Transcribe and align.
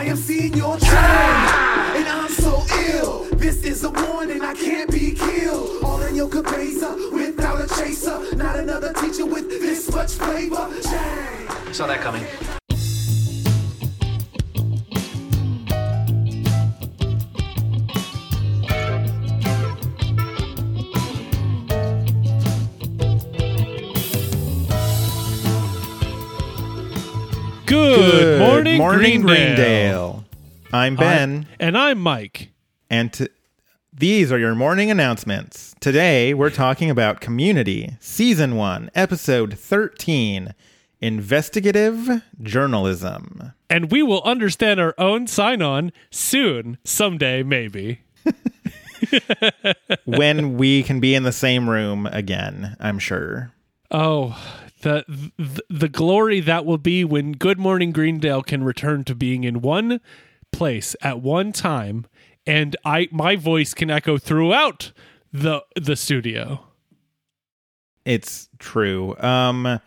I 0.00 0.04
am 0.04 0.16
Senor 0.16 0.78
Chang, 0.78 1.96
and 1.98 2.08
I'm 2.08 2.30
so 2.30 2.64
ill. 2.88 3.24
This 3.36 3.62
is 3.64 3.84
a 3.84 3.90
warning, 3.90 4.40
I 4.40 4.54
can't 4.54 4.90
be 4.90 5.12
killed. 5.12 5.84
All 5.84 6.00
in 6.00 6.14
your 6.14 6.26
cabeza, 6.26 6.96
without 7.12 7.60
a 7.60 7.68
chaser. 7.68 8.34
Not 8.34 8.58
another 8.58 8.94
teacher 8.94 9.26
with 9.26 9.50
this 9.50 9.92
much 9.92 10.12
flavor. 10.12 10.70
Change. 10.82 11.74
Saw 11.74 11.86
that 11.86 12.00
coming. 12.00 12.24
Morning, 28.78 29.20
morning, 29.20 29.22
Greendale. 29.22 29.56
Greendale. 29.56 30.24
I'm 30.72 30.96
Ben, 30.96 31.46
and 31.58 31.76
I'm 31.76 31.98
Mike. 31.98 32.50
and 32.88 33.12
t- 33.12 33.28
these 33.92 34.30
are 34.30 34.38
your 34.38 34.54
morning 34.54 34.90
announcements. 34.90 35.74
Today, 35.80 36.32
we're 36.32 36.50
talking 36.50 36.90
about 36.90 37.20
Community, 37.20 37.96
Season 38.00 38.56
1, 38.56 38.90
Episode 38.94 39.58
13 39.58 40.54
Investigative 41.00 42.22
Journalism. 42.42 43.52
And 43.68 43.90
we 43.90 44.02
will 44.02 44.22
understand 44.22 44.78
our 44.78 44.94
own 44.96 45.26
sign 45.26 45.60
on 45.62 45.92
soon, 46.10 46.78
someday, 46.84 47.42
maybe. 47.42 48.00
when 50.04 50.56
we 50.56 50.82
can 50.82 51.00
be 51.00 51.14
in 51.14 51.24
the 51.24 51.32
same 51.32 51.68
room 51.68 52.06
again, 52.06 52.76
I'm 52.78 52.98
sure. 52.98 53.50
Oh, 53.90 54.38
the, 54.80 55.04
the 55.36 55.62
the 55.68 55.88
glory 55.88 56.40
that 56.40 56.64
will 56.64 56.78
be 56.78 57.04
when 57.04 57.32
Good 57.32 57.58
Morning 57.58 57.92
Greendale 57.92 58.42
can 58.42 58.64
return 58.64 59.04
to 59.04 59.14
being 59.14 59.44
in 59.44 59.60
one 59.60 60.00
place 60.52 60.96
at 61.02 61.20
one 61.20 61.52
time, 61.52 62.06
and 62.46 62.76
I 62.84 63.08
my 63.10 63.36
voice 63.36 63.74
can 63.74 63.90
echo 63.90 64.18
throughout 64.18 64.92
the 65.32 65.64
the 65.76 65.96
studio. 65.96 66.64
It's 68.04 68.48
true. 68.58 69.16
Um 69.18 69.80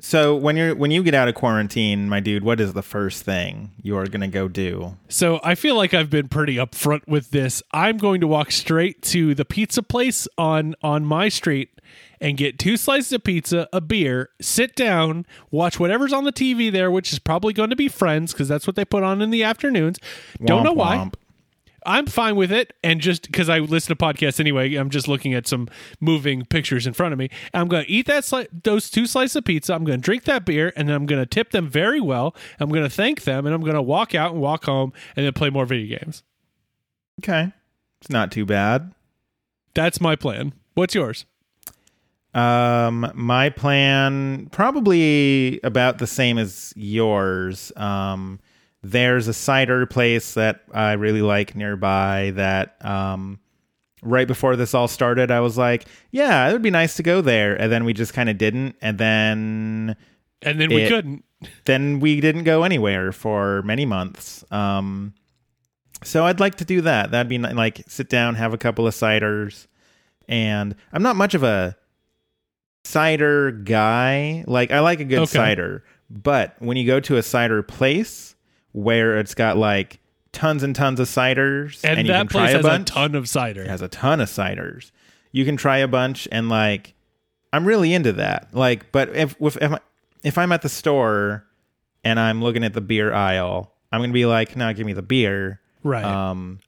so 0.00 0.36
when 0.36 0.56
you're 0.56 0.74
when 0.74 0.90
you 0.90 1.02
get 1.02 1.14
out 1.14 1.28
of 1.28 1.34
quarantine, 1.34 2.10
my 2.10 2.20
dude, 2.20 2.44
what 2.44 2.60
is 2.60 2.74
the 2.74 2.82
first 2.82 3.22
thing 3.22 3.70
you 3.82 3.96
are 3.96 4.06
going 4.06 4.20
to 4.20 4.28
go 4.28 4.48
do? 4.48 4.98
So 5.08 5.40
I 5.42 5.54
feel 5.54 5.76
like 5.76 5.94
I've 5.94 6.10
been 6.10 6.28
pretty 6.28 6.56
upfront 6.56 7.06
with 7.08 7.30
this. 7.30 7.62
I'm 7.72 7.96
going 7.96 8.20
to 8.20 8.26
walk 8.26 8.52
straight 8.52 9.00
to 9.04 9.34
the 9.34 9.46
pizza 9.46 9.82
place 9.82 10.28
on 10.36 10.74
on 10.82 11.06
my 11.06 11.30
street 11.30 11.70
and 12.20 12.36
get 12.36 12.58
two 12.58 12.76
slices 12.76 13.12
of 13.12 13.24
pizza, 13.24 13.68
a 13.72 13.80
beer, 13.80 14.30
sit 14.40 14.74
down, 14.74 15.26
watch 15.50 15.78
whatever's 15.78 16.12
on 16.12 16.24
the 16.24 16.32
TV 16.32 16.70
there, 16.70 16.90
which 16.90 17.12
is 17.12 17.18
probably 17.18 17.52
going 17.52 17.70
to 17.70 17.76
be 17.76 17.88
Friends 17.88 18.32
because 18.32 18.48
that's 18.48 18.66
what 18.66 18.76
they 18.76 18.84
put 18.84 19.02
on 19.02 19.20
in 19.22 19.30
the 19.30 19.42
afternoons. 19.42 19.98
Don't 20.44 20.62
know 20.64 20.72
why. 20.72 20.96
womp. 20.96 21.14
I'm 21.86 22.06
fine 22.06 22.36
with 22.36 22.50
it. 22.50 22.72
And 22.82 23.00
just 23.00 23.22
because 23.26 23.48
I 23.48 23.58
listen 23.58 23.94
to 23.94 24.02
podcasts 24.02 24.40
anyway, 24.40 24.74
I'm 24.74 24.90
just 24.90 25.06
looking 25.06 25.34
at 25.34 25.46
some 25.46 25.68
moving 26.00 26.44
pictures 26.46 26.86
in 26.86 26.94
front 26.94 27.12
of 27.12 27.18
me. 27.18 27.28
I'm 27.52 27.68
going 27.68 27.84
to 27.84 27.90
eat 27.90 28.06
that 28.06 28.22
sli- 28.22 28.48
those 28.62 28.90
two 28.90 29.06
slices 29.06 29.36
of 29.36 29.44
pizza. 29.44 29.74
I'm 29.74 29.84
going 29.84 30.00
to 30.00 30.02
drink 30.02 30.24
that 30.24 30.44
beer, 30.46 30.72
and 30.76 30.88
then 30.88 30.96
I'm 30.96 31.06
going 31.06 31.20
to 31.20 31.26
tip 31.26 31.50
them 31.50 31.68
very 31.68 32.00
well. 32.00 32.34
I'm 32.58 32.70
going 32.70 32.84
to 32.84 32.90
thank 32.90 33.24
them, 33.24 33.44
and 33.46 33.54
I'm 33.54 33.60
going 33.60 33.74
to 33.74 33.82
walk 33.82 34.14
out 34.14 34.32
and 34.32 34.40
walk 34.40 34.64
home, 34.64 34.92
and 35.14 35.26
then 35.26 35.32
play 35.34 35.50
more 35.50 35.66
video 35.66 35.98
games. 35.98 36.22
Okay. 37.20 37.52
It's 38.00 38.10
not 38.10 38.32
too 38.32 38.46
bad. 38.46 38.92
That's 39.74 40.00
my 40.00 40.16
plan. 40.16 40.54
What's 40.74 40.94
yours? 40.94 41.26
Um, 42.34 43.10
my 43.14 43.50
plan 43.50 44.48
probably 44.50 45.60
about 45.62 45.98
the 45.98 46.06
same 46.06 46.36
as 46.38 46.72
yours. 46.76 47.70
Um, 47.76 48.40
there's 48.82 49.28
a 49.28 49.34
cider 49.34 49.86
place 49.86 50.34
that 50.34 50.62
I 50.72 50.92
really 50.92 51.22
like 51.22 51.56
nearby 51.56 52.32
that 52.34 52.84
um 52.84 53.38
right 54.02 54.28
before 54.28 54.56
this 54.56 54.74
all 54.74 54.88
started 54.88 55.30
I 55.30 55.40
was 55.40 55.56
like, 55.56 55.86
yeah, 56.10 56.46
it 56.48 56.52
would 56.52 56.60
be 56.60 56.70
nice 56.70 56.96
to 56.96 57.02
go 57.02 57.22
there 57.22 57.54
and 57.54 57.72
then 57.72 57.84
we 57.84 57.94
just 57.94 58.12
kind 58.12 58.28
of 58.28 58.36
didn't 58.36 58.76
and 58.82 58.98
then 58.98 59.96
And 60.42 60.60
then 60.60 60.68
we 60.68 60.86
couldn't. 60.86 61.24
then 61.64 62.00
we 62.00 62.20
didn't 62.20 62.44
go 62.44 62.64
anywhere 62.64 63.12
for 63.12 63.62
many 63.62 63.86
months. 63.86 64.44
Um, 64.50 65.14
so 66.02 66.26
I'd 66.26 66.40
like 66.40 66.56
to 66.56 66.66
do 66.66 66.82
that. 66.82 67.12
That'd 67.12 67.30
be 67.30 67.38
like 67.38 67.82
sit 67.88 68.10
down, 68.10 68.34
have 68.34 68.52
a 68.52 68.58
couple 68.58 68.86
of 68.86 68.92
ciders, 68.92 69.66
and 70.28 70.74
I'm 70.92 71.02
not 71.02 71.16
much 71.16 71.32
of 71.32 71.42
a 71.42 71.74
cider 72.84 73.50
guy. 73.50 74.44
Like 74.46 74.70
I 74.70 74.80
like 74.80 75.00
a 75.00 75.04
good 75.04 75.20
Okay. 75.20 75.32
cider, 75.38 75.84
but 76.10 76.54
when 76.60 76.76
you 76.76 76.86
go 76.86 77.00
to 77.00 77.16
a 77.16 77.22
cider 77.22 77.62
place 77.62 78.34
where 78.72 79.18
it's 79.18 79.34
got 79.34 79.56
like 79.56 79.98
tons 80.32 80.62
and 80.62 80.74
tons 80.74 81.00
of 81.00 81.08
ciders, 81.08 81.82
And, 81.84 81.98
and, 81.98 82.06
you 82.08 82.12
that 82.12 82.18
can 82.20 82.28
try 82.28 82.40
place 82.42 82.54
a 82.54 82.56
has 82.58 82.62
bunch, 82.66 82.90
a 82.90 82.92
ton 82.92 83.14
of 83.14 83.28
cider. 83.28 83.62
it 83.62 83.68
has 83.68 83.82
a 83.82 83.88
ton 83.88 84.20
of 84.20 84.28
ciders. 84.28 84.90
You 85.32 85.44
can 85.44 85.56
try 85.56 85.78
a 85.78 85.88
bunch 85.88 86.28
and 86.30 86.48
like 86.48 86.94
I'm 87.52 87.64
really 87.66 87.94
into 87.94 88.12
that. 88.14 88.48
Like, 88.52 88.90
but 88.92 89.14
if 89.16 89.36
if 89.40 89.56
if, 89.62 89.72
I, 89.72 89.78
if 90.22 90.38
I'm 90.38 90.52
at 90.52 90.62
the 90.62 90.68
store 90.68 91.46
and 92.02 92.18
I'm 92.20 92.42
looking 92.42 92.64
at 92.64 92.74
the 92.74 92.80
beer 92.80 93.12
aisle, 93.12 93.72
I'm 93.92 94.00
gonna 94.00 94.12
be 94.12 94.26
like, 94.26 94.56
no, 94.56 94.72
give 94.74 94.86
me 94.86 94.92
the 94.92 95.02
beer. 95.02 95.60
right. 95.82 96.04
Um, 96.04 96.58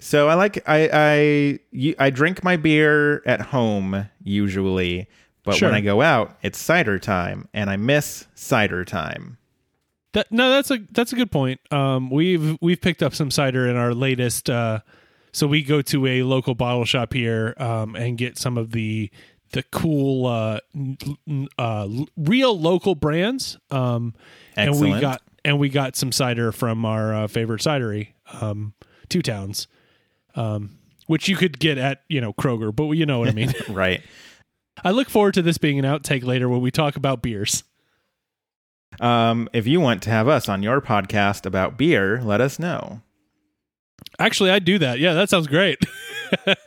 so 0.00 0.28
I 0.28 0.34
like 0.34 0.62
I 0.68 1.58
I 1.72 1.94
I 1.98 2.10
drink 2.10 2.44
my 2.44 2.56
beer 2.56 3.22
at 3.26 3.40
home 3.40 4.08
usually, 4.22 5.08
but 5.48 5.56
Sure. 5.56 5.68
when 5.68 5.76
I 5.76 5.80
go 5.80 6.00
out, 6.02 6.36
it's 6.42 6.58
cider 6.58 6.98
time, 6.98 7.48
and 7.52 7.68
I 7.70 7.76
miss 7.76 8.26
cider 8.34 8.84
time. 8.84 9.38
That, 10.12 10.30
no, 10.32 10.50
that's 10.50 10.70
a 10.70 10.78
that's 10.92 11.12
a 11.12 11.16
good 11.16 11.30
point. 11.30 11.60
Um, 11.70 12.08
we've 12.10 12.56
we've 12.60 12.80
picked 12.80 13.02
up 13.02 13.14
some 13.14 13.30
cider 13.30 13.68
in 13.68 13.76
our 13.76 13.92
latest. 13.94 14.48
Uh, 14.48 14.80
so 15.32 15.46
we 15.46 15.62
go 15.62 15.82
to 15.82 16.06
a 16.06 16.22
local 16.22 16.54
bottle 16.54 16.84
shop 16.84 17.12
here 17.12 17.54
um, 17.58 17.94
and 17.94 18.16
get 18.16 18.38
some 18.38 18.56
of 18.56 18.72
the 18.72 19.10
the 19.52 19.62
cool 19.64 20.26
uh, 20.26 20.60
uh, 21.58 21.88
real 22.16 22.58
local 22.58 22.94
brands. 22.94 23.58
Um, 23.70 24.14
and 24.56 24.80
we 24.80 24.98
got 25.00 25.22
and 25.44 25.58
we 25.58 25.68
got 25.68 25.96
some 25.96 26.12
cider 26.12 26.52
from 26.52 26.84
our 26.84 27.14
uh, 27.14 27.26
favorite 27.26 27.60
cidery, 27.60 28.08
um, 28.40 28.74
Two 29.08 29.22
Towns, 29.22 29.68
um, 30.34 30.78
which 31.06 31.28
you 31.28 31.36
could 31.36 31.58
get 31.58 31.78
at 31.78 32.02
you 32.08 32.20
know 32.20 32.32
Kroger, 32.32 32.74
but 32.74 32.90
you 32.92 33.06
know 33.06 33.18
what 33.18 33.28
I 33.28 33.32
mean. 33.32 33.52
Right. 33.68 34.02
I 34.84 34.90
look 34.90 35.08
forward 35.10 35.34
to 35.34 35.42
this 35.42 35.58
being 35.58 35.78
an 35.78 35.84
outtake 35.84 36.24
later 36.24 36.48
when 36.48 36.60
we 36.60 36.70
talk 36.70 36.96
about 36.96 37.22
beers. 37.22 37.64
Um, 39.00 39.48
if 39.52 39.66
you 39.66 39.80
want 39.80 40.02
to 40.04 40.10
have 40.10 40.28
us 40.28 40.48
on 40.48 40.62
your 40.62 40.80
podcast 40.80 41.46
about 41.46 41.76
beer, 41.76 42.20
let 42.22 42.40
us 42.40 42.58
know. 42.58 43.02
Actually, 44.18 44.50
I 44.50 44.58
do 44.58 44.78
that. 44.78 44.98
Yeah, 44.98 45.14
that 45.14 45.28
sounds 45.28 45.46
great. 45.46 45.78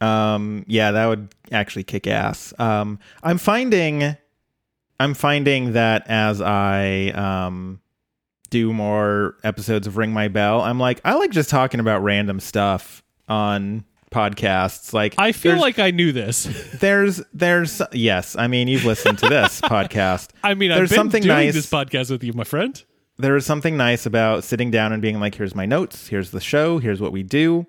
Um, 0.00 0.64
yeah, 0.66 0.92
that 0.92 1.06
would 1.06 1.28
actually 1.52 1.84
kick 1.84 2.06
ass. 2.06 2.54
Um, 2.58 2.98
I'm 3.22 3.38
finding, 3.38 4.16
I'm 4.98 5.14
finding 5.14 5.74
that 5.74 6.08
as 6.08 6.40
I 6.40 7.08
um 7.08 7.80
do 8.48 8.72
more 8.72 9.36
episodes 9.44 9.86
of 9.86 9.96
Ring 9.96 10.12
My 10.12 10.28
Bell, 10.28 10.60
I'm 10.60 10.80
like, 10.80 11.00
I 11.04 11.14
like 11.14 11.30
just 11.30 11.50
talking 11.50 11.80
about 11.80 12.02
random 12.02 12.40
stuff 12.40 13.02
on 13.28 13.84
podcasts. 14.10 14.92
Like, 14.92 15.14
I 15.18 15.32
feel 15.32 15.58
like 15.58 15.78
I 15.78 15.90
knew 15.90 16.12
this. 16.12 16.44
there's, 16.80 17.22
there's, 17.32 17.80
yes, 17.92 18.36
I 18.36 18.46
mean, 18.48 18.68
you've 18.68 18.84
listened 18.84 19.18
to 19.18 19.28
this 19.28 19.60
podcast. 19.62 20.28
I 20.42 20.54
mean, 20.54 20.70
There's 20.70 20.90
I've 20.90 20.96
been 20.96 20.96
something 20.96 21.22
doing 21.22 21.36
nice- 21.36 21.54
this 21.54 21.70
podcast 21.70 22.10
with 22.10 22.24
you, 22.24 22.32
my 22.32 22.44
friend. 22.44 22.82
there 23.18 23.36
is 23.36 23.46
something 23.46 23.76
nice 23.76 24.06
about 24.06 24.44
sitting 24.44 24.70
down 24.70 24.92
and 24.92 25.00
being 25.02 25.20
like, 25.20 25.34
here's 25.34 25.54
my 25.54 25.66
notes, 25.66 26.08
here's 26.08 26.30
the 26.30 26.40
show, 26.40 26.78
here's 26.78 27.00
what 27.00 27.12
we 27.12 27.22
do. 27.22 27.66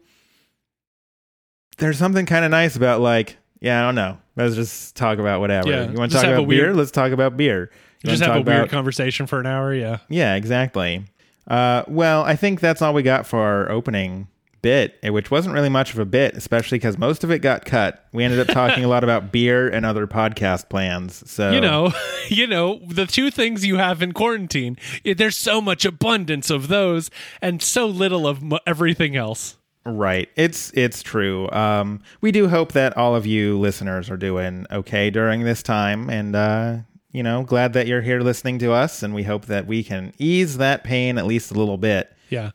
There's 1.78 1.98
something 1.98 2.26
kind 2.26 2.46
of 2.46 2.52
nice 2.52 2.76
about 2.76 3.02
like, 3.02 3.38
yeah, 3.60 3.82
I 3.82 3.86
don't 3.86 3.96
know. 3.96 4.18
Let's 4.36 4.56
just 4.56 4.96
talk 4.96 5.20
about 5.20 5.40
whatever. 5.40 5.70
Yeah, 5.70 5.90
you 5.90 5.98
want 5.98 6.12
to 6.12 6.18
talk 6.18 6.26
about 6.28 6.48
beer? 6.48 6.74
Let's 6.74 6.92
talk 6.92 7.12
about 7.12 7.38
beer. 7.38 7.70
You 8.04 8.10
Just 8.10 8.24
have 8.24 8.36
a 8.36 8.40
talk 8.40 8.48
weird 8.48 8.70
conversation 8.70 9.28
for 9.28 9.40
an 9.40 9.46
hour. 9.46 9.74
Yeah. 9.74 10.00
Yeah, 10.10 10.36
exactly. 10.36 11.06
Uh, 11.48 11.84
well, 11.88 12.24
I 12.24 12.36
think 12.36 12.60
that's 12.60 12.82
all 12.82 12.94
we 12.94 13.04
got 13.04 13.28
for 13.28 13.40
our 13.40 13.70
opening 13.70 14.28
bit, 14.62 15.00
eh, 15.04 15.10
which 15.10 15.32
wasn't 15.32 15.54
really 15.54 15.70
much 15.70 15.94
of 15.94 16.00
a 16.00 16.06
bit, 16.06 16.36
especially 16.36 16.78
because 16.78 16.98
most 16.98 17.24
of 17.24 17.32
it 17.32 17.40
got 17.40 17.66
cut. 17.66 18.06
We 18.12 18.24
ended 18.24 18.40
up 18.40 18.48
talking 18.54 18.84
a 18.84 18.88
lot 18.88 19.04
about 19.04 19.32
beer 19.32 19.68
and 19.70 19.86
other 19.86 20.08
podcast 20.08 20.70
plans. 20.70 21.30
So 21.30 21.52
You 21.52 21.62
know, 21.62 21.94
you 22.28 22.48
know, 22.48 22.80
the 22.88 23.06
two 23.06 23.32
things 23.32 23.66
you 23.66 23.78
have 23.78 24.02
in 24.02 24.12
quarantine. 24.12 24.78
There's 25.04 25.38
so 25.38 25.62
much 25.62 25.86
abundance 25.86 26.50
of 26.50 26.68
those 26.68 27.10
and 27.42 27.62
so 27.62 27.86
little 27.86 28.28
of 28.28 28.44
everything 28.66 29.16
else. 29.16 29.58
Right. 29.84 30.30
It's 30.36 30.72
it's 30.76 31.02
true. 31.02 31.50
Um, 31.50 32.02
we 32.22 32.32
do 32.32 32.48
hope 32.48 32.74
that 32.74 32.96
all 32.98 33.16
of 33.16 33.26
you 33.26 33.58
listeners 33.58 34.12
are 34.12 34.18
doing 34.18 34.68
okay 34.72 35.10
during 35.10 35.42
this 35.42 35.64
time, 35.64 36.08
and 36.08 36.36
uh, 36.36 36.78
you 37.12 37.24
know, 37.24 37.42
glad 37.44 37.74
that 37.74 37.88
you're 37.88 38.02
here 38.02 38.22
listening 38.22 38.60
to 38.60 38.74
us, 38.74 39.02
and 39.02 39.16
we 39.16 39.24
hope 39.24 39.48
that 39.48 39.66
we 39.66 39.84
can 39.84 40.14
ease 40.20 40.58
that 40.58 40.84
pain 40.84 41.18
at 41.18 41.26
least 41.26 41.50
a 41.50 41.56
little 41.56 41.78
bit. 41.80 42.16
Yeah. 42.30 42.52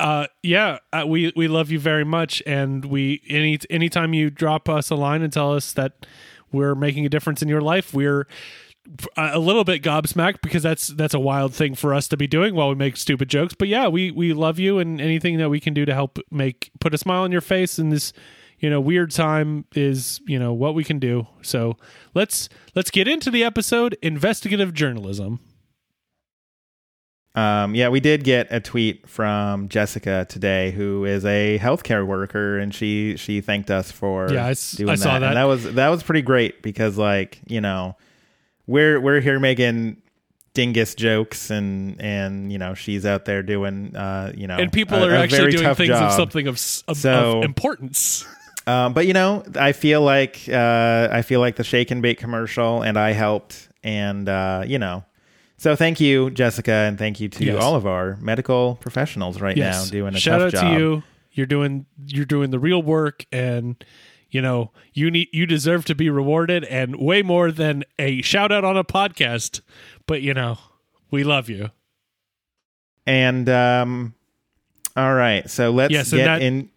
Uh, 0.00 0.26
yeah, 0.42 0.78
uh, 0.92 1.04
we 1.06 1.32
we 1.36 1.46
love 1.48 1.70
you 1.70 1.78
very 1.78 2.04
much, 2.04 2.42
and 2.46 2.84
we 2.84 3.22
any 3.28 3.58
anytime 3.70 4.12
you 4.12 4.28
drop 4.30 4.68
us 4.68 4.90
a 4.90 4.96
line 4.96 5.22
and 5.22 5.32
tell 5.32 5.52
us 5.52 5.72
that 5.74 6.06
we're 6.50 6.74
making 6.74 7.06
a 7.06 7.08
difference 7.08 7.42
in 7.42 7.48
your 7.48 7.60
life, 7.60 7.94
we're 7.94 8.26
a 9.16 9.30
a 9.34 9.38
little 9.38 9.64
bit 9.64 9.82
gobsmacked 9.82 10.40
because 10.42 10.62
that's 10.62 10.88
that's 10.88 11.14
a 11.14 11.20
wild 11.20 11.54
thing 11.54 11.74
for 11.74 11.94
us 11.94 12.08
to 12.08 12.16
be 12.16 12.26
doing 12.26 12.54
while 12.54 12.68
we 12.68 12.74
make 12.74 12.96
stupid 12.96 13.28
jokes. 13.28 13.54
But 13.54 13.68
yeah, 13.68 13.88
we 13.88 14.10
we 14.10 14.32
love 14.32 14.58
you 14.58 14.78
and 14.78 15.00
anything 15.00 15.38
that 15.38 15.48
we 15.48 15.60
can 15.60 15.74
do 15.74 15.84
to 15.84 15.94
help 15.94 16.18
make 16.30 16.70
put 16.80 16.92
a 16.92 16.98
smile 16.98 17.22
on 17.22 17.32
your 17.32 17.40
face 17.40 17.78
in 17.78 17.90
this 17.90 18.12
you 18.58 18.70
know 18.70 18.80
weird 18.80 19.10
time 19.10 19.64
is 19.74 20.20
you 20.26 20.38
know 20.38 20.52
what 20.52 20.74
we 20.74 20.84
can 20.84 20.98
do. 20.98 21.26
So 21.42 21.76
let's 22.14 22.48
let's 22.74 22.90
get 22.90 23.08
into 23.08 23.30
the 23.30 23.44
episode. 23.44 23.96
Investigative 24.02 24.74
journalism. 24.74 25.40
Um, 27.34 27.74
yeah, 27.74 27.88
we 27.88 27.98
did 27.98 28.22
get 28.22 28.46
a 28.50 28.60
tweet 28.60 29.08
from 29.08 29.68
Jessica 29.68 30.24
today, 30.28 30.70
who 30.70 31.04
is 31.04 31.24
a 31.24 31.58
healthcare 31.60 32.06
worker, 32.06 32.58
and 32.58 32.72
she 32.72 33.16
she 33.16 33.40
thanked 33.40 33.70
us 33.70 33.90
for 33.90 34.32
Yeah, 34.32 34.46
I 34.46 34.50
I 34.50 34.54
saw 34.54 35.18
that. 35.18 35.22
And 35.22 35.36
that 35.36 35.44
was 35.44 35.74
that 35.74 35.88
was 35.88 36.02
pretty 36.04 36.22
great 36.22 36.62
because 36.62 36.96
like 36.96 37.40
you 37.46 37.60
know 37.60 37.96
we're 38.66 39.00
we're 39.00 39.20
here 39.20 39.40
making 39.40 39.96
dingus 40.54 40.94
jokes 40.94 41.50
and 41.50 42.00
and 42.00 42.52
you 42.52 42.58
know 42.58 42.74
she's 42.74 43.04
out 43.04 43.24
there 43.24 43.42
doing 43.42 43.96
uh 43.96 44.30
you 44.36 44.46
know 44.46 44.56
And 44.56 44.72
people 44.72 45.02
a- 45.02 45.08
are 45.08 45.14
a 45.14 45.18
actually 45.18 45.50
doing 45.50 45.74
things 45.74 45.90
of 45.90 46.12
something 46.12 46.46
of, 46.46 46.54
of, 46.86 46.96
So- 46.96 47.38
of 47.38 47.44
importance. 47.44 48.24
Um, 48.66 48.94
but 48.94 49.06
you 49.06 49.12
know, 49.12 49.44
I 49.56 49.72
feel 49.72 50.00
like 50.00 50.48
uh, 50.50 51.08
I 51.12 51.20
feel 51.20 51.40
like 51.40 51.56
the 51.56 51.64
shake 51.64 51.90
and 51.90 52.00
bake 52.00 52.16
commercial, 52.16 52.80
and 52.80 52.96
I 52.98 53.12
helped, 53.12 53.68
and 53.82 54.26
uh, 54.26 54.62
you 54.66 54.78
know, 54.78 55.04
so 55.56 55.76
thank 55.76 56.00
you, 56.00 56.30
Jessica, 56.30 56.72
and 56.72 56.98
thank 56.98 57.20
you 57.20 57.28
to 57.28 57.44
Yes. 57.44 57.62
all 57.62 57.74
of 57.76 57.86
our 57.86 58.16
medical 58.16 58.76
professionals 58.80 59.40
right 59.40 59.56
now 59.56 59.84
doing 59.86 60.14
a 60.14 60.18
job. 60.18 60.20
Shout 60.20 60.40
tough 60.40 60.46
out 60.46 60.52
job. 60.52 60.74
to 60.74 60.80
you. 60.80 61.02
You're 61.32 61.46
doing 61.46 61.86
you're 62.06 62.24
doing 62.24 62.50
the 62.50 62.58
real 62.58 62.82
work 62.82 63.24
and 63.32 63.82
you 64.30 64.42
know, 64.42 64.72
you 64.92 65.10
need 65.12 65.28
you 65.32 65.46
deserve 65.46 65.84
to 65.86 65.94
be 65.94 66.10
rewarded 66.10 66.64
and 66.64 66.96
way 66.96 67.22
more 67.22 67.52
than 67.52 67.84
a 67.98 68.20
shout 68.22 68.50
out 68.52 68.64
on 68.64 68.76
a 68.76 68.84
podcast. 68.84 69.60
But 70.06 70.22
you 70.22 70.34
know, 70.34 70.58
we 71.10 71.22
love 71.24 71.48
you. 71.48 71.70
And 73.06 73.48
um, 73.48 74.14
all 74.96 75.14
right, 75.14 75.48
so 75.50 75.70
let's 75.70 75.92
Yes, 75.92 76.10
get 76.10 76.24
that- 76.24 76.42
in. 76.42 76.70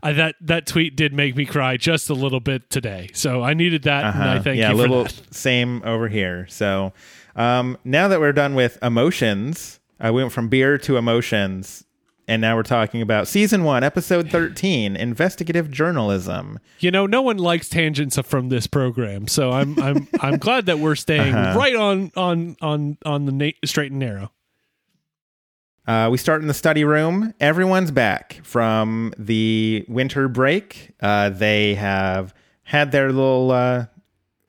I, 0.00 0.12
that 0.12 0.36
that 0.42 0.64
tweet 0.66 0.94
did 0.94 1.12
make 1.12 1.34
me 1.34 1.44
cry 1.44 1.76
just 1.76 2.08
a 2.08 2.14
little 2.14 2.38
bit 2.38 2.70
today. 2.70 3.08
So 3.14 3.42
I 3.42 3.52
needed 3.54 3.82
that 3.82 4.04
and 4.14 4.22
I 4.22 4.34
Uh-huh. 4.34 4.42
thank 4.44 4.58
yeah, 4.60 4.68
you 4.68 4.74
a 4.74 4.82
for 4.84 4.88
little 4.88 5.08
same 5.32 5.82
over 5.84 6.06
here. 6.08 6.46
So 6.48 6.92
um, 7.38 7.78
now 7.84 8.08
that 8.08 8.20
we're 8.20 8.32
done 8.32 8.54
with 8.54 8.76
emotions, 8.82 9.80
I 9.98 10.10
went 10.10 10.32
from 10.32 10.48
beer 10.48 10.76
to 10.78 10.96
emotions. 10.98 11.84
And 12.30 12.42
now 12.42 12.56
we're 12.56 12.62
talking 12.62 13.00
about 13.00 13.26
season 13.26 13.64
one, 13.64 13.82
episode 13.82 14.28
13, 14.30 14.96
investigative 14.96 15.70
journalism. 15.70 16.58
You 16.78 16.90
know, 16.90 17.06
no 17.06 17.22
one 17.22 17.38
likes 17.38 17.70
tangents 17.70 18.18
from 18.18 18.50
this 18.50 18.66
program, 18.66 19.28
so 19.28 19.50
I'm 19.50 19.80
I'm 19.80 20.06
I'm 20.20 20.36
glad 20.46 20.66
that 20.66 20.78
we're 20.78 20.94
staying 20.94 21.34
Uh-huh. 21.34 21.58
right 21.58 21.74
on 21.74 22.12
on 22.16 22.54
on 22.60 22.98
on 23.06 23.24
the 23.24 23.32
na- 23.32 23.52
straight 23.64 23.92
and 23.92 23.98
narrow. 24.00 24.30
Uh, 25.86 26.10
we 26.12 26.18
start 26.18 26.42
in 26.42 26.48
the 26.48 26.54
study 26.54 26.84
room. 26.84 27.32
Everyone's 27.40 27.90
back 27.90 28.40
from 28.42 29.14
the 29.16 29.86
winter 29.88 30.28
break. 30.28 30.90
Uh, 31.00 31.30
they 31.30 31.76
have 31.76 32.34
had 32.62 32.92
their 32.92 33.10
little 33.10 33.50
uh, 33.50 33.86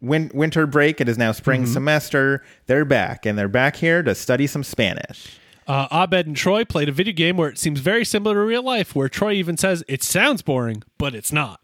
win- 0.01 0.31
winter 0.33 0.65
break. 0.65 1.01
It 1.01 1.09
is 1.09 1.17
now 1.17 1.31
spring 1.31 1.65
semester. 1.65 2.43
They're 2.67 2.85
back, 2.85 3.25
and 3.25 3.37
they're 3.37 3.47
back 3.47 3.75
here 3.75 4.03
to 4.03 4.15
study 4.15 4.47
some 4.47 4.63
Spanish. 4.63 5.39
Uh, 5.67 5.87
Abed 5.91 6.25
and 6.25 6.35
Troy 6.35 6.65
played 6.65 6.89
a 6.89 6.91
video 6.91 7.13
game 7.13 7.37
where 7.37 7.49
it 7.49 7.59
seems 7.59 7.79
very 7.79 8.03
similar 8.03 8.35
to 8.35 8.41
real 8.41 8.63
life, 8.63 8.95
where 8.95 9.07
Troy 9.07 9.33
even 9.33 9.55
says 9.55 9.83
it 9.87 10.01
sounds 10.01 10.41
boring, 10.41 10.83
but 10.97 11.13
it's 11.13 11.31
not. 11.31 11.61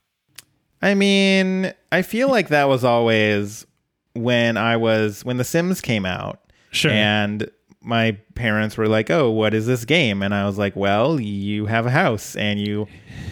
I 0.81 0.93
mean, 0.93 1.73
I 1.91 2.03
feel 2.03 2.29
like 2.29 2.49
that 2.49 2.65
was 2.65 2.83
always 2.83 3.65
when 4.13 4.57
I 4.57 4.77
was 4.77 5.25
when 5.25 5.37
The 5.37 5.43
Sims 5.43 5.81
came 5.81 6.05
out. 6.05 6.39
Sure. 6.69 6.91
And 6.91 7.49
my 7.81 8.17
parents 8.35 8.77
were 8.77 8.87
like, 8.87 9.09
"Oh, 9.09 9.31
what 9.31 9.53
is 9.55 9.65
this 9.65 9.85
game?" 9.85 10.21
And 10.21 10.33
I 10.35 10.45
was 10.45 10.57
like, 10.57 10.75
"Well, 10.75 11.19
you 11.19 11.65
have 11.65 11.85
a 11.87 11.91
house 11.91 12.35
and 12.35 12.59
you 12.59 12.87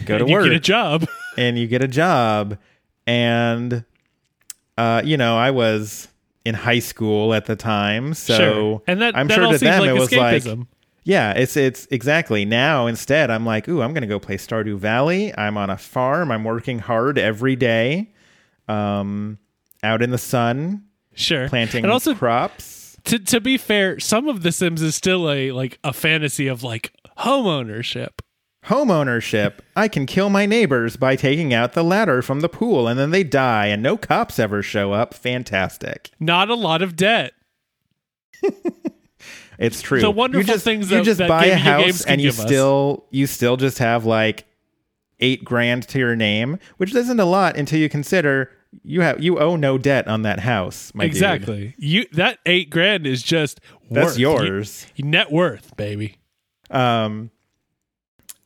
go 0.06 0.18
to 0.18 0.26
you 0.26 0.32
work 0.32 0.44
get 0.44 0.52
a 0.52 0.60
job. 0.60 1.06
and 1.38 1.56
you 1.58 1.66
get 1.68 1.82
a 1.84 1.88
job 1.88 2.58
and 3.06 3.84
uh 4.78 5.00
you 5.04 5.16
know 5.16 5.36
i 5.36 5.50
was 5.50 6.08
in 6.44 6.54
high 6.54 6.78
school 6.78 7.32
at 7.34 7.46
the 7.46 7.56
time 7.56 8.12
so 8.14 8.36
Sure. 8.36 8.82
And 8.86 9.00
that- 9.02 9.16
i'm 9.16 9.28
that 9.28 9.34
sure 9.34 9.52
to 9.52 9.58
them 9.58 9.80
like 9.80 9.90
it 9.90 9.92
was 9.92 10.12
like 10.12 10.58
yeah 11.04 11.32
it's 11.32 11.56
it's 11.56 11.86
exactly. 11.90 12.44
Now 12.46 12.86
instead 12.86 13.30
i'm 13.30 13.44
like 13.44 13.68
ooh 13.68 13.82
i'm 13.82 13.92
gonna 13.94 14.06
go 14.06 14.18
play 14.18 14.36
stardew 14.36 14.76
valley. 14.78 15.36
I'm 15.36 15.56
on 15.58 15.68
a 15.70 15.76
farm. 15.76 16.30
I'm 16.32 16.44
working 16.44 16.78
hard 16.78 17.18
every 17.18 17.56
day 17.56 18.12
um 18.68 19.38
out 19.82 20.00
in 20.02 20.10
the 20.10 20.18
sun 20.18 20.84
sure. 21.14 21.48
planting 21.50 21.84
and 21.84 21.92
also 21.92 22.14
crops. 22.14 22.96
to 23.04 23.18
to 23.18 23.40
be 23.40 23.58
fair, 23.58 24.00
some 24.00 24.28
of 24.28 24.42
The 24.42 24.50
Sims 24.50 24.80
is 24.80 24.94
still 24.94 25.30
a 25.30 25.52
like 25.52 25.78
a 25.84 25.92
fantasy 25.92 26.46
of 26.46 26.62
like 26.62 26.92
home 27.18 27.46
ownership. 28.64 28.76
home 28.78 28.90
ownership 28.90 29.62
i 29.76 29.86
can 29.88 30.06
kill 30.06 30.28
my 30.30 30.46
neighbors 30.46 30.96
by 30.96 31.16
taking 31.16 31.52
out 31.54 31.72
the 31.74 31.82
ladder 31.84 32.22
from 32.22 32.40
the 32.40 32.48
pool 32.48 32.88
and 32.88 32.98
then 32.98 33.10
they 33.10 33.22
die 33.24 33.66
and 33.66 33.82
no 33.82 33.96
cops 33.96 34.38
ever 34.38 34.62
show 34.62 34.92
up 34.92 35.12
fantastic 35.14 36.10
Not 36.20 36.48
a 36.50 36.54
lot 36.54 36.82
of 36.82 36.96
debt. 36.96 37.32
It's 39.56 39.80
true. 39.82 40.00
The 40.00 40.10
wonderful 40.10 40.40
you 40.48 40.52
just, 40.52 40.64
things 40.64 40.90
you 40.90 40.96
that- 40.98 41.04
just 41.04 41.18
that 41.18 41.28
buy 41.28 41.46
a 41.46 41.56
house 41.56 42.04
and 42.04 42.20
you 42.20 42.30
give 42.30 42.40
us. 42.40 42.46
still 42.46 43.06
you 43.10 43.26
still 43.28 43.56
just 43.56 43.78
have 43.78 44.04
like 44.04 44.46
eight 45.20 45.44
grand 45.44 45.86
to 45.90 45.98
your 46.00 46.16
name, 46.16 46.58
which 46.78 46.92
isn't 46.92 47.20
a 47.20 47.24
lot 47.24 47.56
until 47.56 47.78
you 47.78 47.88
consider 47.88 48.50
you 48.82 49.02
have 49.02 49.22
you 49.22 49.38
owe 49.38 49.54
no 49.54 49.78
debt 49.78 50.08
on 50.08 50.22
that 50.22 50.40
house. 50.40 50.90
My 50.92 51.04
dude. 51.04 51.12
exactly. 51.12 51.74
You 51.78 52.04
that 52.14 52.40
eight 52.46 52.68
grand 52.68 53.06
is 53.06 53.22
just 53.22 53.60
That's 53.92 54.06
worth. 54.08 54.18
Yours. 54.18 54.86
you- 54.96 55.04
net 55.04 55.30
worth, 55.30 55.76
baby. 55.76 56.16
Um. 56.70 57.30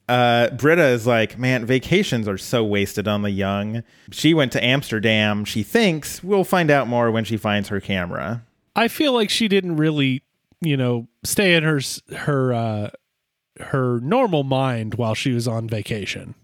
Uh, 0.08 0.48
Britta 0.50 0.86
is 0.86 1.06
like, 1.06 1.38
man, 1.38 1.66
vacations 1.66 2.26
are 2.26 2.38
so 2.38 2.64
wasted 2.64 3.06
on 3.06 3.22
the 3.22 3.30
young. 3.30 3.82
She 4.10 4.32
went 4.32 4.52
to 4.52 4.64
Amsterdam. 4.64 5.44
She 5.44 5.62
thinks 5.62 6.22
we'll 6.24 6.44
find 6.44 6.70
out 6.70 6.88
more 6.88 7.10
when 7.10 7.24
she 7.24 7.36
finds 7.36 7.68
her 7.68 7.80
camera. 7.80 8.42
I 8.74 8.88
feel 8.88 9.12
like 9.12 9.28
she 9.28 9.48
didn't 9.48 9.76
really, 9.76 10.22
you 10.60 10.76
know, 10.76 11.08
stay 11.24 11.54
in 11.54 11.62
her 11.64 11.80
her 12.16 12.52
uh, 12.54 12.90
her 13.60 14.00
normal 14.00 14.44
mind 14.44 14.94
while 14.94 15.14
she 15.14 15.32
was 15.32 15.46
on 15.46 15.68
vacation. 15.68 16.34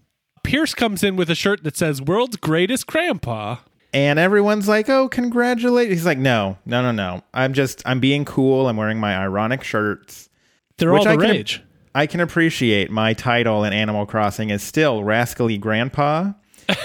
Pierce 0.43 0.75
comes 0.75 1.03
in 1.03 1.15
with 1.15 1.29
a 1.29 1.35
shirt 1.35 1.63
that 1.63 1.75
says 1.75 2.01
"World's 2.01 2.37
Greatest 2.37 2.85
Grandpa." 2.87 3.57
And 3.93 4.19
everyone's 4.19 4.67
like, 4.67 4.89
"Oh, 4.89 5.07
congratulate!" 5.09 5.89
He's 5.89 6.05
like, 6.05 6.17
"No, 6.19 6.57
no, 6.65 6.81
no, 6.81 6.91
no. 6.91 7.23
I'm 7.33 7.53
just, 7.53 7.81
I'm 7.85 7.99
being 7.99 8.25
cool. 8.25 8.67
I'm 8.67 8.77
wearing 8.77 8.99
my 8.99 9.15
ironic 9.17 9.63
shirts." 9.63 10.29
They're 10.77 10.93
all 10.95 11.03
the 11.05 11.11
I 11.11 11.15
can- 11.17 11.21
rage. 11.31 11.63
I 11.95 12.05
can 12.07 12.19
appreciate 12.19 12.91
my 12.91 13.13
title 13.13 13.63
in 13.63 13.73
Animal 13.73 14.05
Crossing 14.05 14.49
is 14.51 14.61
still 14.61 15.03
Rascally 15.03 15.57
Grandpa. 15.57 16.33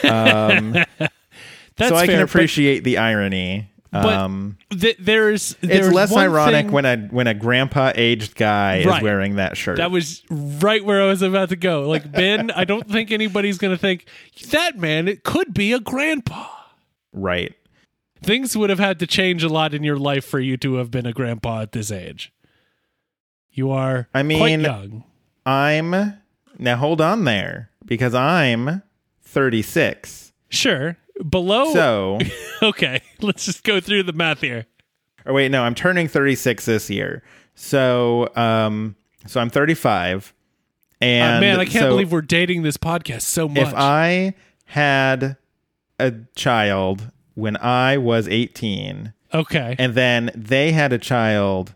Um, 0.05 0.73
That's 1.77 1.89
so 1.89 1.97
I 1.97 2.07
fair, 2.07 2.07
can 2.07 2.17
but- 2.19 2.31
appreciate 2.31 2.85
the 2.85 2.99
irony. 2.99 3.67
But, 3.93 4.05
um, 4.07 4.57
th- 4.71 4.99
there's, 5.01 5.57
it's 5.63 5.93
less 5.93 6.15
ironic 6.17 6.67
thing- 6.67 6.73
when 6.73 6.85
a 6.85 6.97
when 7.11 7.27
a 7.27 7.35
grandpa 7.35 7.91
aged 7.97 8.37
guy 8.37 8.85
Right. 8.85 8.99
is 8.99 9.03
wearing 9.03 9.35
that 9.35 9.57
shirt. 9.57 9.79
That 9.79 9.91
was 9.91 10.23
right 10.31 10.85
where 10.85 11.03
I 11.03 11.07
was 11.07 11.23
about 11.23 11.49
to 11.49 11.57
go. 11.57 11.89
Like 11.89 12.13
Ben, 12.13 12.53
I 12.53 12.63
don't 12.63 12.89
think 12.89 13.11
anybody's 13.11 13.59
going 13.59 13.73
to 13.75 13.79
think 13.79 14.07
that 14.53 14.79
man. 14.79 15.09
It 15.09 15.25
could 15.25 15.53
be 15.53 15.73
a 15.73 15.81
grandpa. 15.81 16.47
right. 17.13 17.53
Things 18.23 18.57
would 18.57 18.71
have 18.71 18.79
had 18.79 19.01
to 19.01 19.09
change 19.09 19.43
a 19.43 19.49
lot 19.49 19.75
in 19.75 19.83
your 19.83 19.97
life 19.97 20.25
for 20.27 20.39
you 20.39 20.57
to 20.59 20.75
have 20.75 20.91
been 20.93 21.07
a 21.07 21.13
grandpa 21.13 21.63
at 21.63 21.73
this 21.73 21.91
age. 21.91 22.33
You 23.61 23.73
are, 23.73 24.09
I 24.15 24.23
quite 24.23 24.25
mean- 24.25 24.61
young. 24.63 25.05
I'm 25.45 26.15
now 26.59 26.77
hold 26.77 27.03
on 27.03 27.25
there 27.25 27.69
because 27.85 28.15
I'm 28.15 28.81
36. 29.23 30.33
Sure, 30.49 30.97
below. 31.29 31.71
So, 31.75 32.19
okay, 32.63 33.03
let's 33.21 33.45
just 33.45 33.63
go 33.63 33.79
through 33.79 34.05
the 34.05 34.15
math 34.15 34.41
here. 34.41 34.65
or 35.27 35.35
wait, 35.35 35.51
no, 35.51 35.63
I'm 35.63 35.75
turning 35.75 36.09
36 36.09 36.65
this 36.65 36.89
year. 36.89 37.23
So, 37.55 38.35
um, 38.35 38.97
so 39.27 39.43
I'm 39.43 39.51
35. 39.51 40.33
And 41.03 41.37
Uh, 41.37 41.41
man, 41.43 41.61
I 41.61 41.67
can't 41.67 41.83
so- 41.83 41.91
believe 41.91 42.13
we're 42.13 42.23
dating 42.23 42.63
this 42.63 42.79
podcast 42.79 43.23
so 43.23 43.47
much. 43.47 43.59
if 43.59 43.75
I 43.75 44.33
had 44.65 45.37
a 45.99 46.15
child 46.35 47.11
when 47.35 47.59
I 47.59 47.99
was 47.99 48.27
18 48.27 49.13
okay, 49.35 49.77
and 49.79 49.93
then 49.95 50.31
they 50.35 50.73
had 50.73 50.95
a 50.95 50.99
child 50.99 51.75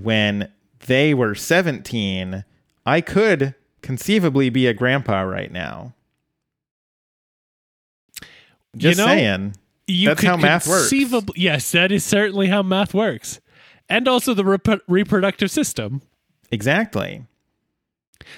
when 0.00 0.50
they 0.88 1.14
were 1.14 1.34
17, 1.36 2.44
I 2.84 3.00
could 3.00 3.54
conceivably 3.80 4.50
be 4.50 4.66
a 4.66 4.74
grandpa 4.74 5.20
right 5.20 5.52
now. 5.52 5.94
Just 8.76 8.98
You 8.98 9.04
know, 9.06 9.10
saying. 9.10 9.54
that's 10.06 10.22
how 10.22 10.36
math 10.36 10.66
works. 10.68 10.92
Yes, 11.36 11.70
that 11.72 11.90
is 11.90 12.04
certainly 12.04 12.48
how 12.48 12.62
math 12.62 12.92
works, 12.94 13.40
and 13.88 14.06
also 14.06 14.34
the 14.34 14.44
rep- 14.44 14.82
reproductive 14.86 15.50
system. 15.50 16.02
Exactly. 16.50 17.24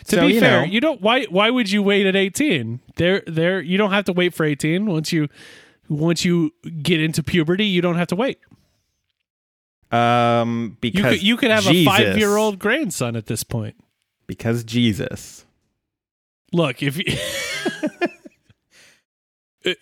To 0.07 0.17
So, 0.17 0.27
be 0.27 0.35
you 0.35 0.41
fair, 0.41 0.61
know- 0.61 0.67
you 0.67 0.81
don't. 0.81 1.01
Why? 1.01 1.25
Why 1.25 1.51
would 1.51 1.71
you 1.71 1.83
wait 1.83 2.07
at 2.07 2.15
eighteen? 2.15 2.81
There, 2.97 3.23
there. 3.27 3.61
You 3.61 3.77
don't 3.79 3.91
have 3.93 4.05
to 4.05 4.13
wait 4.13 4.35
for 4.35 4.45
eighteen. 4.45 4.87
Once 4.87 5.13
you, 5.13 5.29
once 5.89 6.25
you 6.25 6.53
get 6.83 7.01
into 7.03 7.23
puberty, 7.23 7.67
you 7.67 7.81
don't 7.83 7.97
have 7.97 8.09
to 8.09 8.17
wait. 8.17 8.39
Um, 9.91 10.77
You 10.83 10.93
because 10.93 11.15
could, 11.15 11.23
you 11.23 11.37
could 11.37 11.51
have 11.51 11.65
Jesus. 11.65 11.93
a 11.93 11.97
five 11.97 12.19
year 12.19 12.37
old 12.37 12.59
grandson 12.59 13.17
at 13.17 13.27
this 13.27 13.43
point. 13.43 13.75
Because 14.27 14.65
Jesus. 14.65 15.45
Look, 16.53 16.83
if 16.83 16.99
you. 16.99 17.05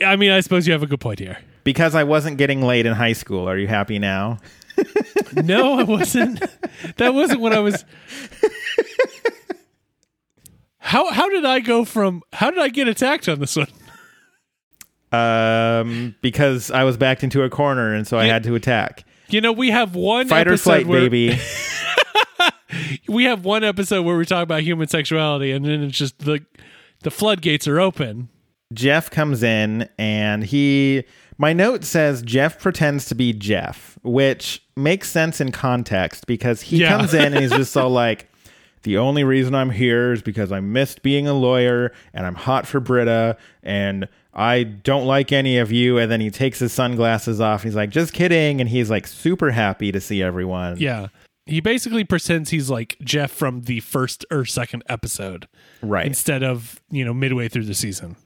I 0.05 0.17
mean, 0.17 0.31
I 0.31 0.41
suppose 0.41 0.67
you 0.67 0.73
have 0.73 0.83
a 0.83 0.87
good 0.87 1.00
point 1.00 1.19
here. 1.19 1.38
Because 1.65 1.95
I 1.95 2.05
wasn't 2.05 2.38
getting 2.38 2.62
laid 2.62 2.87
in 2.87 2.95
high 2.95 3.12
school. 3.12 3.49
Are 3.49 3.59
you 3.59 3.69
happy 3.69 3.99
now? 3.99 4.38
No, 5.45 5.79
I 5.79 5.83
wasn't. 5.83 6.41
That 6.97 7.12
wasn't 7.12 7.41
what 7.41 7.53
I 7.53 7.59
was. 7.59 7.85
How 10.79 11.12
how 11.12 11.29
did 11.29 11.45
I 11.45 11.61
go 11.61 11.85
from? 11.85 12.23
How 12.33 12.50
did 12.50 12.61
I 12.61 12.69
get 12.69 12.88
attacked 12.88 13.29
on 13.29 13.41
this 13.41 13.57
one? 13.57 13.67
Um, 15.12 16.15
because 16.23 16.71
I 16.71 16.85
was 16.85 16.97
backed 16.97 17.25
into 17.25 17.43
a 17.43 17.50
corner, 17.50 17.95
and 17.95 18.07
so 18.07 18.19
I 18.19 18.25
had 18.25 18.43
to 18.45 18.55
attack. 18.55 19.05
You 19.30 19.40
know, 19.40 19.52
we 19.52 19.70
have 19.70 19.94
one 19.94 20.26
Fight 20.28 20.49
or 20.49 20.56
flight, 20.56 20.87
where, 20.87 21.00
baby. 21.00 21.38
We 23.08 23.25
have 23.25 23.44
one 23.44 23.64
episode 23.64 24.02
where 24.02 24.16
we 24.16 24.26
talk 24.26 24.42
about 24.42 24.61
human 24.62 24.88
sexuality, 24.88 25.50
and 25.52 25.64
then 25.64 25.82
it's 25.82 25.97
just 25.97 26.18
the 26.18 26.44
the 27.02 27.11
floodgates 27.11 27.66
are 27.66 27.80
open. 27.80 28.28
Jeff 28.75 29.11
comes 29.11 29.42
in 29.42 29.88
and 29.99 30.44
he 30.44 31.04
my 31.38 31.54
note 31.54 31.85
says 31.85 32.20
Jeff 32.23 32.61
pretends 32.61 33.06
to 33.06 33.14
be 33.14 33.32
Jeff, 33.32 33.99
which 34.02 34.62
makes 34.76 35.08
sense 35.11 35.40
in 35.40 35.50
context 35.52 36.26
because 36.26 36.61
he 36.61 36.78
Yeah. 36.82 36.90
comes 36.99 37.14
in 37.14 37.32
and 37.32 37.38
he's 37.42 37.50
just 37.52 37.73
so 37.73 37.88
like 38.02 38.28
the 38.82 38.99
only 38.99 39.25
reason 39.25 39.54
I'm 39.54 39.70
here 39.70 40.12
is 40.12 40.23
because 40.23 40.52
I 40.52 40.61
missed 40.61 41.02
being 41.02 41.26
a 41.26 41.35
lawyer 41.35 41.92
and 42.12 42.26
I'm 42.26 42.35
hot 42.35 42.66
for 42.66 42.80
Britta 42.80 43.37
and 43.62 44.08
I 44.35 44.62
don't 44.62 45.06
like 45.06 45.32
any 45.32 45.58
of 45.58 45.73
you 45.73 45.99
and 45.99 46.11
then 46.11 46.20
he 46.20 46.30
takes 46.30 46.58
his 46.61 46.73
sunglasses 46.73 47.40
off 47.40 47.62
and 47.62 47.70
he's 47.70 47.76
like 47.76 47.90
just 47.90 48.12
kidding 48.12 48.61
and 48.61 48.68
he's 48.70 48.90
like 48.90 49.06
super 49.06 49.50
happy 49.50 49.90
to 49.92 50.00
see 50.00 50.23
everyone. 50.23 50.76
Yeah, 50.78 51.08
he 51.47 51.61
basically 51.61 52.04
pretends 52.04 52.50
he's 52.50 52.70
like 52.70 52.97
Jeff 53.02 53.30
from 53.30 53.62
the 53.62 53.80
first 53.80 54.25
or 54.30 54.44
second 54.44 54.82
episode 54.88 55.49
Right. 55.82 56.06
instead 56.06 56.42
of 56.42 56.80
you 56.90 57.04
know 57.04 57.14
midway 57.14 57.49
through 57.49 57.64
the 57.64 57.75
season. 57.75 58.16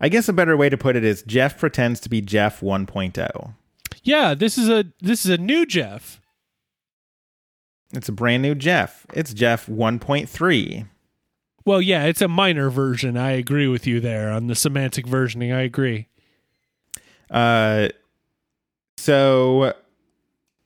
I 0.00 0.08
guess 0.08 0.28
a 0.28 0.32
better 0.32 0.56
way 0.56 0.68
to 0.68 0.76
put 0.78 0.96
it 0.96 1.04
is 1.04 1.22
Jeff 1.22 1.58
pretends 1.58 2.00
to 2.00 2.08
be 2.08 2.20
Jeff 2.20 2.62
oh. 2.62 2.66
1.0. 2.66 3.54
Yeah, 4.02 4.34
this 4.34 4.56
is 4.56 4.68
a 4.68 4.84
this 5.00 5.24
is 5.24 5.30
a 5.30 5.38
new 5.38 5.66
Jeff. 5.66 6.20
It's 7.92 8.08
a 8.08 8.12
brand 8.12 8.42
new 8.42 8.54
Jeff. 8.54 9.06
It's 9.14 9.32
Jeff 9.32 9.66
1.3. 9.66 10.86
Well, 11.64 11.82
yeah, 11.82 12.04
it's 12.04 12.22
a 12.22 12.28
minor 12.28 12.70
version. 12.70 13.16
I 13.16 13.32
agree 13.32 13.68
with 13.68 13.86
you 13.86 14.00
there 14.00 14.30
on 14.30 14.46
the 14.46 14.54
semantic 14.54 15.06
versioning. 15.06 15.54
I 15.54 15.62
agree. 15.62 16.08
Uh, 17.30 17.88
so 18.96 19.74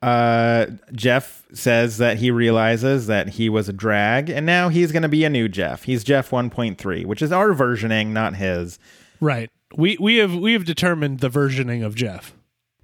uh, 0.00 0.66
Jeff 0.92 1.44
says 1.52 1.98
that 1.98 2.18
he 2.18 2.30
realizes 2.30 3.06
that 3.06 3.30
he 3.30 3.48
was 3.48 3.68
a 3.68 3.72
drag, 3.72 4.30
and 4.30 4.44
now 4.44 4.68
he's 4.68 4.90
going 4.92 5.02
to 5.02 5.08
be 5.08 5.24
a 5.24 5.30
new 5.30 5.48
Jeff. 5.48 5.84
He's 5.84 6.02
Jeff 6.04 6.30
1.3, 6.30 7.06
which 7.06 7.22
is 7.22 7.32
our 7.32 7.50
versioning, 7.50 8.08
not 8.08 8.36
his. 8.36 8.78
Right. 9.20 9.50
We 9.74 9.96
we 9.98 10.16
have 10.16 10.34
we 10.34 10.52
have 10.52 10.64
determined 10.64 11.20
the 11.20 11.30
versioning 11.30 11.84
of 11.84 11.94
Jeff. 11.94 12.34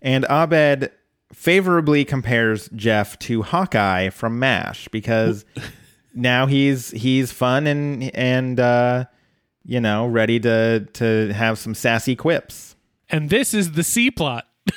And 0.01 0.25
Abed 0.31 0.93
favorably 1.33 2.05
compares 2.05 2.69
Jeff 2.75 3.19
to 3.21 3.43
Hawkeye 3.43 4.11
from 4.11 4.39
MASH 4.39 4.89
because 4.89 5.45
now 6.15 6.47
he's 6.47 6.91
he's 6.91 7.33
fun 7.33 7.67
and 7.67 8.15
and 8.15 8.59
uh, 8.59 9.05
you 9.65 9.81
know 9.81 10.07
ready 10.07 10.41
to 10.41 10.87
to 10.95 11.33
have 11.33 11.59
some 11.59 11.75
sassy 11.75 12.17
quips. 12.17 12.77
And 13.11 13.31
this 13.31 13.55
is 13.55 13.73
the 13.73 13.83
C 13.85 14.11
plot. 14.11 14.47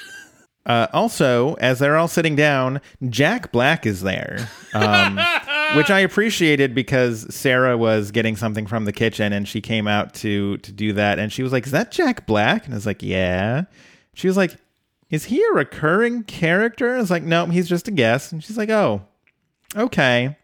Uh, 0.63 0.85
also, 0.93 1.55
as 1.55 1.79
they're 1.79 1.97
all 1.97 2.07
sitting 2.07 2.35
down, 2.35 2.79
Jack 3.09 3.51
Black 3.51 3.83
is 3.87 4.01
there, 4.03 4.47
um, 4.75 5.15
which 5.75 5.89
I 5.89 6.01
appreciated 6.01 6.75
because 6.75 7.25
Sarah 7.33 7.75
was 7.79 8.11
getting 8.11 8.35
something 8.35 8.67
from 8.67 8.85
the 8.85 8.93
kitchen 8.93 9.33
and 9.33 9.47
she 9.47 9.59
came 9.59 9.87
out 9.87 10.13
to 10.13 10.57
to 10.57 10.71
do 10.71 10.93
that, 10.93 11.17
and 11.17 11.33
she 11.33 11.41
was 11.41 11.51
like, 11.51 11.65
"Is 11.65 11.71
that 11.71 11.91
Jack 11.91 12.27
Black?" 12.27 12.65
And 12.65 12.75
I 12.75 12.77
was 12.77 12.85
like, 12.85 13.01
"Yeah." 13.01 13.63
She 14.13 14.27
was 14.27 14.37
like, 14.37 14.55
"Is 15.11 15.25
he 15.25 15.43
a 15.43 15.53
recurring 15.53 16.23
character?" 16.23 16.97
It's 16.97 17.11
like, 17.11 17.23
"No, 17.23 17.45
he's 17.45 17.69
just 17.69 17.87
a 17.87 17.91
guest." 17.91 18.31
And 18.31 18.43
she's 18.43 18.57
like, 18.57 18.69
"Oh, 18.69 19.01
okay." 19.75 20.35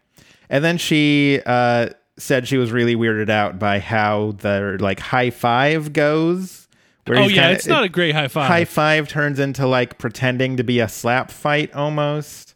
And 0.50 0.62
then 0.64 0.78
she 0.78 1.40
uh, 1.44 1.88
said 2.16 2.46
she 2.48 2.56
was 2.58 2.70
really 2.72 2.94
weirded 2.96 3.28
out 3.30 3.58
by 3.58 3.80
how 3.80 4.32
the 4.38 4.76
like 4.80 5.00
high 5.00 5.30
five 5.30 5.92
goes. 5.92 6.68
Where 7.06 7.18
Oh 7.18 7.22
yeah, 7.26 7.42
kinda- 7.42 7.52
it's 7.54 7.66
not 7.66 7.84
a 7.84 7.88
great 7.88 8.14
high 8.14 8.28
five. 8.28 8.48
high 8.48 8.64
five 8.66 9.08
turns 9.08 9.38
into 9.38 9.66
like 9.66 9.98
pretending 9.98 10.56
to 10.58 10.62
be 10.64 10.80
a 10.80 10.88
slap 10.88 11.30
fight 11.30 11.74
almost. 11.74 12.54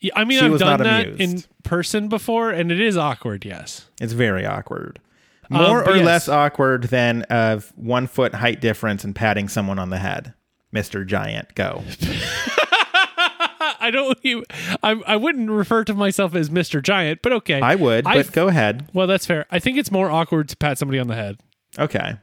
Yeah, 0.00 0.12
I 0.16 0.24
mean, 0.24 0.38
She 0.38 0.44
I've 0.46 0.52
was 0.52 0.60
done 0.60 0.78
not 0.78 0.84
that 0.84 1.06
amused. 1.08 1.20
in 1.20 1.44
person 1.62 2.08
before, 2.08 2.50
and 2.50 2.72
it 2.72 2.80
is 2.80 2.96
awkward. 2.96 3.44
Yes. 3.44 3.86
It's 4.00 4.14
very 4.14 4.46
awkward. 4.46 4.98
Um, 5.50 5.62
More 5.62 5.84
but 5.84 5.92
or 5.92 5.96
yes. 5.96 6.06
less 6.06 6.28
awkward 6.28 6.84
than 6.84 7.26
a 7.28 7.60
one 7.76 8.06
foot 8.06 8.34
height 8.34 8.60
difference 8.62 9.04
and 9.04 9.14
patting 9.14 9.48
someone 9.48 9.78
on 9.78 9.90
the 9.90 9.98
head. 9.98 10.32
Mr. 10.74 11.06
Giant, 11.06 11.54
go. 11.54 11.82
I 13.82 13.90
don't. 13.92 14.18
You, 14.22 14.44
I 14.82 14.92
I 15.06 15.16
wouldn't 15.16 15.50
refer 15.50 15.84
to 15.84 15.94
myself 15.94 16.34
as 16.34 16.50
Mr. 16.50 16.82
Giant, 16.82 17.20
but 17.22 17.32
okay. 17.32 17.60
I 17.60 17.74
would, 17.74 18.04
but 18.04 18.16
I've- 18.16 18.30
go 18.30 18.48
ahead. 18.48 18.88
Well, 18.92 19.06
that's 19.06 19.26
fair. 19.26 19.46
I 19.50 19.58
think 19.58 19.78
it's 19.78 19.90
more 19.90 20.10
awkward 20.10 20.48
to 20.50 20.56
pat 20.56 20.78
somebody 20.78 20.98
on 20.98 21.06
the 21.08 21.14
head, 21.14 21.38
Okay. 21.78 22.16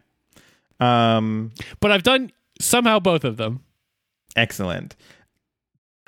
Um, 0.79 1.51
but 1.79 1.91
I've 1.91 2.03
done 2.03 2.31
somehow 2.61 2.99
both 2.99 3.23
of 3.23 3.37
them. 3.37 3.61
excellent. 4.35 4.95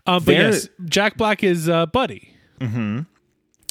Um, 0.05 0.24
but 0.24 0.25
There- 0.34 0.51
yes, 0.51 0.69
Jack 0.86 1.17
Black 1.17 1.43
is 1.43 1.67
uh, 1.67 1.88
Buddy. 1.88 2.34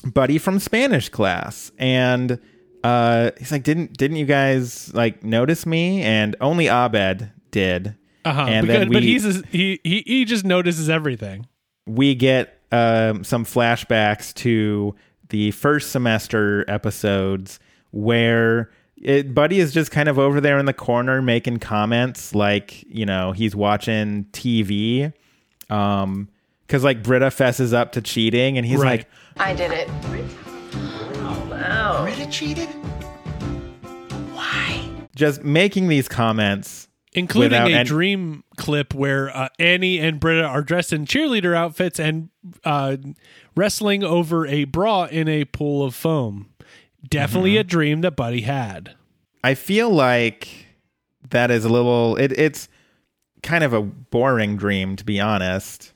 Buddy 0.04 0.38
from 0.38 0.58
Spanish 0.58 1.08
class. 1.08 1.70
And 1.78 2.38
uh 2.84 3.30
he's 3.38 3.50
like, 3.52 3.64
Didn't 3.64 3.96
didn't 3.96 4.16
you 4.18 4.26
guys 4.26 4.92
like 4.94 5.22
notice 5.24 5.66
me? 5.66 6.02
And 6.02 6.36
only 6.40 6.66
Abed 6.68 7.30
did. 7.50 7.96
Uh 8.28 8.32
huh. 8.32 8.42
And 8.48 8.66
Because, 8.66 8.80
then 8.80 8.92
but 8.92 9.02
he's 9.02 9.24
a, 9.24 9.42
he 9.48 9.80
he 9.84 10.02
he 10.06 10.24
just 10.24 10.44
notices 10.44 10.88
everything. 10.88 11.46
we 11.86 12.14
get 12.14 12.58
um, 12.72 13.24
some 13.24 13.44
flashbacks 13.44 14.34
to 14.34 14.94
the 15.30 15.50
first 15.52 15.90
semester 15.90 16.64
episodes 16.68 17.58
where 17.92 18.70
it, 19.00 19.34
Buddy 19.34 19.60
is 19.60 19.72
just 19.72 19.90
kind 19.90 20.08
of 20.08 20.18
over 20.18 20.40
there 20.40 20.58
in 20.58 20.66
the 20.66 20.72
corner 20.74 21.22
making 21.22 21.58
comments 21.60 22.34
like, 22.34 22.82
you 22.88 23.06
know, 23.06 23.32
he's 23.32 23.54
watching 23.56 24.24
TV. 24.32 25.12
Um, 25.70 26.28
cause 26.66 26.82
like 26.84 27.02
Britta 27.02 27.30
fesses 27.30 27.72
up 27.72 27.92
to 27.92 28.00
cheating 28.02 28.58
and 28.58 28.66
he's 28.66 28.80
Right. 28.80 29.00
like, 29.00 29.08
I 29.36 29.54
did 29.54 29.70
it. 29.70 29.88
Wow, 31.50 32.02
Britta 32.04 32.30
cheated? 32.30 32.68
Why? 34.34 34.88
just 35.14 35.42
making 35.42 35.88
these 35.88 36.08
comments. 36.08 36.87
Including 37.18 37.60
a 37.60 37.78
an- 37.80 37.86
dream 37.86 38.44
clip 38.56 38.94
where 38.94 39.34
uh, 39.36 39.48
Annie 39.58 39.98
and 39.98 40.18
Britta 40.20 40.44
are 40.44 40.62
dressed 40.62 40.92
in 40.92 41.04
cheerleader 41.04 41.54
outfits 41.56 41.98
and 42.00 42.30
uh, 42.64 42.96
wrestling 43.56 44.02
over 44.04 44.46
a 44.46 44.64
bra 44.64 45.04
in 45.04 45.28
a 45.28 45.44
pool 45.44 45.84
of 45.84 45.94
foam. 45.94 46.48
Definitely 47.08 47.52
Mm-hmm. 47.52 47.60
a 47.60 47.64
dream 47.64 48.00
that 48.02 48.16
Buddy 48.16 48.40
had. 48.42 48.94
I 49.44 49.54
feel 49.54 49.88
like 49.90 50.48
that 51.30 51.50
is 51.50 51.64
a 51.64 51.68
little, 51.68 52.16
it, 52.16 52.32
it's 52.32 52.68
kind 53.42 53.62
of 53.62 53.72
a 53.72 53.80
boring 53.82 54.56
dream, 54.56 54.96
to 54.96 55.04
be 55.04 55.20
honest. 55.20 55.92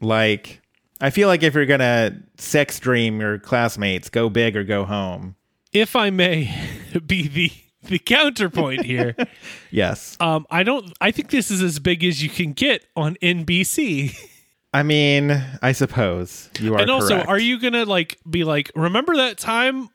Like, 0.00 0.60
I 1.00 1.10
feel 1.10 1.28
like 1.28 1.42
if 1.42 1.54
you're 1.54 1.66
gonna 1.66 2.18
sex 2.38 2.78
dream 2.80 3.20
your 3.20 3.38
classmates, 3.38 4.08
go 4.10 4.28
big 4.28 4.56
or 4.56 4.64
go 4.64 4.84
home. 4.84 5.36
If 5.72 5.94
I 5.96 6.10
may 6.10 6.52
be 7.06 7.28
the 7.28 7.52
the 7.88 7.98
counterpoint 7.98 8.84
here, 8.84 9.16
Yes. 9.70 10.16
um, 10.20 10.46
I 10.50 10.62
don't. 10.62 10.92
I 11.00 11.10
think 11.10 11.30
this 11.30 11.50
is 11.50 11.62
as 11.62 11.78
big 11.78 12.04
as 12.04 12.22
you 12.22 12.28
can 12.28 12.52
get 12.52 12.84
on 12.96 13.16
NBC. 13.22 14.16
I 14.74 14.82
mean, 14.82 15.30
I 15.60 15.72
suppose 15.72 16.48
you 16.58 16.74
are. 16.74 16.80
and 16.80 16.90
also, 16.90 17.14
correct. 17.14 17.28
are 17.28 17.38
you 17.38 17.58
gonna 17.60 17.84
like 17.84 18.18
be 18.28 18.44
like, 18.44 18.70
remember 18.74 19.16
that 19.16 19.36
time 19.38 19.88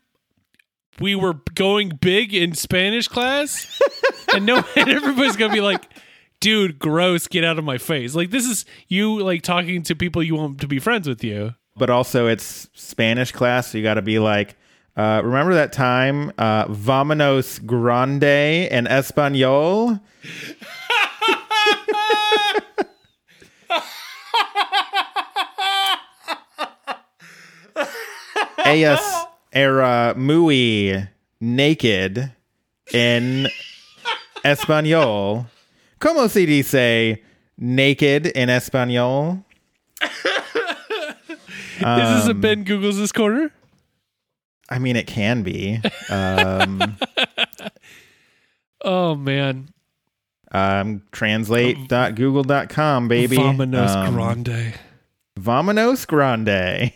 we 0.99 1.15
were 1.15 1.33
going 1.55 1.89
big 2.01 2.33
in 2.33 2.53
Spanish 2.53 3.07
class, 3.07 3.79
and 4.35 4.45
no, 4.45 4.63
and 4.75 4.89
everybody's 4.89 5.35
gonna 5.35 5.53
be 5.53 5.61
like, 5.61 5.83
dude, 6.39 6.77
gross, 6.77 7.27
get 7.27 7.43
out 7.43 7.57
of 7.57 7.63
my 7.65 7.77
face. 7.79 8.13
Like 8.15 8.29
this 8.29 8.45
is 8.45 8.65
you 8.87 9.19
like 9.23 9.41
talking 9.41 9.81
to 9.83 9.95
people 9.95 10.21
you 10.21 10.35
want 10.35 10.61
to 10.61 10.67
be 10.67 10.79
friends 10.79 11.07
with 11.07 11.23
you. 11.23 11.55
But 11.75 11.89
also, 11.91 12.27
it's 12.27 12.69
Spanish 12.73 13.31
class, 13.31 13.71
so 13.71 13.77
you 13.77 13.83
got 13.83 13.95
to 13.95 14.01
be 14.01 14.17
like, 14.17 14.55
uh, 14.97 15.21
remember 15.23 15.53
that 15.53 15.71
time, 15.71 16.31
uh, 16.37 16.65
"Vámonos 16.65 17.65
grande" 17.65 18.67
in 18.71 18.87
Espanol. 18.87 19.99
Ellas 28.65 28.99
era 29.53 30.13
muy 30.17 31.07
naked 31.39 32.31
en 32.93 33.47
español. 34.43 35.45
¿Cómo 35.99 36.29
se 36.29 36.45
dice 36.45 37.21
naked 37.57 38.27
in 38.27 38.49
español? 38.49 39.43
Is 41.79 42.23
this 42.23 42.27
a 42.27 42.33
Ben 42.33 42.63
Google's 42.63 42.97
this 42.97 43.11
corner? 43.11 43.51
I 44.69 44.79
mean, 44.79 44.95
it 44.95 45.07
can 45.07 45.43
be. 45.43 45.81
Um, 46.09 46.97
Oh 48.83 49.15
man, 49.15 49.69
um, 50.51 51.01
translate.google.com, 51.11 53.07
baby. 53.07 53.35
Vominos 53.37 53.89
Um, 53.95 54.13
Grande. 54.15 54.73
Vominos 55.37 56.05
Grande. 56.07 56.93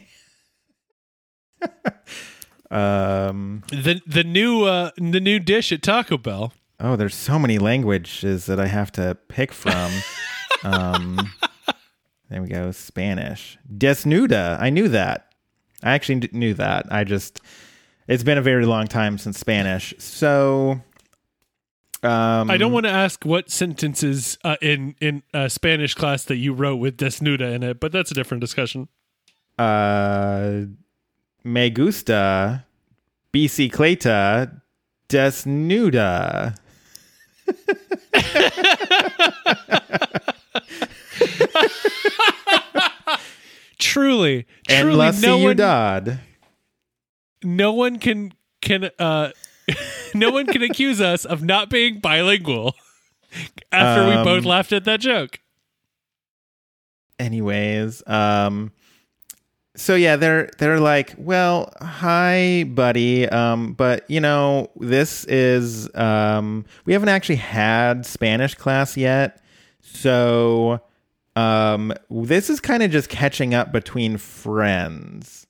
um, 2.71 3.63
The 3.69 4.01
the 4.05 4.23
new 4.23 4.63
uh 4.63 4.91
the 4.97 5.19
new 5.19 5.39
dish 5.39 5.71
at 5.71 5.81
Taco 5.81 6.17
Bell. 6.17 6.53
oh, 6.79 6.95
there's 6.95 7.15
so 7.15 7.37
many 7.39 7.57
languages 7.57 8.45
that 8.45 8.59
I 8.59 8.67
have 8.67 8.91
to 8.93 9.17
pick 9.27 9.51
from. 9.51 9.91
um, 10.63 11.29
there 12.29 12.41
we 12.41 12.47
go. 12.47 12.71
Spanish. 12.71 13.57
Desnuda. 13.75 14.57
I 14.61 14.69
knew 14.69 14.87
that. 14.87 15.27
I 15.83 15.91
actually 15.93 16.29
knew 16.31 16.53
that. 16.55 16.85
I 16.91 17.03
just, 17.03 17.39
it's 18.11 18.23
been 18.23 18.37
a 18.37 18.41
very 18.41 18.65
long 18.65 18.87
time 18.87 19.17
since 19.17 19.39
Spanish. 19.39 19.93
So, 19.97 20.81
um, 22.03 22.51
I 22.51 22.57
don't 22.57 22.73
want 22.73 22.85
to 22.85 22.91
ask 22.91 23.25
what 23.25 23.49
sentences 23.49 24.37
uh, 24.43 24.57
in 24.61 24.95
in 24.99 25.23
uh, 25.33 25.47
Spanish 25.47 25.93
class 25.93 26.25
that 26.25 26.37
you 26.37 26.53
wrote 26.53 26.77
with 26.77 26.97
desnuda 26.97 27.53
in 27.55 27.63
it, 27.63 27.79
but 27.79 27.91
that's 27.91 28.11
a 28.11 28.13
different 28.13 28.41
discussion. 28.41 28.87
uh, 29.57 30.61
me 31.43 31.69
gusta 31.69 32.65
bicicleta 33.33 34.61
desnuda. 35.09 36.55
Truly, 43.79 44.45
And 44.69 44.87
truly, 44.89 44.97
la 44.97 45.11
no 45.11 45.37
one, 45.37 45.57
ciudad. 45.57 46.19
No 47.43 47.71
one 47.73 47.97
can 47.99 48.33
can 48.61 48.89
uh, 48.99 49.31
no 50.13 50.31
one 50.31 50.45
can 50.47 50.61
accuse 50.61 50.99
us 51.01 51.25
of 51.25 51.43
not 51.43 51.69
being 51.69 51.99
bilingual. 51.99 52.75
After 53.71 54.05
we 54.07 54.13
Um, 54.13 54.23
both 54.25 54.43
laughed 54.45 54.73
at 54.73 54.83
that 54.85 54.99
joke. 54.99 55.39
anyways 57.19 58.01
um 58.07 58.71
so 59.75 59.95
yeah 59.95 60.15
they're 60.15 60.49
they're 60.57 60.79
like 60.79 61.13
well 61.17 61.71
hi 61.79 62.65
buddy 62.67 63.29
um 63.29 63.73
but 63.73 64.09
you 64.09 64.19
know 64.19 64.69
this 64.77 65.23
is 65.25 65.93
um 65.95 66.65
we 66.85 66.93
haven't 66.93 67.09
actually 67.09 67.35
had 67.35 68.05
spanish 68.05 68.55
class 68.55 68.97
yet 68.97 69.41
so 69.79 70.81
um 71.35 71.93
this 72.09 72.49
is 72.49 72.59
kind 72.59 72.83
of 72.83 72.91
just 72.91 73.07
catching 73.07 73.53
up 73.53 73.71
between 73.71 74.17
friends 74.17 75.45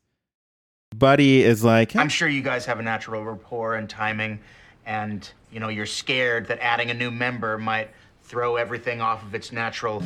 buddy 0.95 1.43
is 1.43 1.63
like 1.63 1.95
I'm 1.95 2.09
sure 2.09 2.27
you 2.27 2.41
guys 2.41 2.65
have 2.65 2.79
a 2.79 2.83
natural 2.83 3.23
rapport 3.23 3.75
and 3.75 3.89
timing, 3.89 4.39
and 4.85 5.27
you 5.51 5.59
know 5.59 5.69
you're 5.69 5.85
scared 5.85 6.47
that 6.47 6.59
adding 6.59 6.89
a 6.91 6.93
new 6.93 7.11
member 7.11 7.57
might 7.57 7.89
throw 8.23 8.55
everything 8.55 9.01
off 9.01 9.23
of 9.23 9.35
its 9.35 9.51
natural 9.51 10.01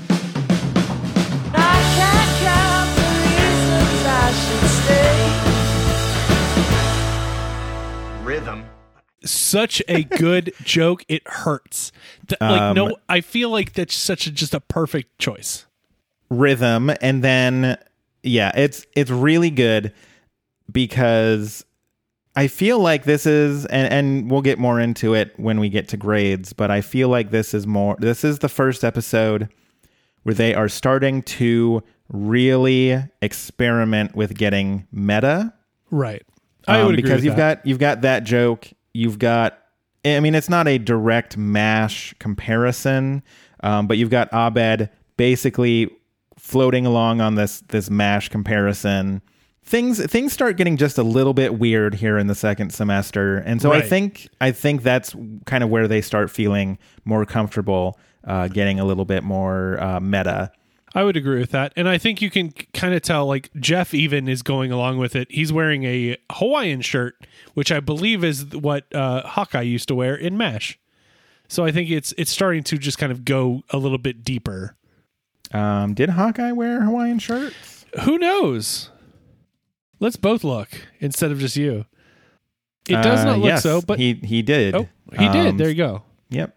I 1.58 1.82
can't 1.96 2.40
count 2.42 2.96
the 2.96 3.10
reasons 3.22 4.06
I 4.08 4.32
should 4.32 4.70
stay. 4.70 5.16
rhythm. 8.24 8.66
Such 9.24 9.82
a 9.88 10.04
good 10.04 10.54
joke, 10.64 11.04
it 11.08 11.26
hurts. 11.28 11.92
Th- 12.28 12.40
like 12.42 12.62
Um, 12.62 12.76
no, 12.76 12.98
I 13.10 13.22
feel 13.22 13.50
like 13.50 13.74
that's 13.74 13.96
such 13.96 14.28
a 14.28 14.32
just 14.32 14.54
a 14.54 14.60
perfect 14.60 15.18
choice. 15.20 15.66
rhythm 16.30 16.92
and 17.02 17.24
then 17.24 17.78
yeah 18.24 18.52
it's 18.56 18.86
it's 18.96 19.12
really 19.12 19.50
good 19.52 19.94
because 20.72 21.66
i 22.36 22.48
feel 22.48 22.80
like 22.80 23.04
this 23.04 23.26
is 23.26 23.66
and 23.68 23.92
and 23.92 24.32
we'll 24.32 24.42
get 24.42 24.60
more 24.60 24.80
into 24.80 25.14
it 25.14 25.34
when 25.38 25.60
we 25.60 25.70
get 25.70 25.88
to 25.88 25.98
grades 25.98 26.54
but 26.54 26.72
i 26.72 26.82
feel 26.82 27.10
like 27.10 27.32
this 27.32 27.54
is 27.54 27.66
more 27.68 27.96
this 28.00 28.24
is 28.24 28.40
the 28.40 28.50
first 28.50 28.84
episode 28.84 29.50
where 30.24 30.36
they 30.36 30.54
are 30.54 30.68
starting 30.68 31.22
to 31.22 31.84
really 32.10 33.04
experiment 33.22 34.16
with 34.16 34.36
getting 34.36 34.88
meta 34.92 35.54
Right. 35.92 36.24
I 36.68 36.80
um, 36.80 36.88
would 36.88 36.96
agree 36.96 37.04
because 37.04 37.24
you've 37.24 37.36
that. 37.36 37.60
got 37.60 37.68
you've 37.68 37.80
got 37.80 38.02
that 38.02 38.24
joke. 38.24 38.70
You've 38.94 39.20
got. 39.20 39.60
I 40.04 40.20
mean, 40.20 40.36
it's 40.36 40.50
not 40.50 40.68
a 40.68 40.78
direct 40.78 41.36
MASH 41.36 42.14
comparison, 42.20 43.24
um, 43.64 43.88
but 43.88 43.98
you've 43.98 44.12
got 44.12 44.30
Abed 44.32 44.90
basically 45.18 45.90
floating 46.38 46.86
along 46.86 47.22
on 47.22 47.36
this 47.36 47.62
this 47.70 47.90
MASH 47.90 48.30
comparison. 48.30 49.22
Things 49.66 50.04
things 50.06 50.32
start 50.32 50.58
getting 50.58 50.78
just 50.78 51.00
a 51.00 51.04
little 51.04 51.34
bit 51.34 51.58
weird 51.58 51.96
here 51.96 52.20
in 52.20 52.28
the 52.28 52.36
second 52.36 52.72
semester, 52.72 53.38
and 53.38 53.60
so 53.60 53.74
I 53.74 53.82
think 53.82 54.30
I 54.40 54.52
think 54.52 54.84
that's 54.84 55.16
kind 55.46 55.64
of 55.64 55.72
where 55.72 55.88
they 55.88 56.02
start 56.02 56.30
feeling 56.30 56.78
more 57.04 57.26
comfortable, 57.26 58.00
uh, 58.26 58.48
getting 58.48 58.80
a 58.80 58.86
little 58.86 59.06
bit 59.06 59.24
more 59.24 59.82
uh, 59.82 60.00
meta. 60.00 60.52
I 60.94 61.04
would 61.04 61.18
agree 61.18 61.40
with 61.40 61.52
that. 61.52 61.74
And 61.76 61.90
I 61.90 61.98
think 61.98 62.22
you 62.22 62.30
can 62.30 62.52
kind 62.74 62.94
of 62.94 63.02
tell, 63.02 63.26
like, 63.26 63.50
Jeff 63.60 63.94
even 63.94 64.30
is 64.30 64.42
going 64.42 64.72
along 64.72 64.98
with 64.98 65.14
it. 65.14 65.30
He's 65.30 65.52
wearing 65.52 65.84
a 65.84 66.16
Hawaiian 66.32 66.80
shirt, 66.80 67.16
which 67.54 67.70
I 67.70 67.82
believe 67.82 68.24
is 68.24 68.46
what 68.56 68.86
uh, 68.96 69.24
Hawkeye 69.24 69.64
used 69.64 69.90
to 69.90 69.96
wear 69.96 70.16
in 70.16 70.38
MASH. 70.38 70.80
So 71.50 71.66
I 71.66 71.72
think 71.72 71.90
it's 71.90 72.14
it's 72.18 72.32
starting 72.32 72.64
to 72.64 72.78
just 72.78 72.98
kind 72.98 73.12
of 73.12 73.26
go 73.26 73.64
a 73.72 73.78
little 73.78 73.98
bit 73.98 74.24
deeper. 74.24 74.76
Um, 75.52 75.94
did 75.94 76.12
Hawkeye 76.12 76.54
wear 76.54 76.82
Hawaiian 76.82 77.20
shirts? 77.20 77.86
Who 78.04 78.18
knows? 78.18 78.90
Let's 80.00 80.16
both 80.18 80.44
look 80.44 80.70
instead 81.00 81.32
of 81.32 81.40
just 81.40 81.56
you. 81.56 81.86
It 82.88 83.02
does 83.02 83.22
Uh, 83.22 83.26
not 83.26 83.38
look 83.40 83.48
yes, 83.48 83.64
so, 83.64 83.82
but 83.82 83.98
he 84.00 84.14
he 84.14 84.42
did. 84.42 84.76
oh, 84.76 84.88
he 85.18 85.28
did. 85.30 85.48
Um, 85.48 85.58
There 85.58 85.70
you 85.70 85.76
go. 85.76 86.04
Yep. 86.30 86.56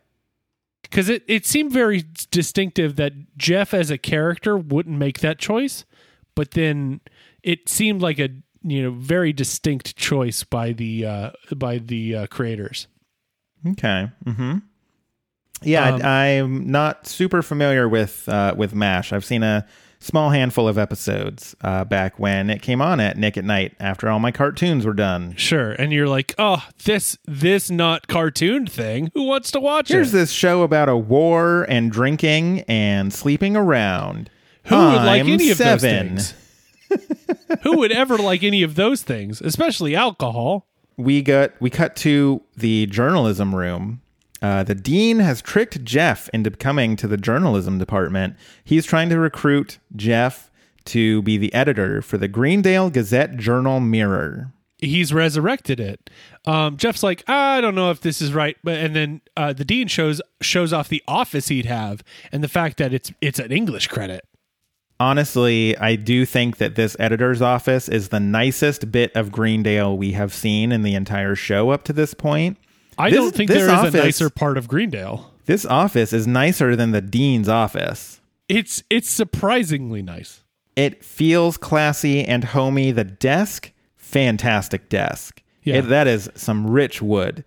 because 0.83 1.09
it, 1.09 1.23
it 1.27 1.45
seemed 1.47 1.73
very 1.73 2.05
distinctive 2.31 2.97
that 2.97 3.13
Jeff 3.37 3.73
as 3.75 3.91
a 3.91 3.99
character 3.99 4.57
wouldn't 4.57 4.99
make 4.99 5.21
that 5.21 5.39
choice, 5.39 5.85
but 6.35 6.53
then 6.53 7.01
it 7.43 7.69
seemed 7.69 8.03
like 8.03 8.19
a 8.19 8.29
you 8.63 8.83
know 8.83 8.91
very 8.91 9.33
distinct 9.33 9.97
choice 9.97 10.45
by 10.45 10.73
the 10.73 11.07
uh, 11.07 11.31
by 11.57 11.79
the 11.79 12.15
uh, 12.15 12.27
creators. 12.27 12.89
Okay. 13.67 14.09
Mm-hmm. 14.27 14.59
Yeah, 15.63 15.95
Um, 15.95 16.03
I, 16.05 16.27
I'm 16.41 16.71
not 16.71 17.07
super 17.07 17.43
familiar 17.43 17.89
with 17.89 18.29
uh, 18.29 18.55
with 18.57 18.75
MASH. 18.75 19.13
I've 19.13 19.25
seen 19.25 19.43
a 19.43 19.67
small 20.01 20.31
handful 20.31 20.69
of 20.69 20.79
episodes 20.79 21.57
uh, 21.63 21.85
back 21.85 22.19
when 22.19 22.51
it 22.51 22.63
came 22.63 22.81
on 22.81 23.01
at 23.01 23.17
Nick 23.17 23.37
at 23.37 23.45
Night 23.45 23.75
after 23.81 24.09
all 24.09 24.19
my 24.19 24.31
cartoons 24.33 24.87
were 24.87 24.93
done. 24.95 25.35
Sure, 25.37 25.73
and 25.73 25.93
you're 25.93 26.09
like, 26.09 26.35
oh, 26.39 26.65
this 26.85 27.19
this 27.27 27.71
not 27.71 28.09
cartoon 28.09 28.67
thing. 28.67 29.11
Who 29.15 29.25
wants 29.25 29.51
to 29.53 29.61
watch 29.61 29.89
Here's 29.89 30.11
it? 30.15 30.17
this 30.19 30.31
show 30.31 30.63
about 30.63 30.89
a 30.89 30.97
war 30.97 31.67
and 31.69 31.91
drinking 31.91 32.61
and 32.69 33.13
sleeping 33.13 33.57
around. 33.57 34.31
Who 34.65 34.77
would 34.77 34.97
like 34.97 35.23
I'm 35.23 35.29
any 35.29 35.51
of 35.51 35.59
those 35.59 35.81
things? 35.81 36.35
Who 37.63 37.79
would 37.79 37.93
ever 37.93 38.19
like 38.19 38.43
any 38.43 38.63
of 38.63 38.75
those 38.75 39.03
things, 39.03 39.41
especially 39.41 39.95
alcohol? 39.97 40.67
we 40.99 41.23
got 41.23 41.53
we 41.61 41.71
cut 41.71 41.97
to 41.97 42.43
the 42.57 42.85
journalism 42.87 43.55
room. 43.55 44.03
Uh, 44.41 44.63
the 44.63 44.75
dean 44.75 45.19
has 45.19 45.43
tricked 45.43 45.85
Jeff 45.85 46.29
into 46.33 46.51
coming 46.51 46.95
to 46.97 47.09
the 47.09 47.17
journalism 47.17 47.79
department. 47.79 48.37
He's 48.65 48.87
trying 48.87 49.09
to 49.09 49.19
recruit 49.19 49.79
Jeff 49.97 50.51
to 50.87 51.23
be 51.23 51.37
the 51.37 51.53
editor 51.53 52.01
for 52.03 52.17
the 52.19 52.29
Greendale 52.29 52.89
Gazette 52.91 53.37
Journal 53.37 53.81
Mirror. 53.81 54.53
he's 54.79 55.13
resurrected 55.13 55.81
it. 55.81 56.09
Um, 56.47 56.77
Jeff's 56.77 57.03
like, 57.03 57.29
I 57.29 57.61
don't 57.61 57.75
know 57.75 57.91
if 57.91 58.01
this 58.01 58.23
is 58.23 58.33
right, 58.33 58.57
but 58.63 58.79
and 58.79 58.95
then 58.95 59.21
uh, 59.37 59.53
the 59.53 59.65
dean 59.65 59.89
shows 59.89 60.23
shows 60.41 60.73
off 60.73 60.89
the 60.89 61.03
office 61.09 61.49
he'd 61.49 61.67
have 61.67 62.03
and 62.31 62.43
the 62.45 62.49
fact 62.49 62.77
that 62.79 62.95
it's 62.95 63.11
it's 63.21 63.41
an 63.41 63.51
English 63.51 63.89
credit. 63.89 64.25
Honestly, 65.01 65.77
I 65.79 65.95
do 65.95 66.25
think 66.25 66.57
that 66.57 66.75
this 66.75 66.97
editor's 66.99 67.41
office 67.43 67.89
is 67.89 68.09
the 68.09 68.19
nicest 68.19 68.91
bit 68.91 69.15
of 69.15 69.31
Greendale 69.31 69.97
we 69.97 70.13
have 70.13 70.33
seen 70.35 70.73
in 70.73 70.83
the 70.83 70.95
entire 70.95 71.35
show 71.37 71.71
up 71.71 71.85
to 71.85 71.93
this 71.93 72.15
point. 72.15 72.57
I 72.99 73.11
This- 73.11 73.19
don't 73.19 73.35
think 73.35 73.49
this 73.49 73.59
there 73.59 73.67
is 73.67 73.73
office- 73.73 73.95
a 73.95 73.99
nicer 73.99 74.31
part 74.31 74.59
of 74.59 74.69
Greendale. 74.69 75.33
This 75.47 75.65
office 75.65 76.13
is 76.13 76.27
nicer 76.27 76.77
than 76.77 76.91
the 76.91 77.01
dean's 77.01 77.49
office. 77.49 78.21
It's 78.49 78.83
it's 78.91 79.09
surprisingly 79.11 80.03
nice. 80.03 80.41
It 80.77 81.03
feels 81.05 81.57
classy 81.57 82.25
and 82.25 82.45
homey. 82.45 82.91
The 82.93 83.05
desk, 83.05 83.73
fantastic 83.97 84.89
desk. 84.89 85.43
Yeah. 85.65 85.77
It- 85.77 85.83
that 85.89 86.07
is 86.07 86.29
some 86.35 86.67
rich 86.67 87.01
wood. 87.03 87.45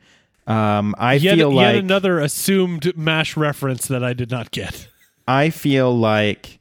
Um, 0.48 0.96
I 0.98 1.14
Yet, 1.16 1.36
feel 1.38 1.52
like 1.52 1.76
yet 1.76 1.84
another 1.84 2.20
assumed 2.20 2.98
MASH 2.98 3.38
reference 3.38 3.88
that 3.88 4.04
I 4.04 4.14
did 4.14 4.32
not 4.32 4.52
get. 4.52 4.88
I 5.28 5.50
feel 5.50 5.96
like 5.98 6.60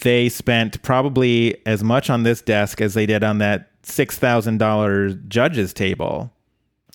they 0.00 0.28
spent 0.28 0.82
probably 0.82 1.56
as 1.66 1.84
much 1.84 2.08
on 2.10 2.22
this 2.22 2.40
desk 2.40 2.80
as 2.80 2.94
they 2.94 3.06
did 3.06 3.22
on 3.22 3.38
that 3.38 3.70
six 3.82 4.18
thousand 4.18 4.58
dollars 4.58 5.14
judge's 5.28 5.72
table. 5.72 6.32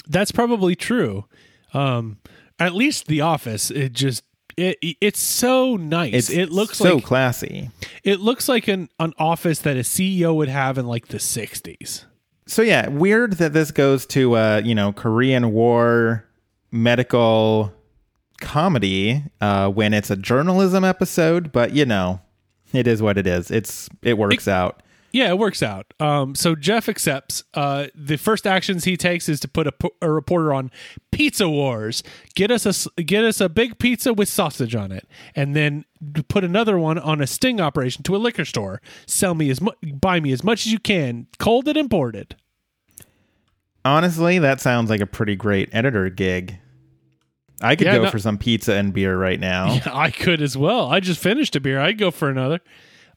That's 0.09 0.31
probably 0.31 0.75
true. 0.75 1.25
Um, 1.73 2.17
at 2.59 2.73
least 2.73 3.07
the 3.07 3.21
office, 3.21 3.69
it 3.71 3.93
just 3.93 4.23
It, 4.55 4.77
it's 5.01 5.19
so 5.19 5.75
nice. 5.75 6.13
It's 6.13 6.29
it 6.29 6.49
looks 6.51 6.77
so 6.77 6.95
like 6.95 7.03
classy. 7.03 7.69
it 8.03 8.19
looks 8.19 8.49
like 8.49 8.67
an, 8.67 8.89
an 8.99 9.13
office 9.19 9.59
that 9.59 9.77
a 9.77 9.81
CEO 9.81 10.35
would 10.35 10.49
have 10.49 10.77
in 10.77 10.87
like 10.87 11.09
the 11.09 11.17
60s. 11.17 12.05
So 12.47 12.61
yeah, 12.61 12.87
weird 12.87 13.33
that 13.33 13.53
this 13.53 13.71
goes 13.71 14.05
to 14.07 14.35
uh, 14.35 14.61
you 14.63 14.73
know, 14.73 14.93
Korean 14.93 15.51
War 15.51 16.25
medical 16.71 17.73
comedy 18.39 19.23
uh 19.41 19.67
when 19.69 19.93
it's 19.93 20.11
a 20.11 20.15
journalism 20.15 20.83
episode, 20.83 21.51
but 21.51 21.73
you 21.73 21.85
know, 21.85 22.19
it 22.73 22.87
is 22.87 23.01
what 23.01 23.17
it 23.17 23.27
is. 23.27 23.51
It's 23.51 23.89
it 24.01 24.17
works 24.17 24.47
out. 24.47 24.81
Yeah, 25.11 25.29
it 25.29 25.37
works 25.39 25.63
out. 25.63 25.93
Um, 25.99 26.35
so 26.35 26.53
Jeff 26.53 26.89
accepts. 26.89 27.43
Uh, 27.53 27.87
the 27.95 28.17
first 28.17 28.45
actions 28.45 28.83
he 28.83 28.97
takes 28.97 29.29
is 29.29 29.39
to 29.39 29.47
put 29.47 29.65
a, 29.67 29.73
a 30.01 30.11
reporter 30.11 30.53
on 30.53 30.69
Pizza 31.11 31.49
Wars. 31.49 32.03
Get 32.35 32.51
us 32.51 32.65
a 32.97 33.01
get 33.01 33.23
us 33.23 33.39
a 33.41 33.47
big 33.49 33.79
pizza 33.79 34.13
with 34.13 34.27
sausage 34.29 34.75
on 34.75 34.91
it, 34.91 35.07
and 35.35 35.55
then 35.55 35.85
put 36.27 36.43
another 36.43 36.77
one 36.77 36.99
on 36.99 37.21
a 37.21 37.27
sting 37.27 37.59
operation 37.61 38.03
to 38.03 38.15
a 38.15 38.17
liquor 38.17 38.45
store. 38.45 38.81
Sell 39.05 39.33
me 39.33 39.49
as 39.49 39.61
much, 39.61 39.75
buy 39.81 40.19
me 40.19 40.31
as 40.33 40.43
much 40.43 40.65
as 40.65 40.71
you 40.73 40.79
can, 40.79 41.27
cold 41.39 41.67
and 41.67 41.77
imported. 41.77 42.35
Honestly, 43.85 44.39
that 44.39 44.59
sounds 44.59 44.89
like 44.89 45.01
a 45.01 45.05
pretty 45.07 45.35
great 45.35 45.69
editor 45.71 46.09
gig. 46.09 46.59
I 47.61 47.75
could 47.75 47.87
Yeah, 47.87 47.97
go 47.97 48.03
no- 48.03 48.11
for 48.11 48.19
some 48.19 48.37
pizza 48.37 48.73
and 48.73 48.93
beer 48.93 49.17
right 49.17 49.39
now. 49.39 49.79
I 49.91 50.11
could 50.11 50.41
as 50.41 50.57
well. 50.57 50.87
I 50.91 50.99
just 50.99 51.19
finished 51.19 51.55
a 51.55 51.59
beer. 51.59 51.79
I'd 51.79 51.97
go 51.97 52.11
for 52.11 52.29
another. 52.29 52.59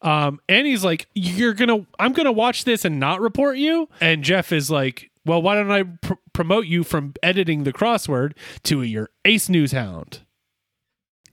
Um, 0.01 0.39
and 0.49 0.65
he's 0.65 0.83
like, 0.83 1.07
"You're 1.13 1.53
gonna, 1.53 1.85
I'm 1.99 2.13
gonna 2.13 2.31
watch 2.31 2.63
this 2.63 2.85
and 2.85 2.99
not 2.99 3.21
report 3.21 3.57
you." 3.57 3.89
And 3.99 4.23
Jeff 4.23 4.51
is 4.51 4.71
like, 4.71 5.11
"Well, 5.25 5.41
why 5.41 5.55
don't 5.55 5.71
I 5.71 5.83
pr- 5.83 6.13
promote 6.33 6.65
you 6.65 6.83
from 6.83 7.13
editing 7.21 7.63
the 7.63 7.73
crossword 7.73 8.33
to 8.63 8.81
your 8.81 9.09
ace 9.25 9.49
news 9.49 9.71
hound?" 9.71 10.21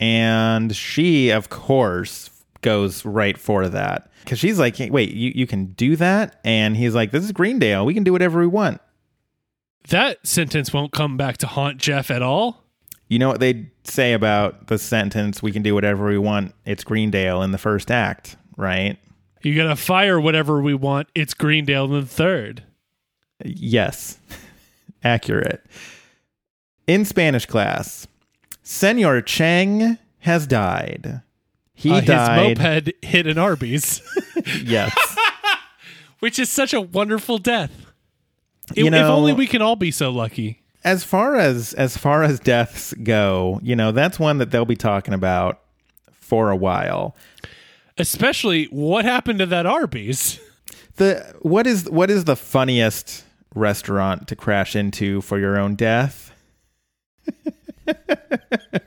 And 0.00 0.74
she, 0.76 1.30
of 1.30 1.48
course, 1.48 2.30
goes 2.62 3.04
right 3.04 3.38
for 3.38 3.68
that. 3.68 4.10
Because 4.24 4.38
she's 4.38 4.58
like, 4.58 4.76
hey, 4.76 4.90
wait, 4.90 5.12
you, 5.12 5.32
you 5.34 5.46
can 5.46 5.66
do 5.66 5.96
that? 5.96 6.38
And 6.44 6.76
he's 6.76 6.94
like, 6.94 7.10
this 7.10 7.24
is 7.24 7.32
Greendale. 7.32 7.84
We 7.86 7.94
can 7.94 8.04
do 8.04 8.12
whatever 8.12 8.40
we 8.40 8.46
want. 8.46 8.80
That 9.88 10.26
sentence 10.26 10.72
won't 10.72 10.92
come 10.92 11.16
back 11.16 11.38
to 11.38 11.46
haunt 11.46 11.78
Jeff 11.78 12.10
at 12.10 12.22
all. 12.22 12.64
You 13.08 13.18
know 13.18 13.28
what 13.28 13.40
they 13.40 13.70
say 13.84 14.12
about 14.12 14.66
the 14.66 14.78
sentence, 14.78 15.42
we 15.42 15.50
can 15.50 15.62
do 15.62 15.74
whatever 15.74 16.08
we 16.08 16.18
want? 16.18 16.54
It's 16.66 16.84
Greendale 16.84 17.42
in 17.42 17.52
the 17.52 17.58
first 17.58 17.90
act, 17.90 18.36
right? 18.58 18.98
You 19.42 19.54
gotta 19.56 19.76
fire 19.76 20.20
whatever 20.20 20.60
we 20.60 20.74
want. 20.74 21.08
It's 21.14 21.32
Greendale 21.32 21.86
in 21.86 21.92
the 22.00 22.06
third. 22.06 22.64
Yes. 23.44 24.18
Accurate. 25.02 25.64
In 26.86 27.04
Spanish 27.04 27.46
class, 27.46 28.06
Senor 28.62 29.22
Chang 29.22 29.96
has 30.20 30.46
died. 30.46 31.22
He 31.72 31.90
Uh, 31.92 32.00
died. 32.00 32.58
His 32.58 32.58
moped 32.58 33.04
hit 33.04 33.26
an 33.28 33.38
Arby's, 33.38 34.02
Yes. 34.64 34.92
which 36.18 36.38
is 36.38 36.50
such 36.50 36.74
a 36.74 36.80
wonderful 36.80 37.38
death. 37.38 37.70
If- 38.72 38.78
You 38.78 38.86
if 38.88 38.94
only 38.94 39.32
we 39.32 39.46
can 39.46 39.62
all 39.62 39.76
be 39.76 39.90
so 39.92 40.10
lucky. 40.10 40.62
as 40.84 41.04
far 41.04 41.36
as 41.36 41.74
as 41.74 41.96
far 41.96 42.22
as 42.24 42.40
deaths 42.40 42.92
go, 43.04 43.60
you 43.62 43.76
know, 43.76 43.92
that's 43.92 44.18
one 44.18 44.38
that 44.38 44.50
they'll 44.50 44.64
be 44.64 44.76
talking 44.76 45.14
about 45.14 45.60
for 46.10 46.50
a 46.50 46.56
while. 46.56 47.14
Especially 47.98 48.64
what 48.66 49.04
happened 49.04 49.38
to 49.40 49.46
that 49.46 49.66
Arby's. 49.66 50.40
The 50.96 51.34
what 51.42 51.66
is 51.66 51.88
what 51.90 52.10
is 52.10 52.24
the 52.24 52.36
funniest 52.36 53.24
restaurant 53.54 54.26
to 54.28 54.36
crash 54.36 54.74
into 54.76 55.20
for 55.20 55.38
your 55.38 55.58
own 55.58 55.74
death? 55.76 56.32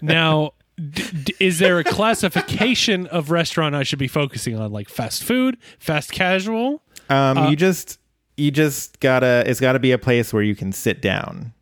Now, 0.01 0.53
d- 0.77 1.03
d- 1.23 1.35
is 1.39 1.59
there 1.59 1.79
a 1.79 1.83
classification 1.83 3.07
of 3.07 3.31
restaurant 3.31 3.75
I 3.75 3.83
should 3.83 3.99
be 3.99 4.07
focusing 4.07 4.57
on, 4.59 4.71
like 4.71 4.89
fast 4.89 5.23
food, 5.23 5.57
fast 5.79 6.11
casual? 6.11 6.81
Um, 7.09 7.49
you 7.49 7.55
just 7.55 7.99
you 8.37 8.51
just 8.51 8.99
gotta 8.99 9.43
it's 9.47 9.59
gotta 9.59 9.79
be 9.79 9.91
a 9.91 9.97
place 9.97 10.33
where 10.33 10.43
you 10.43 10.55
can 10.55 10.71
sit 10.71 11.01
down. 11.01 11.53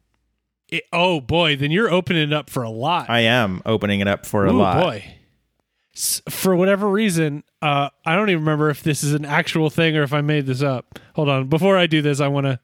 It- 0.70 0.86
oh 0.94 1.22
boy, 1.22 1.56
then 1.56 1.72
you're 1.72 1.90
opening 1.92 2.24
it 2.24 2.34
up 2.34 2.50
for 2.50 2.64
a 2.64 2.70
lot. 2.70 3.10
I 3.10 3.22
am 3.22 3.62
opening 3.66 4.00
it 4.00 4.08
up 4.08 4.26
for 4.26 4.46
a 4.46 4.54
Ooh, 4.54 4.58
lot. 4.58 4.84
boy. 4.84 5.04
For 6.30 6.56
whatever 6.56 6.90
reason, 6.90 7.44
uh, 7.62 7.90
I 8.06 8.16
don't 8.16 8.30
even 8.30 8.44
remember 8.44 8.70
if 8.70 8.84
this 8.84 9.04
is 9.04 9.14
an 9.14 9.26
actual 9.26 9.70
thing 9.70 9.98
or 9.98 10.04
if 10.04 10.14
I 10.14 10.22
made 10.22 10.46
this 10.46 10.62
up. 10.62 10.98
Hold 11.16 11.28
on. 11.28 11.48
Before 11.48 11.78
I 11.78 11.88
do 11.88 12.02
this, 12.02 12.22
I 12.22 12.28
want 12.30 12.46
to 12.46 12.60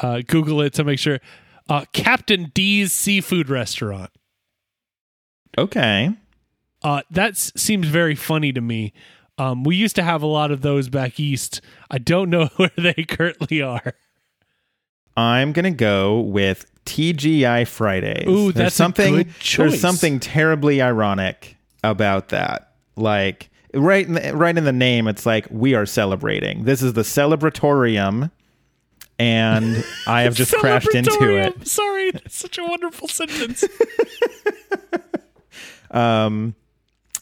uh, 0.00 0.22
Google 0.26 0.60
it 0.62 0.72
to 0.74 0.84
make 0.84 0.98
sure. 0.98 1.20
Uh, 1.68 1.84
Captain 1.92 2.50
D's 2.54 2.92
Seafood 2.92 3.48
Restaurant. 3.48 4.10
Okay. 5.56 6.10
Uh, 6.82 7.02
that 7.10 7.36
seems 7.36 7.86
very 7.86 8.16
funny 8.16 8.52
to 8.52 8.60
me. 8.60 8.92
Um, 9.38 9.64
we 9.64 9.76
used 9.76 9.96
to 9.96 10.02
have 10.02 10.22
a 10.22 10.26
lot 10.26 10.50
of 10.50 10.62
those 10.62 10.88
back 10.88 11.20
east. 11.20 11.60
I 11.90 11.98
don't 11.98 12.30
know 12.30 12.46
where 12.56 12.72
they 12.76 13.04
currently 13.08 13.62
are. 13.62 13.94
I'm 15.16 15.52
gonna 15.52 15.70
go 15.70 16.20
with 16.20 16.66
TGI 16.86 17.66
Fridays. 17.66 18.26
Ooh, 18.28 18.52
There's 18.52 18.54
that's 18.54 18.74
a 18.74 18.76
something. 18.76 19.28
There's 19.56 19.80
something 19.80 20.20
terribly 20.20 20.80
ironic 20.82 21.56
about 21.84 22.28
that. 22.30 22.72
Like 22.96 23.50
right, 23.74 24.06
in 24.06 24.14
the, 24.14 24.34
right 24.36 24.56
in 24.56 24.64
the 24.64 24.72
name, 24.72 25.08
it's 25.08 25.24
like 25.26 25.46
we 25.50 25.74
are 25.74 25.86
celebrating. 25.86 26.64
This 26.64 26.82
is 26.82 26.92
the 26.94 27.02
celebratorium, 27.02 28.30
and 29.18 29.84
I 30.06 30.22
have 30.22 30.34
just 30.34 30.52
crashed 30.54 30.94
into 30.94 31.36
it. 31.36 31.66
Sorry, 31.66 32.10
that's 32.10 32.36
such 32.36 32.58
a 32.58 32.64
wonderful 32.64 33.08
sentence. 33.08 33.64
um, 35.90 36.54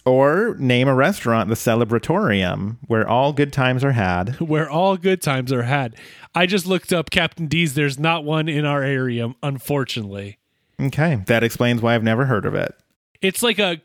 Or 0.05 0.57
name 0.59 0.89
a 0.89 0.95
restaurant 0.95 1.49
the 1.49 1.55
Celebratorium, 1.55 2.77
where 2.87 3.09
all 3.09 3.33
good 3.33 3.53
times 3.53 3.85
are 3.85 3.93
had. 3.93 4.41
where 4.41 4.69
all 4.71 4.97
good 4.97 5.21
times 5.23 5.53
are 5.53 5.63
had. 5.63 5.95
I 6.35 6.47
just 6.47 6.67
looked 6.67 6.93
up 6.93 7.11
Captain 7.11 7.47
D's. 7.47 7.75
There's 7.75 7.99
not 7.99 8.25
one 8.25 8.49
in 8.49 8.65
our 8.65 8.83
area, 8.83 9.35
unfortunately. 9.43 10.39
Okay, 10.81 11.23
that 11.27 11.43
explains 11.43 11.83
why 11.83 11.95
I've 11.95 12.05
never 12.05 12.27
heard 12.27 12.47
of 12.47 12.55
it. 12.55 12.75
It's 13.21 13.43
like 13.43 13.59
a, 13.59 13.83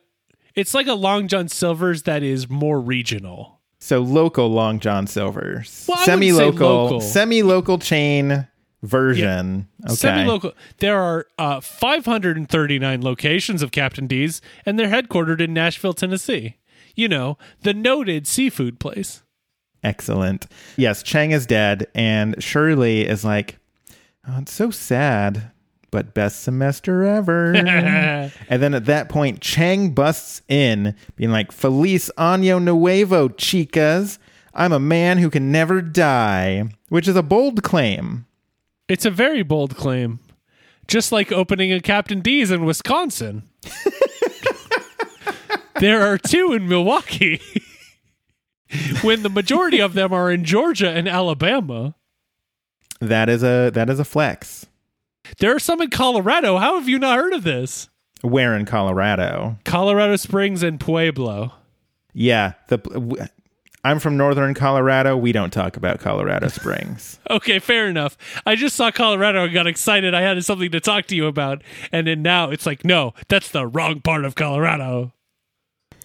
it's 0.54 0.74
like 0.74 0.88
a 0.88 0.94
Long 0.94 1.28
John 1.28 1.50
Silver's 1.50 2.04
that 2.04 2.24
is 2.24 2.50
more 2.50 2.80
regional. 2.80 3.60
So 3.80 4.00
local 4.00 4.48
Long 4.50 4.80
John 4.80 5.06
Silver's, 5.08 5.86
Well, 5.88 5.98
I 5.98 6.02
wouldn't 6.16 6.22
say 6.24 6.38
semi-local, 6.38 7.02
semi-local 7.02 7.80
chain 7.80 8.48
version. 8.82 9.68
Okay, 9.84 9.96
Semi-local. 9.96 10.54
There 10.78 10.98
are 11.00 11.28
uh, 11.38 11.60
539 11.60 13.02
locations 13.04 13.62
of 13.62 13.72
Captain 13.72 14.08
D's, 14.08 14.42
and 14.66 14.80
they're 14.80 14.88
headquartered 14.88 15.42
in 15.42 15.54
Nashville, 15.54 15.94
Tennessee. 15.94 16.56
You 16.96 17.10
know, 17.10 17.38
the 17.64 17.74
noted 17.74 18.26
seafood 18.28 18.80
place. 18.80 19.22
Excellent. 19.86 20.48
Yes, 20.78 21.04
Chang 21.04 21.30
is 21.30 21.46
dead, 21.46 21.86
and 21.94 22.44
Shirley 22.44 23.08
is 23.08 23.24
like, 23.24 23.60
oh, 24.28 24.40
it's 24.40 24.52
so 24.52 24.72
sad, 24.72 25.52
but 25.92 26.16
best 26.16 26.42
semester 26.42 27.04
ever. 27.04 27.54
and 27.56 28.32
then 28.50 28.74
at 28.74 28.86
that 28.86 29.10
point, 29.10 29.42
Chang 29.42 29.92
busts 29.92 30.42
in, 30.50 30.96
being 31.16 31.30
like, 31.30 31.52
Feliz 31.52 32.10
Año 32.18 32.60
Nuevo, 32.60 33.30
chicas. 33.30 34.18
I'm 34.56 34.74
a 34.74 34.80
man 34.80 35.20
who 35.20 35.30
can 35.30 35.52
never 35.52 35.84
die, 35.84 36.64
which 36.90 37.08
is 37.08 37.16
a 37.16 37.22
bold 37.22 37.62
claim. 37.62 38.26
It's 38.90 39.06
a 39.06 39.12
very 39.12 39.44
bold 39.44 39.76
claim. 39.76 40.20
Just 40.88 41.12
like 41.12 41.32
opening 41.32 41.72
a 41.72 41.80
Captain 41.80 42.22
D's 42.22 42.50
in 42.50 42.66
Wisconsin. 42.66 43.44
there 45.80 46.12
are 46.12 46.18
two 46.18 46.54
in 46.54 46.68
Milwaukee. 46.68 47.40
when 49.02 49.24
the 49.24 49.30
majority 49.30 49.80
of 49.80 49.94
them 49.94 50.14
are 50.14 50.32
in 50.32 50.44
Georgia 50.44 50.90
and 50.90 51.08
Alabama. 51.08 51.96
That 53.00 53.30
is 53.30 53.44
a 53.44 53.70
that 53.72 53.90
is 53.90 54.00
a 54.00 54.06
flex. 54.06 54.66
There 55.40 55.56
are 55.56 55.60
some 55.60 55.82
in 55.82 55.90
Colorado. 55.90 56.58
How 56.58 56.80
have 56.80 56.88
you 56.88 57.00
not 57.00 57.18
heard 57.18 57.34
of 57.34 57.44
this? 57.44 57.90
Where 58.22 58.56
in 58.56 58.66
Colorado? 58.66 59.58
Colorado 59.66 60.16
Springs 60.16 60.64
and 60.64 60.80
Pueblo. 60.80 61.54
Yeah, 62.14 62.54
the 62.70 63.30
I'm 63.86 64.00
from 64.00 64.18
northern 64.18 64.56
Colorado. 64.56 65.16
We 65.16 65.32
don't 65.32 65.54
talk 65.54 65.78
about 65.78 66.00
Colorado 66.00 66.48
Springs. 66.48 67.20
Okay, 67.30 67.58
fair 67.60 67.88
enough. 67.88 68.18
I 68.46 68.56
just 68.56 68.76
saw 68.76 68.92
Colorado 68.92 69.44
and 69.44 69.54
got 69.54 69.68
excited. 69.68 70.14
I 70.14 70.22
had 70.22 70.44
something 70.46 70.72
to 70.72 70.80
talk 70.80 71.08
to 71.08 71.16
you 71.16 71.26
about. 71.26 71.64
And 71.92 72.06
then 72.08 72.22
now 72.22 72.52
it's 72.52 72.66
like, 72.66 72.86
no, 72.86 73.14
that's 73.28 73.50
the 73.50 73.66
wrong 73.66 74.00
part 74.00 74.26
of 74.26 74.36
Colorado. 74.36 75.12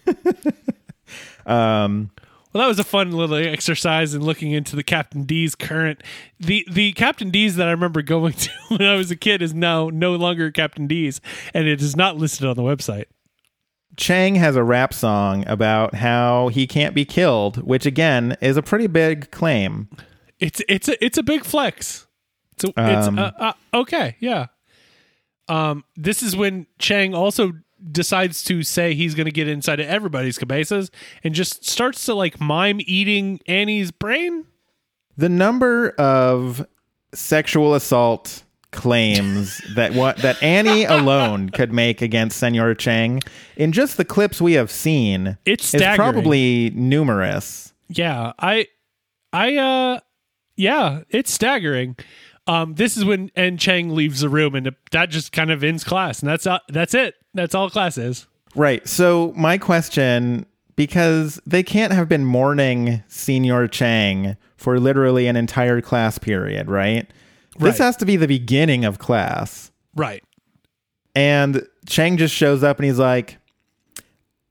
um, 1.46 2.10
Well, 2.52 2.62
that 2.62 2.68
was 2.68 2.78
a 2.80 2.84
fun 2.84 3.12
little 3.12 3.36
exercise 3.36 4.12
in 4.12 4.22
looking 4.22 4.50
into 4.50 4.74
the 4.74 4.82
Captain 4.82 5.22
D's 5.24 5.54
current. 5.54 6.02
The 6.38 6.66
the 6.70 6.92
Captain 6.92 7.30
D's 7.30 7.56
that 7.56 7.68
I 7.68 7.70
remember 7.70 8.02
going 8.02 8.32
to 8.34 8.50
when 8.68 8.82
I 8.82 8.96
was 8.96 9.10
a 9.10 9.16
kid 9.16 9.40
is 9.42 9.54
now 9.54 9.88
no 9.88 10.14
longer 10.16 10.50
Captain 10.50 10.86
D's, 10.86 11.20
and 11.54 11.68
it 11.68 11.80
is 11.80 11.94
not 11.96 12.16
listed 12.16 12.46
on 12.46 12.56
the 12.56 12.62
website. 12.62 13.04
Chang 13.96 14.36
has 14.36 14.56
a 14.56 14.64
rap 14.64 14.94
song 14.94 15.44
about 15.46 15.94
how 15.94 16.48
he 16.48 16.66
can't 16.66 16.94
be 16.94 17.04
killed, 17.04 17.58
which 17.58 17.86
again 17.86 18.36
is 18.40 18.56
a 18.56 18.62
pretty 18.62 18.86
big 18.86 19.30
claim. 19.30 19.88
It's 20.38 20.62
it's 20.68 20.88
a 20.88 21.04
it's 21.04 21.18
a 21.18 21.22
big 21.22 21.44
flex. 21.44 22.06
It's, 22.54 22.64
a, 22.64 22.80
Um, 22.80 23.18
it's 23.18 23.18
uh, 23.18 23.32
uh, 23.38 23.52
okay, 23.74 24.16
yeah. 24.20 24.46
Um, 25.48 25.84
this 25.96 26.22
is 26.22 26.36
when 26.36 26.66
Chang 26.78 27.14
also 27.14 27.52
decides 27.92 28.42
to 28.44 28.62
say 28.62 28.94
he's 28.94 29.14
going 29.14 29.26
to 29.26 29.32
get 29.32 29.48
inside 29.48 29.80
of 29.80 29.86
everybody's 29.86 30.38
cabezas 30.38 30.90
and 31.24 31.34
just 31.34 31.68
starts 31.68 32.04
to 32.06 32.14
like 32.14 32.40
mime 32.40 32.80
eating 32.84 33.40
Annie's 33.46 33.90
brain. 33.90 34.46
The 35.16 35.28
number 35.28 35.90
of 35.90 36.66
sexual 37.12 37.74
assault 37.74 38.44
claims 38.70 39.60
that 39.74 39.94
what 39.94 40.16
that 40.18 40.42
Annie 40.42 40.84
alone 40.84 41.50
could 41.50 41.72
make 41.72 42.02
against 42.02 42.38
Senor 42.38 42.74
Chang 42.74 43.20
in 43.56 43.72
just 43.72 43.96
the 43.96 44.04
clips 44.04 44.40
we 44.40 44.54
have 44.54 44.70
seen 44.70 45.36
It's 45.44 45.74
is 45.74 45.82
probably 45.96 46.70
numerous. 46.70 47.72
Yeah, 47.88 48.32
I, 48.38 48.68
I, 49.32 49.56
uh, 49.56 50.00
yeah, 50.56 51.00
it's 51.08 51.32
staggering. 51.32 51.96
Um, 52.50 52.74
this 52.74 52.96
is 52.96 53.04
when 53.04 53.30
and 53.36 53.60
Chang 53.60 53.94
leaves 53.94 54.20
the 54.20 54.28
room, 54.28 54.54
and 54.56 54.74
that 54.90 55.10
just 55.10 55.30
kind 55.30 55.50
of 55.52 55.62
ends 55.62 55.84
class, 55.84 56.20
and 56.20 56.28
that's 56.28 56.46
uh, 56.46 56.58
that's 56.68 56.94
it. 56.94 57.14
That's 57.32 57.54
all 57.54 57.70
class 57.70 57.96
is. 57.96 58.26
Right. 58.56 58.86
So 58.88 59.32
my 59.36 59.56
question 59.58 60.46
because 60.74 61.40
they 61.46 61.62
can't 61.62 61.92
have 61.92 62.08
been 62.08 62.24
mourning 62.24 63.04
Senor 63.06 63.68
Chang 63.68 64.36
for 64.56 64.80
literally 64.80 65.26
an 65.26 65.36
entire 65.36 65.80
class 65.80 66.18
period, 66.18 66.68
right? 66.68 67.08
This 67.58 67.78
Right. 67.78 67.84
has 67.86 67.96
to 67.98 68.06
be 68.06 68.16
the 68.16 68.26
beginning 68.26 68.84
of 68.84 68.98
class. 68.98 69.70
Right. 69.94 70.24
And 71.14 71.66
Chang 71.86 72.16
just 72.16 72.34
shows 72.34 72.64
up 72.64 72.78
and 72.78 72.86
he's 72.86 72.98
like, 72.98 73.36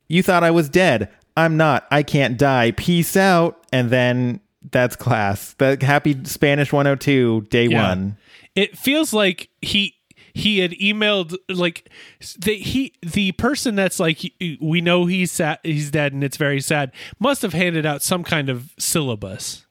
You 0.07 0.21
thought 0.23 0.43
I 0.43 0.51
was 0.51 0.69
dead. 0.69 1.09
I'm 1.35 1.57
not. 1.57 1.87
I 1.91 2.03
can't 2.03 2.37
die. 2.37 2.71
Peace 2.71 3.17
out. 3.17 3.65
And 3.73 3.89
then 3.89 4.39
that's 4.71 4.95
class. 4.95 5.53
The 5.53 5.77
happy 5.81 6.17
Spanish 6.25 6.71
102, 6.73 7.47
day 7.49 7.65
Yeah. 7.67 7.89
one. 7.89 8.17
It 8.55 8.77
feels 8.77 9.13
like 9.13 9.49
he 9.61 9.95
he 10.33 10.59
had 10.59 10.71
emailed 10.71 11.35
like 11.49 11.89
the 12.37 12.55
he 12.55 12.93
the 13.01 13.31
person 13.33 13.75
that's 13.75 13.99
like 13.99 14.19
we 14.61 14.81
know 14.81 15.05
he's 15.05 15.31
sad, 15.31 15.59
he's 15.63 15.91
dead 15.91 16.13
and 16.13 16.23
it's 16.23 16.37
very 16.37 16.61
sad 16.61 16.91
must 17.19 17.41
have 17.41 17.53
handed 17.53 17.85
out 17.85 18.01
some 18.01 18.23
kind 18.23 18.49
of 18.49 18.71
syllabus. 18.77 19.65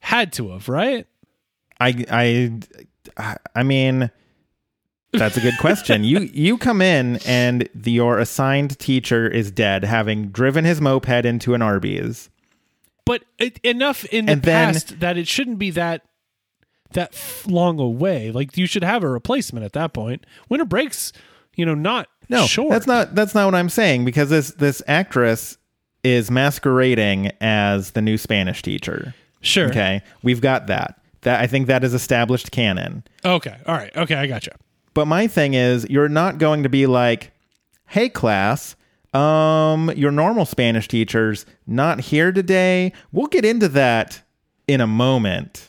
Had 0.00 0.32
to 0.34 0.50
have, 0.52 0.68
right? 0.68 1.06
I 1.80 2.04
I 3.20 3.36
I 3.54 3.62
mean 3.62 4.10
that's 5.12 5.36
a 5.36 5.40
good 5.40 5.58
question. 5.58 6.04
you 6.04 6.20
you 6.32 6.56
come 6.58 6.80
in 6.82 7.16
and 7.26 7.68
the, 7.74 7.90
your 7.92 8.18
assigned 8.18 8.78
teacher 8.78 9.26
is 9.28 9.50
dead, 9.50 9.84
having 9.84 10.28
driven 10.28 10.64
his 10.64 10.80
moped 10.80 11.24
into 11.24 11.54
an 11.54 11.62
Arby's. 11.62 12.30
But 13.08 13.24
it, 13.38 13.58
enough 13.64 14.04
in 14.04 14.26
the 14.26 14.32
And 14.32 14.42
then- 14.42 14.74
past 14.74 15.00
that 15.00 15.16
it 15.16 15.26
shouldn't 15.26 15.58
be 15.58 15.70
that 15.70 16.02
that 16.92 17.14
long 17.46 17.80
away. 17.80 18.30
Like 18.30 18.56
you 18.56 18.66
should 18.66 18.84
have 18.84 19.02
a 19.02 19.08
replacement 19.08 19.64
at 19.64 19.72
that 19.72 19.92
point. 19.92 20.24
Winter 20.50 20.64
breaks, 20.66 21.12
you 21.56 21.64
know, 21.66 21.74
not 21.74 22.06
No, 22.28 22.46
short. 22.46 22.70
that's 22.70 22.86
not 22.86 23.14
that's 23.14 23.34
not 23.34 23.46
what 23.46 23.54
I'm 23.54 23.68
saying 23.70 24.04
because 24.04 24.28
this 24.30 24.50
this 24.52 24.82
actress 24.86 25.56
is 26.04 26.30
masquerading 26.30 27.30
as 27.40 27.92
the 27.92 28.00
new 28.02 28.16
Spanish 28.18 28.62
teacher. 28.62 29.14
sure. 29.40 29.68
Okay, 29.68 30.02
we've 30.22 30.40
got 30.40 30.66
that. 30.66 31.00
That 31.22 31.40
I 31.40 31.46
think 31.46 31.66
that 31.66 31.84
is 31.84 31.94
established 31.94 32.50
canon. 32.52 33.04
Okay. 33.24 33.56
All 33.66 33.74
right. 33.74 33.94
Okay, 33.96 34.14
I 34.16 34.26
gotcha. 34.26 34.52
But 34.94 35.06
my 35.06 35.26
thing 35.28 35.54
is, 35.54 35.86
you're 35.90 36.08
not 36.10 36.38
going 36.38 36.62
to 36.62 36.68
be 36.68 36.86
like, 36.86 37.32
"Hey, 37.86 38.08
class, 38.08 38.76
um, 39.14 39.90
your 39.96 40.10
normal 40.10 40.44
Spanish 40.44 40.88
teacher's 40.88 41.46
not 41.66 42.00
here 42.00 42.32
today. 42.32 42.92
We'll 43.12 43.26
get 43.26 43.44
into 43.44 43.68
that 43.68 44.22
in 44.66 44.80
a 44.80 44.86
moment." 44.86 45.68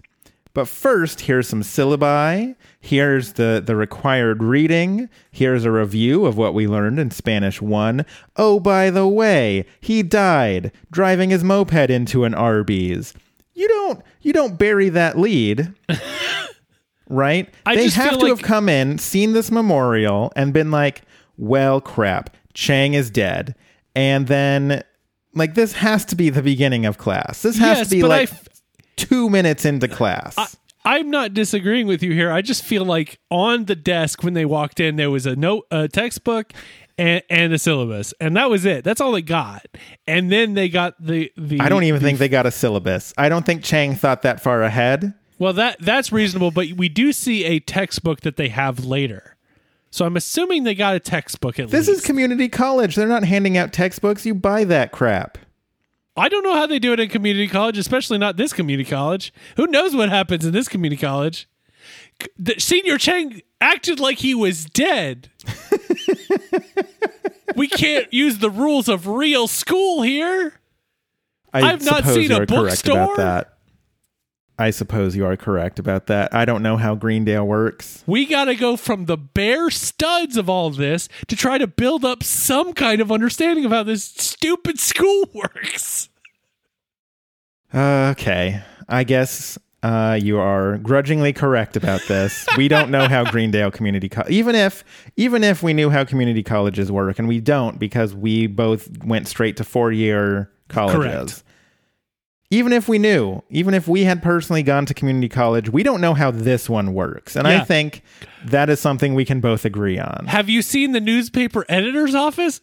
But 0.54 0.68
first, 0.68 1.22
here's 1.22 1.48
some 1.48 1.62
syllabi. 1.62 2.56
Here's 2.82 3.34
the, 3.34 3.62
the 3.66 3.76
required 3.76 4.42
reading. 4.42 5.08
Here's 5.32 5.64
a 5.64 5.72
review 5.72 6.26
of 6.26 6.38
what 6.38 6.54
we 6.54 6.68
learned 6.68 7.00
in 7.00 7.12
Spanish 7.12 7.62
1. 7.62 8.06
Oh, 8.36 8.60
by 8.60 8.90
the 8.90 9.08
way, 9.08 9.66
he 9.80 10.02
died 10.02 10.72
driving 10.92 11.30
his 11.30 11.44
moped 11.44 11.90
into 11.90 12.24
an 12.24 12.34
Arby's. 12.34 13.14
You 13.54 13.68
don't 13.68 14.02
you 14.22 14.34
don't 14.34 14.58
bury 14.58 14.90
that 14.90 15.18
lead. 15.18 15.74
right? 17.10 17.54
I 17.66 17.76
they 17.76 17.90
have 17.90 18.14
to 18.14 18.18
like- 18.20 18.30
have 18.30 18.42
come 18.42 18.70
in, 18.70 18.98
seen 18.98 19.34
this 19.34 19.52
memorial, 19.52 20.32
and 20.36 20.54
been 20.54 20.72
like, 20.72 21.04
well, 21.38 21.80
crap, 21.82 22.36
Chang 22.54 22.94
is 22.94 23.10
dead. 23.10 23.56
And 23.96 24.28
then, 24.28 24.84
like, 25.34 25.56
this 25.56 25.74
has 25.74 26.06
to 26.06 26.16
be 26.16 26.30
the 26.30 26.42
beginning 26.42 26.86
of 26.86 26.98
class. 26.98 27.42
This 27.42 27.58
has 27.58 27.80
Yes, 27.80 27.90
to 27.90 27.96
be 27.96 28.04
like 28.04 28.32
f- 28.32 28.48
two 28.96 29.30
minutes 29.30 29.66
into 29.66 29.88
class. 29.88 30.58
I'm 30.86 31.10
not 31.10 31.34
disagreeing 31.34 31.88
with 31.88 32.02
you 32.02 32.14
here. 32.14 32.32
I 32.32 32.42
just 32.42 32.64
feel 32.64 32.86
like 32.86 33.20
on 33.30 33.66
the 33.66 33.76
desk 33.76 34.24
when 34.24 34.34
they 34.34 34.46
walked 34.46 34.80
in, 34.80 34.96
there 34.96 35.12
was 35.12 35.26
a 35.26 35.36
note, 35.36 35.68
a 35.72 35.88
textbook, 35.88 36.54
and, 36.98 37.22
and 37.30 37.54
a 37.54 37.60
syllabus, 37.60 38.14
and 38.20 38.36
that 38.36 38.50
was 38.50 38.66
it. 38.66 38.84
That's 38.84 39.00
all 39.02 39.12
they 39.12 39.22
got. 39.22 39.66
And 40.08 40.32
then 40.32 40.54
they 40.54 40.68
got 40.70 40.96
the 41.04 41.32
the. 41.38 41.60
I 41.62 41.70
don't 41.70 41.84
even 41.84 42.02
think 42.02 42.20
they 42.20 42.28
got 42.30 42.46
a 42.46 42.52
syllabus. 42.52 43.14
I 43.18 43.30
don't 43.30 43.46
think 43.46 43.64
Chang 43.64 43.96
thought 43.96 44.22
that 44.24 44.42
far 44.42 44.64
ahead. 44.64 45.14
Well, 45.38 45.54
that 45.54 45.78
that's 45.80 46.12
reasonable, 46.12 46.52
but 46.52 46.74
we 46.74 46.90
do 46.90 47.14
see 47.14 47.46
a 47.46 47.60
textbook 47.60 48.22
that 48.22 48.36
they 48.36 48.50
have 48.50 48.84
later. 48.86 49.36
So 49.92 50.06
I'm 50.06 50.16
assuming 50.16 50.64
they 50.64 50.76
got 50.76 50.96
a 50.96 51.00
textbook 51.00 51.60
at 51.60 51.70
This 51.70 51.88
least. 51.88 51.88
This 51.88 51.98
is 52.00 52.06
community 52.06 52.48
college. 52.48 52.96
They're 52.96 53.08
not 53.08 53.24
handing 53.24 53.58
out 53.58 53.74
textbooks. 53.74 54.26
You 54.26 54.36
buy 54.36 54.64
that 54.66 54.92
crap. 54.92 55.38
I 56.16 56.28
don't 56.30 56.44
know 56.44 56.54
how 56.54 56.68
they 56.68 56.80
do 56.80 56.92
it 56.94 57.00
in 57.00 57.10
community 57.10 57.48
college, 57.48 57.78
especially 57.78 58.18
not 58.18 58.38
this 58.38 58.52
community 58.54 58.90
college. 58.90 59.34
Who 59.56 59.68
knows 59.68 59.96
what 59.96 60.10
happens 60.10 60.46
in 60.46 60.52
this 60.52 60.68
community 60.68 61.00
college? 61.00 61.48
The 62.38 62.60
Senor 62.60 62.98
Chang 62.98 63.42
acted 63.62 64.00
like 64.00 64.18
he 64.18 64.36
was 64.36 64.66
dead. 64.66 65.30
we 67.56 67.68
can't 67.68 68.14
use 68.14 68.40
the 68.40 68.50
rules 68.50 68.90
of 68.90 69.08
real 69.08 69.48
school 69.48 70.02
here. 70.02 70.54
I 71.54 71.62
I've 71.62 71.86
not 71.86 72.04
seen 72.04 72.32
a 72.32 72.36
you 72.36 72.42
are 72.42 72.46
correct 72.46 72.86
bookstore. 72.86 73.46
I 74.60 74.72
suppose 74.72 75.16
you 75.16 75.26
are 75.26 75.38
correct 75.38 75.80
about 75.80 76.08
that. 76.08 76.34
I 76.34 76.44
don't 76.44 76.62
know 76.62 76.76
how 76.76 76.94
Greendale 76.94 77.48
works. 77.48 78.04
We 78.06 78.26
got 78.26 78.46
to 78.46 78.56
go 78.56 78.76
from 78.76 79.06
the 79.06 79.16
bare 79.16 79.70
studs 79.70 80.36
of 80.36 80.50
all 80.50 80.70
this 80.70 81.08
to 81.30 81.38
try 81.38 81.58
to 81.58 81.66
build 81.66 82.04
up 82.04 82.24
some 82.24 82.74
kind 82.74 83.00
of 83.00 83.10
understanding 83.10 83.64
of 83.64 83.72
how 83.72 83.84
this 83.84 84.04
stupid 84.04 84.78
school 84.78 85.30
works. 85.34 86.10
Okay, 87.74 88.62
I 88.90 89.04
guess 89.06 89.58
uh, 89.82 90.20
you 90.22 90.40
are 90.40 90.78
grudgingly 90.80 91.32
correct 91.32 91.78
about 91.78 92.02
this. 92.10 92.46
we 92.58 92.68
don't 92.68 92.92
know 92.92 93.08
how 93.08 93.24
Greendale 93.24 93.72
Community 93.72 94.10
College, 94.10 94.32
even 94.32 94.56
if 94.56 94.84
even 95.16 95.42
if 95.42 95.64
we 95.64 95.74
knew 95.74 95.90
how 95.90 96.04
community 96.04 96.44
colleges 96.44 96.92
work, 96.92 97.18
and 97.18 97.30
we 97.30 97.40
don't 97.40 97.80
because 97.80 98.14
we 98.14 98.48
both 98.48 98.90
went 99.06 99.30
straight 99.30 99.56
to 99.58 99.64
four 99.64 99.94
year 99.94 100.52
colleges. 100.68 100.98
Correct. 101.00 101.44
Even 102.52 102.74
if 102.74 102.90
we 102.90 102.98
knew, 102.98 103.44
even 103.52 103.76
if 103.76 103.88
we 103.88 104.06
had 104.06 104.24
personally 104.24 104.64
gone 104.64 104.86
to 104.88 104.94
community 104.96 105.30
college, 105.30 105.70
we 105.70 105.84
don't 105.84 106.02
know 106.02 106.16
how 106.16 106.32
this 106.32 106.68
one 106.68 106.94
works, 106.96 107.36
and 107.36 107.48
I 107.48 107.60
think 107.64 108.02
that 108.46 108.72
is 108.72 108.80
something 108.80 109.14
we 109.14 109.24
can 109.24 109.40
both 109.40 109.66
agree 109.66 110.00
on. 110.00 110.26
Have 110.28 110.50
you 110.50 110.64
seen 110.64 110.92
the 110.94 111.00
newspaper 111.00 111.64
editor's 111.70 112.16
office? 112.16 112.60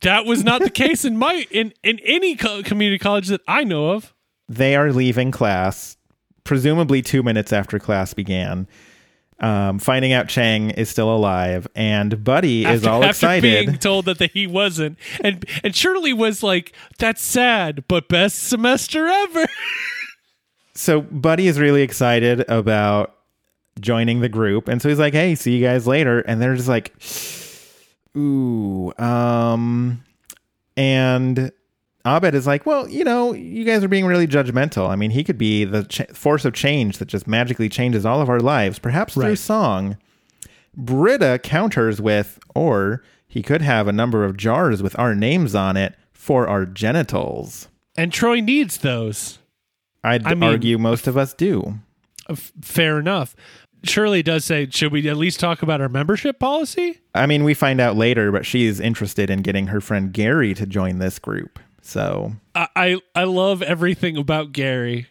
That 0.00 0.24
was 0.24 0.42
not 0.44 0.62
the 0.62 0.70
case 0.84 1.04
in 1.04 1.18
my 1.18 1.46
in 1.50 1.74
in 1.82 1.98
any 2.04 2.36
co- 2.36 2.62
community 2.62 2.98
college 2.98 3.28
that 3.28 3.42
I 3.46 3.64
know 3.64 3.90
of. 3.90 4.14
they 4.48 4.74
are 4.76 4.90
leaving 4.92 5.30
class, 5.30 5.98
presumably 6.44 7.02
two 7.02 7.22
minutes 7.22 7.52
after 7.52 7.78
class 7.78 8.14
began. 8.14 8.66
Um, 9.38 9.78
finding 9.78 10.14
out 10.14 10.28
Chang 10.28 10.70
is 10.70 10.88
still 10.88 11.14
alive, 11.14 11.66
and 11.74 12.24
Buddy 12.24 12.64
is 12.64 12.86
all 12.86 13.02
after 13.04 13.10
excited. 13.10 13.66
being 13.66 13.78
told 13.78 14.06
that, 14.06 14.18
that 14.18 14.30
he 14.32 14.46
wasn't, 14.46 14.98
and 15.20 15.44
and 15.62 15.76
Shirley 15.76 16.14
was 16.14 16.42
like, 16.42 16.72
"That's 16.98 17.22
sad, 17.22 17.84
but 17.86 18.08
best 18.08 18.44
semester 18.44 19.06
ever." 19.06 19.46
so 20.74 21.02
Buddy 21.02 21.48
is 21.48 21.58
really 21.58 21.82
excited 21.82 22.48
about 22.48 23.14
joining 23.78 24.20
the 24.20 24.30
group, 24.30 24.68
and 24.68 24.80
so 24.80 24.88
he's 24.88 24.98
like, 24.98 25.12
"Hey, 25.12 25.34
see 25.34 25.54
you 25.54 25.62
guys 25.62 25.86
later." 25.86 26.20
And 26.20 26.40
they're 26.40 26.56
just 26.56 26.68
like, 26.68 26.94
"Ooh," 28.16 28.94
um, 28.98 30.02
and 30.78 31.52
Abed 32.06 32.34
is 32.34 32.46
like, 32.46 32.64
"Well, 32.66 32.88
you 32.88 33.04
know, 33.04 33.34
you 33.34 33.64
guys 33.64 33.82
are 33.82 33.88
being 33.88 34.06
really 34.06 34.26
judgmental. 34.26 34.88
I 34.88 34.96
mean, 34.96 35.10
he 35.10 35.24
could 35.24 35.36
be 35.38 35.64
the 35.64 35.84
ch- 35.84 36.06
force 36.12 36.44
of 36.44 36.52
change 36.54 36.98
that 36.98 37.08
just 37.08 37.26
magically 37.26 37.68
changes 37.68 38.06
all 38.06 38.22
of 38.22 38.28
our 38.28 38.40
lives, 38.40 38.78
perhaps 38.78 39.14
through 39.14 39.24
Right. 39.24 39.38
song." 39.38 39.96
Britta 40.76 41.40
counters 41.42 42.00
with, 42.00 42.38
"Or 42.54 43.02
he 43.26 43.42
could 43.42 43.62
have 43.62 43.88
a 43.88 43.92
number 43.92 44.24
of 44.24 44.36
jars 44.36 44.82
with 44.82 44.98
our 44.98 45.14
names 45.14 45.54
on 45.54 45.76
it 45.76 45.94
for 46.12 46.46
our 46.48 46.64
genitals." 46.66 47.68
and 47.98 48.12
Troy 48.12 48.40
needs 48.40 48.76
those. 48.76 49.38
I'd 50.04 50.26
I 50.26 50.34
mean- 50.34 50.42
argue 50.50 50.76
most 50.76 51.06
of 51.06 51.16
us 51.16 51.32
do. 51.32 51.80
Fair 52.60 52.98
enough. 52.98 53.34
Shirley 53.84 54.22
does 54.22 54.44
say, 54.44 54.66
"Should 54.70 54.92
we 54.92 55.08
at 55.08 55.16
least 55.16 55.40
talk 55.40 55.62
about 55.62 55.80
our 55.80 55.88
membership 55.88 56.38
policy?" 56.38 56.98
I 57.14 57.24
mean, 57.26 57.42
we 57.44 57.54
find 57.54 57.80
out 57.80 57.96
later, 57.96 58.30
but 58.30 58.44
she's 58.44 58.80
interested 58.80 59.30
in 59.30 59.40
getting 59.40 59.68
her 59.68 59.80
friend 59.80 60.12
Gary 60.12 60.52
to 60.54 60.66
join 60.66 60.98
this 60.98 61.18
group. 61.18 61.58
So 61.86 62.32
I 62.54 62.68
I, 62.76 63.00
I 63.14 63.24
love 63.24 63.62
everything 63.62 64.16
about 64.16 64.52
Gary. 64.52 65.06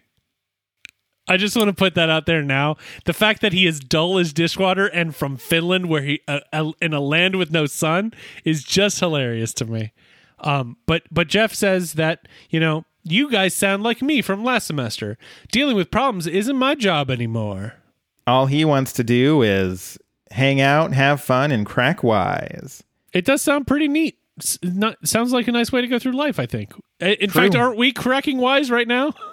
I 1.28 1.38
just 1.38 1.56
want 1.56 1.70
to 1.70 1.74
put 1.74 1.96
that 1.96 2.10
out 2.10 2.28
there 2.28 2.44
now. 2.44 2.78
The 3.06 3.14
fact 3.14 3.42
that 3.42 3.54
he 3.54 3.66
is 3.66 3.80
dull 3.80 4.20
as 4.20 4.32
dishwater 4.32 4.86
and 4.86 5.16
from 5.16 5.38
Finland, 5.38 5.90
where 5.90 6.04
he 6.04 6.22
uh, 6.28 6.42
uh, 6.54 6.72
in 6.82 6.94
a 6.94 7.00
land 7.00 7.38
with 7.38 7.52
no 7.52 7.66
sun, 7.66 8.14
is 8.44 8.64
just 8.64 9.00
hilarious 9.00 9.54
to 9.56 9.66
me. 9.66 9.92
Um, 10.40 10.78
but 10.86 11.04
but 11.10 11.28
Jeff 11.28 11.54
says 11.54 11.94
that 11.94 12.28
you 12.50 12.60
know 12.60 12.86
you 13.04 13.32
guys 13.32 13.54
sound 13.54 13.84
like 13.84 14.02
me 14.02 14.22
from 14.22 14.44
last 14.44 14.68
semester. 14.68 15.18
Dealing 15.52 15.76
with 15.76 15.90
problems 15.90 16.28
isn't 16.28 16.58
my 16.58 16.76
job 16.76 17.10
anymore. 17.10 17.76
All 18.28 18.48
he 18.48 18.66
wants 18.66 18.92
to 18.94 19.04
do 19.04 19.42
is 19.42 19.98
hang 20.32 20.60
out, 20.60 20.94
have 20.94 21.22
fun, 21.22 21.52
and 21.52 21.66
crack 21.66 22.04
wise. 22.04 22.84
It 23.14 23.26
does 23.26 23.42
sound 23.42 23.66
pretty 23.66 23.88
neat. 23.88 24.18
Not, 24.64 24.98
sounds 25.08 25.32
like 25.32 25.48
a 25.48 25.52
nice 25.52 25.72
way 25.72 25.82
to 25.82 25.88
go 25.88 25.98
through 26.00 26.14
life. 26.14 26.40
I 26.40 26.46
think. 26.46 26.74
In 27.00 27.30
True. 27.30 27.44
fact, 27.44 27.56
aren't 27.56 27.78
we 27.78 27.92
cracking 27.92 28.38
wise 28.38 28.70
right 28.72 28.88
now? 28.88 29.14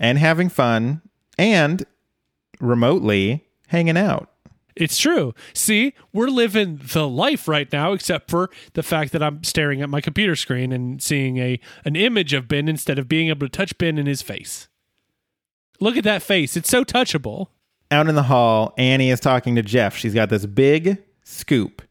And 0.00 0.16
having 0.16 0.48
fun 0.48 1.02
and 1.36 1.84
remotely 2.60 3.48
hanging 3.66 3.96
out. 3.96 4.30
It's 4.76 4.96
true. 4.96 5.34
See, 5.52 5.92
we're 6.12 6.28
living 6.28 6.78
the 6.92 7.08
life 7.08 7.48
right 7.48 7.70
now, 7.72 7.94
except 7.94 8.30
for 8.30 8.48
the 8.74 8.84
fact 8.84 9.10
that 9.10 9.24
I'm 9.24 9.42
staring 9.42 9.82
at 9.82 9.88
my 9.90 10.00
computer 10.00 10.36
screen 10.36 10.70
and 10.70 11.02
seeing 11.02 11.38
a 11.38 11.58
an 11.84 11.96
image 11.96 12.32
of 12.32 12.46
Ben 12.46 12.68
instead 12.68 12.96
of 12.96 13.08
being 13.08 13.28
able 13.28 13.48
to 13.48 13.50
touch 13.50 13.76
Ben 13.76 13.98
in 13.98 14.06
his 14.06 14.22
face. 14.22 14.68
Look 15.80 15.96
at 15.96 16.04
that 16.04 16.22
face; 16.22 16.56
it's 16.56 16.70
so 16.70 16.84
touchable. 16.84 17.48
Out 17.90 18.06
in 18.06 18.14
the 18.14 18.22
hall, 18.22 18.74
Annie 18.78 19.10
is 19.10 19.18
talking 19.18 19.56
to 19.56 19.62
Jeff. 19.62 19.96
She's 19.96 20.14
got 20.14 20.30
this 20.30 20.46
big 20.46 21.02
scoop. 21.24 21.82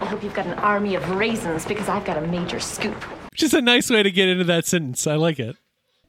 I 0.00 0.06
hope 0.06 0.22
you've 0.22 0.34
got 0.34 0.46
an 0.46 0.54
army 0.58 0.94
of 0.94 1.08
raisins 1.10 1.64
because 1.64 1.88
I've 1.88 2.04
got 2.04 2.16
a 2.18 2.26
major 2.26 2.60
scoop. 2.60 2.96
Just 3.34 3.54
a 3.54 3.60
nice 3.62 3.90
way 3.90 4.02
to 4.02 4.10
get 4.10 4.28
into 4.28 4.44
that 4.44 4.66
sentence. 4.66 5.06
I 5.06 5.14
like 5.16 5.38
it. 5.38 5.56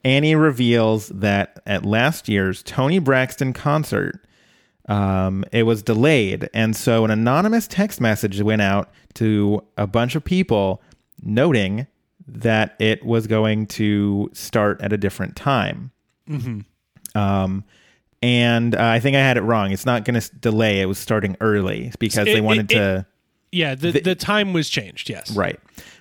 Annie 0.04 0.36
reveals 0.36 1.10
that 1.10 1.60
at 1.66 1.86
last 1.86 2.30
year's 2.30 2.64
Toni 2.64 3.00
Braxton 3.00 3.52
concert, 3.54 4.26
um, 4.88 5.44
it 5.52 5.64
was 5.64 5.84
delayed. 5.84 6.50
And 6.54 6.76
so 6.76 7.04
an 7.04 7.12
anonymous 7.12 7.68
text 7.68 8.00
message 8.00 8.42
went 8.42 8.62
out 8.62 8.90
to 9.16 9.64
a 9.78 9.86
bunch 9.88 10.16
of 10.16 10.24
people 10.24 10.82
noting 11.22 11.88
that 12.28 12.76
it 12.80 13.06
was 13.06 13.28
going 13.28 13.66
to 13.68 14.30
start 14.34 14.80
at 14.82 14.94
a 14.94 14.98
different 14.98 15.36
time. 15.36 15.92
Um, 17.16 17.64
and 18.22 18.76
uh, 18.76 18.84
I 18.84 19.00
think 19.00 19.16
I 19.16 19.20
had 19.20 19.38
it 19.38 19.42
wrong. 19.42 19.72
It's 19.72 19.86
not 19.86 20.06
going 20.06 20.20
to 20.20 20.36
delay. 20.38 20.82
It 20.82 20.86
was 20.86 20.98
starting 21.00 21.36
early 21.42 21.92
because 22.00 22.26
they 22.26 22.38
It- 22.38 22.44
wanted 22.44 22.72
it- 22.72 22.76
to. 22.76 23.06
Yeah, 23.52 23.76
the 23.76 23.92
the 23.92 24.16
time 24.16 24.54
was 24.54 24.70
changed. 24.70 25.10
Yes, 25.10 25.32
Right. 25.32 25.60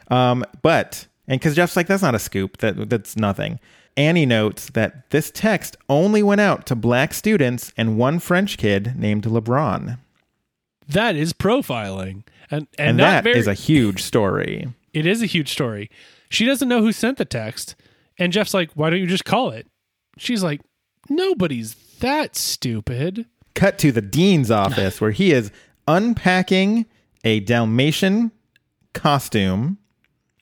Um, 0.09 0.45
but 0.63 1.07
and 1.29 1.41
because 1.41 1.57
Jeff's 1.57 1.77
like, 1.77 1.87
that's 1.87 2.03
not 2.03 2.15
a 2.15 2.19
scoop. 2.19 2.59
That 2.59 2.89
that's 2.89 3.17
nothing. 3.17 3.59
Annie 3.97 4.27
notes 4.27 4.71
that 4.71 5.09
this 5.11 5.31
text 5.31 5.77
only 5.89 6.23
went 6.23 6.41
out 6.41 6.67
to 6.67 6.75
black 6.75 7.15
students 7.15 7.73
and 7.77 7.97
one 7.97 8.19
French 8.19 8.59
kid 8.59 8.95
named 8.97 9.25
LeBron, 9.25 9.99
That 10.87 11.17
is 11.17 11.33
profiling, 11.33 12.25
and 12.51 12.67
and, 12.79 12.91
and, 12.91 12.99
that 13.01 13.27
is 13.27 13.47
very. 13.47 13.55
a 13.55 13.59
huge 13.59 14.03
story. 14.03 14.69
it 14.93 15.07
is 15.07 15.23
a 15.23 15.27
huge 15.27 15.51
story. 15.51 15.91
She 16.29 16.45
doesn't 16.45 16.69
know 16.69 16.83
who 16.83 16.93
sent 16.93 17.17
the 17.19 17.25
text, 17.25 17.75
and 18.19 18.33
Jeff's 18.33 18.53
like, 18.55 18.71
"Why 18.75 18.91
don't 18.91 19.01
you 19.01 19.07
just 19.07 19.25
call 19.25 19.51
it?" 19.51 19.67
She's 20.19 20.43
like, 20.43 20.61
"Nobody's 21.09 21.75
that 22.01 22.37
stupid." 22.37 23.27
Cut 23.55 23.79
to 23.79 23.91
the 23.91 24.03
dean's 24.03 24.51
office 24.51 25.01
where 25.01 25.13
he 25.13 25.33
is 25.33 25.51
unpacking 25.89 26.85
a 27.27 27.41
Dalmatian 27.41 28.31
costume. 28.95 29.79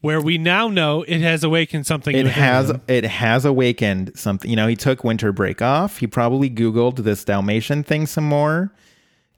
Where 0.03 0.21
we 0.21 0.37
now 0.37 0.69
know 0.69 1.03
it 1.03 1.23
has 1.23 1.43
awakened 1.43 1.87
something. 1.87 2.15
It 2.15 2.27
has 2.27 2.69
him. 2.69 2.83
it 2.87 3.05
has 3.05 3.47
awakened 3.47 4.13
something. 4.19 4.51
You 4.51 4.57
know, 4.57 4.67
he 4.69 4.77
took 4.77 5.03
winter 5.03 5.33
break 5.33 5.63
off. 5.63 5.99
He 5.99 6.07
probably 6.07 6.51
Googled 6.51 6.97
this 6.99 7.25
Dalmatian 7.25 7.85
thing 7.85 8.05
some 8.07 8.25
more. 8.25 8.71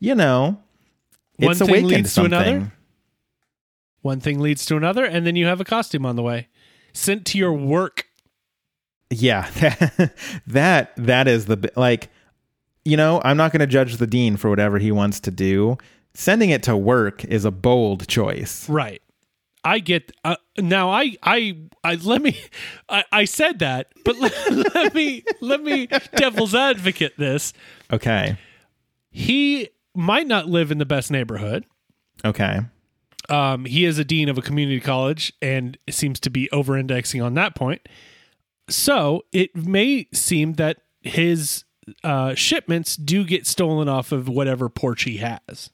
You 0.00 0.16
know, 0.16 0.58
One 1.36 1.52
it's 1.52 1.60
thing 1.60 1.68
awakened 1.70 1.90
leads 1.92 2.08
to 2.10 2.14
something. 2.14 2.32
another. 2.34 2.72
One 4.02 4.18
thing 4.20 4.40
leads 4.40 4.66
to 4.66 4.76
another, 4.76 5.04
and 5.04 5.24
then 5.24 5.36
you 5.36 5.46
have 5.46 5.60
a 5.60 5.64
costume 5.64 6.04
on 6.04 6.16
the 6.16 6.22
way, 6.22 6.48
sent 6.92 7.24
to 7.26 7.38
your 7.38 7.52
work. 7.52 8.06
Yeah, 9.08 9.48
that 10.48 10.92
that 10.96 11.28
is 11.28 11.46
the 11.46 11.70
like, 11.76 12.10
you 12.84 12.96
know, 12.96 13.20
I'm 13.24 13.36
not 13.36 13.52
going 13.52 13.60
to 13.60 13.66
judge 13.68 13.98
the 13.98 14.06
dean 14.06 14.36
for 14.36 14.50
whatever 14.50 14.78
he 14.80 14.90
wants 14.90 15.20
to 15.20 15.30
do. 15.30 15.78
Sending 16.18 16.48
it 16.48 16.62
to 16.62 16.76
work 16.76 17.24
is 17.26 17.44
a 17.44 17.50
bold 17.50 18.08
choice. 18.08 18.66
Right. 18.70 19.02
I 19.62 19.80
get 19.80 20.12
uh, 20.24 20.36
now. 20.56 20.90
I, 20.90 21.16
I 21.22 21.58
I 21.84 21.96
let 21.96 22.22
me. 22.22 22.38
I, 22.88 23.04
I 23.12 23.24
said 23.24 23.58
that, 23.58 23.88
but 24.04 24.16
let, 24.18 24.32
let 24.74 24.94
me 24.94 25.24
let 25.40 25.62
me 25.62 25.88
devil's 26.14 26.54
advocate 26.54 27.18
this. 27.18 27.52
Okay, 27.92 28.36
He 29.10 29.68
might 29.94 30.26
not 30.26 30.46
live 30.46 30.70
in 30.70 30.78
the 30.78 30.86
best 30.86 31.10
neighborhood. 31.10 31.64
okay, 32.24 32.60
Um, 33.28 33.64
he 33.64 33.84
is 33.84 33.98
a 33.98 34.04
dean 34.04 34.28
of 34.28 34.38
a 34.38 34.42
community 34.42 34.80
college 34.80 35.32
and 35.42 35.76
seems 35.90 36.20
to 36.20 36.30
be 36.30 36.48
over 36.50 36.76
indexing 36.78 37.20
on 37.20 37.34
that 37.34 37.54
point. 37.56 37.88
So 38.68 39.22
it 39.32 39.54
may 39.56 40.06
seem 40.12 40.54
that 40.54 40.78
his 41.02 41.64
uh, 42.04 42.34
shipments 42.34 42.96
do 42.96 43.24
get 43.24 43.46
stolen 43.46 43.88
off 43.88 44.12
of 44.12 44.28
whatever 44.28 44.68
porch 44.68 45.02
he 45.04 45.16
has. 45.18 45.70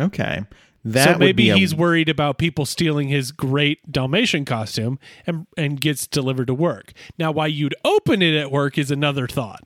Okay. 0.00 0.44
That 0.84 1.12
so 1.14 1.18
maybe 1.18 1.50
a- 1.50 1.56
he's 1.56 1.74
worried 1.74 2.08
about 2.08 2.38
people 2.38 2.66
stealing 2.66 3.08
his 3.08 3.30
great 3.30 3.90
Dalmatian 3.90 4.44
costume 4.44 4.98
and 5.26 5.46
and 5.56 5.80
gets 5.80 6.06
delivered 6.08 6.48
to 6.48 6.54
work. 6.54 6.92
Now, 7.18 7.30
why 7.30 7.46
you'd 7.46 7.74
open 7.84 8.20
it 8.20 8.34
at 8.34 8.50
work 8.50 8.78
is 8.78 8.90
another 8.90 9.28
thought. 9.28 9.62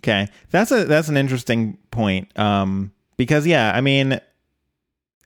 Okay, 0.00 0.26
that's 0.50 0.72
a 0.72 0.84
that's 0.84 1.08
an 1.08 1.16
interesting 1.16 1.78
point. 1.92 2.36
Um, 2.36 2.90
because 3.16 3.46
yeah, 3.46 3.72
I 3.72 3.80
mean, 3.80 4.20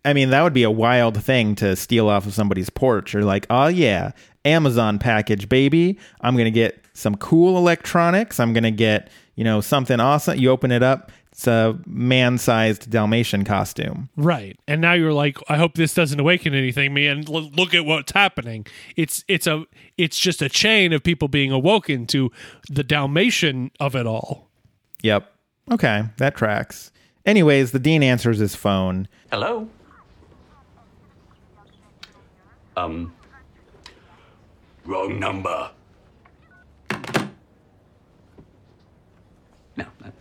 I 0.04 0.12
mean 0.12 0.28
that 0.30 0.42
would 0.42 0.52
be 0.52 0.64
a 0.64 0.70
wild 0.70 1.22
thing 1.22 1.54
to 1.56 1.76
steal 1.76 2.10
off 2.10 2.26
of 2.26 2.34
somebody's 2.34 2.68
porch. 2.68 3.14
Or 3.14 3.24
like, 3.24 3.46
oh 3.48 3.68
yeah, 3.68 4.12
Amazon 4.44 4.98
package, 4.98 5.48
baby. 5.48 5.98
I'm 6.20 6.36
gonna 6.36 6.50
get 6.50 6.84
some 6.92 7.14
cool 7.16 7.56
electronics. 7.56 8.38
I'm 8.38 8.52
gonna 8.52 8.70
get 8.70 9.08
you 9.34 9.44
know 9.44 9.62
something 9.62 9.98
awesome. 9.98 10.38
You 10.38 10.50
open 10.50 10.70
it 10.72 10.82
up, 10.82 11.10
it's 11.36 11.46
a 11.46 11.78
man-sized 11.84 12.90
Dalmatian 12.90 13.44
costume. 13.44 14.08
Right. 14.16 14.58
And 14.66 14.80
now 14.80 14.94
you're 14.94 15.12
like, 15.12 15.36
I 15.50 15.58
hope 15.58 15.74
this 15.74 15.92
doesn't 15.92 16.18
awaken 16.18 16.54
anything 16.54 16.94
me 16.94 17.06
and 17.06 17.28
l- 17.28 17.50
look 17.50 17.74
at 17.74 17.84
what's 17.84 18.12
happening. 18.12 18.66
It's 18.96 19.22
it's 19.28 19.46
a 19.46 19.66
it's 19.98 20.18
just 20.18 20.40
a 20.40 20.48
chain 20.48 20.94
of 20.94 21.02
people 21.02 21.28
being 21.28 21.52
awoken 21.52 22.06
to 22.06 22.32
the 22.70 22.82
Dalmatian 22.82 23.70
of 23.78 23.94
it 23.94 24.06
all. 24.06 24.48
Yep. 25.02 25.30
Okay, 25.72 26.04
that 26.16 26.36
tracks. 26.36 26.90
Anyways, 27.26 27.72
the 27.72 27.80
dean 27.80 28.02
answers 28.02 28.38
his 28.38 28.56
phone. 28.56 29.06
Hello? 29.30 29.68
Um. 32.78 33.12
Wrong 34.86 35.20
number. 35.20 35.70
No, 39.76 39.84
that, 40.00 40.12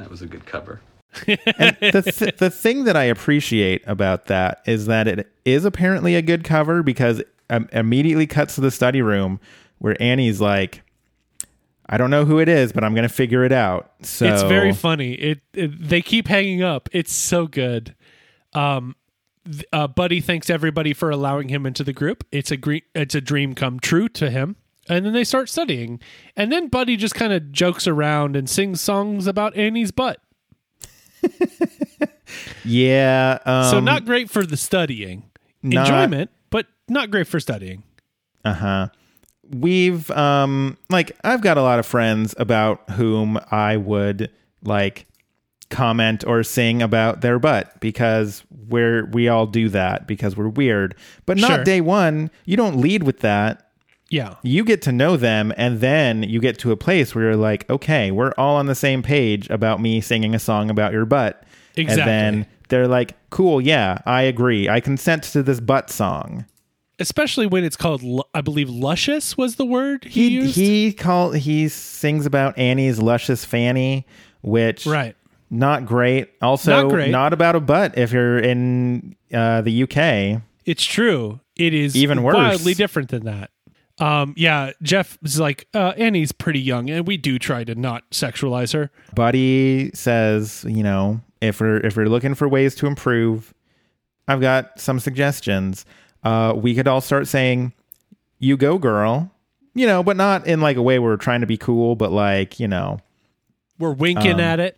that 0.00 0.10
was 0.10 0.22
a 0.22 0.26
good 0.26 0.46
cover. 0.46 0.80
the, 1.26 2.12
th- 2.16 2.36
the 2.36 2.50
thing 2.50 2.84
that 2.84 2.96
I 2.96 3.04
appreciate 3.04 3.82
about 3.86 4.26
that 4.26 4.62
is 4.66 4.86
that 4.86 5.08
it 5.08 5.32
is 5.44 5.64
apparently 5.64 6.14
a 6.14 6.22
good 6.22 6.44
cover 6.44 6.82
because 6.82 7.20
it 7.20 7.28
um, 7.50 7.68
immediately 7.72 8.26
cuts 8.26 8.54
to 8.54 8.60
the 8.60 8.70
study 8.70 9.02
room 9.02 9.40
where 9.78 10.00
Annie's 10.00 10.40
like, 10.40 10.82
I 11.86 11.96
don't 11.96 12.10
know 12.10 12.24
who 12.24 12.38
it 12.38 12.48
is, 12.48 12.72
but 12.72 12.84
I'm 12.84 12.94
going 12.94 13.08
to 13.08 13.12
figure 13.12 13.44
it 13.44 13.50
out. 13.50 13.92
So 14.02 14.26
It's 14.26 14.42
very 14.44 14.72
funny. 14.72 15.14
It, 15.14 15.40
it 15.52 15.88
they 15.88 16.00
keep 16.00 16.28
hanging 16.28 16.62
up. 16.62 16.88
It's 16.92 17.12
so 17.12 17.46
good. 17.46 17.96
Um 18.54 18.94
th- 19.44 19.64
uh, 19.72 19.88
Buddy 19.88 20.20
thanks 20.20 20.48
everybody 20.48 20.92
for 20.92 21.10
allowing 21.10 21.48
him 21.48 21.66
into 21.66 21.82
the 21.82 21.92
group. 21.92 22.24
It's 22.30 22.52
a 22.52 22.56
gre- 22.56 22.86
it's 22.94 23.14
a 23.16 23.20
dream 23.20 23.54
come 23.54 23.80
true 23.80 24.08
to 24.10 24.30
him. 24.30 24.56
And 24.88 25.04
then 25.06 25.12
they 25.12 25.24
start 25.24 25.48
studying. 25.48 26.00
And 26.36 26.50
then 26.50 26.68
Buddy 26.68 26.96
just 26.96 27.14
kind 27.14 27.32
of 27.32 27.52
jokes 27.52 27.86
around 27.86 28.34
and 28.34 28.48
sings 28.50 28.80
songs 28.80 29.26
about 29.26 29.56
Annie's 29.56 29.90
butt. 29.92 30.20
yeah. 32.64 33.38
Um, 33.44 33.64
So 33.70 33.80
not 33.80 34.04
great 34.04 34.30
for 34.30 34.44
the 34.44 34.56
studying. 34.56 35.24
not- 35.62 35.86
Enjoyment, 35.88 36.30
but 36.50 36.66
not 36.88 37.10
great 37.10 37.26
for 37.26 37.40
studying. 37.40 37.82
Uh 38.44 38.54
huh. 38.54 38.88
We've 39.50 40.10
um 40.12 40.78
like 40.88 41.12
I've 41.24 41.42
got 41.42 41.58
a 41.58 41.62
lot 41.62 41.78
of 41.78 41.86
friends 41.86 42.34
about 42.38 42.88
whom 42.90 43.38
I 43.50 43.76
would 43.76 44.30
like 44.62 45.06
comment 45.70 46.24
or 46.26 46.42
sing 46.42 46.82
about 46.82 47.20
their 47.20 47.38
butt 47.38 47.78
because 47.80 48.42
we're 48.68 49.06
we 49.06 49.28
all 49.28 49.46
do 49.46 49.68
that 49.70 50.06
because 50.06 50.36
we're 50.36 50.48
weird. 50.48 50.94
But 51.26 51.36
not 51.36 51.48
Sure. 51.50 51.64
day 51.64 51.80
one. 51.80 52.30
You 52.44 52.56
don't 52.56 52.76
lead 52.80 53.02
with 53.02 53.20
that. 53.20 53.69
Yeah. 54.10 54.34
You 54.42 54.64
get 54.64 54.82
to 54.82 54.92
know 54.92 55.16
them 55.16 55.52
and 55.56 55.80
then 55.80 56.22
you 56.24 56.40
get 56.40 56.58
to 56.58 56.72
a 56.72 56.76
place 56.76 57.14
where 57.14 57.24
you're 57.24 57.36
like, 57.36 57.68
okay, 57.70 58.10
we're 58.10 58.32
all 58.36 58.56
on 58.56 58.66
the 58.66 58.74
same 58.74 59.02
page 59.02 59.48
about 59.50 59.80
me 59.80 60.00
singing 60.00 60.34
a 60.34 60.38
song 60.38 60.68
about 60.68 60.92
your 60.92 61.06
butt. 61.06 61.44
Exactly. 61.76 62.02
And 62.02 62.08
then 62.08 62.46
they're 62.68 62.88
like, 62.88 63.16
cool, 63.30 63.60
yeah, 63.60 63.98
I 64.06 64.22
agree. 64.22 64.68
I 64.68 64.80
consent 64.80 65.22
to 65.24 65.42
this 65.42 65.60
butt 65.60 65.90
song. 65.90 66.44
especially 66.98 67.46
when 67.46 67.64
it's 67.64 67.76
called, 67.76 68.02
I 68.34 68.40
believe, 68.40 68.68
luscious 68.68 69.38
was 69.38 69.56
the 69.56 69.64
word 69.64 70.04
he, 70.04 70.28
he 70.28 70.34
used. 70.34 70.56
he 70.56 70.92
call 70.92 71.30
he 71.32 71.68
sings 71.68 72.26
about 72.26 72.58
Annie's 72.58 72.98
luscious 73.00 73.44
fanny, 73.44 74.06
which 74.42 74.84
right. 74.86 75.14
not 75.50 75.86
great. 75.86 76.30
Also, 76.42 76.82
Not 76.82 76.90
great. 76.90 77.10
not 77.10 77.32
about 77.32 77.54
a 77.56 77.60
butt 77.60 77.96
if 77.96 78.12
you're 78.12 78.38
in 78.40 79.14
uh, 79.32 79.62
the 79.62 79.84
UK. 79.84 80.42
It's 80.66 80.84
true. 80.84 81.40
It 81.56 81.72
is 81.74 81.94
Even 81.96 82.22
worse. 82.22 82.34
wildly 82.34 82.74
different 82.74 83.08
than 83.10 83.24
that. 83.24 83.50
Um, 84.00 84.32
yeah, 84.36 84.72
Jeff 84.82 85.18
is 85.22 85.38
like, 85.38 85.68
uh, 85.74 85.92
Annie's 85.96 86.32
pretty 86.32 86.58
young, 86.60 86.88
and 86.88 87.06
we 87.06 87.16
do 87.18 87.38
try 87.38 87.64
to 87.64 87.74
not 87.74 88.08
sexualize 88.10 88.72
her. 88.72 88.90
Buddy 89.14 89.90
says, 89.92 90.64
you 90.66 90.82
know, 90.82 91.20
if 91.42 91.60
we're 91.60 91.78
if 91.78 91.96
we're 91.96 92.08
looking 92.08 92.34
for 92.34 92.48
ways 92.48 92.74
to 92.76 92.86
improve, 92.86 93.52
I've 94.26 94.40
got 94.40 94.80
some 94.80 94.98
suggestions. 95.00 95.84
Uh, 96.24 96.54
we 96.56 96.74
could 96.74 96.88
all 96.88 97.00
start 97.00 97.28
saying, 97.28 97.72
"You 98.38 98.56
go, 98.56 98.78
girl," 98.78 99.30
you 99.74 99.86
know, 99.86 100.02
but 100.02 100.16
not 100.16 100.46
in 100.46 100.60
like 100.60 100.76
a 100.78 100.82
way 100.82 100.98
where 100.98 101.12
we're 101.12 101.16
trying 101.16 101.40
to 101.42 101.46
be 101.46 101.56
cool, 101.58 101.94
but 101.94 102.10
like 102.10 102.58
you 102.58 102.68
know. 102.68 103.00
We're 103.78 103.92
winking 103.92 104.34
Um, 104.34 104.40
at 104.40 104.60
it. 104.60 104.76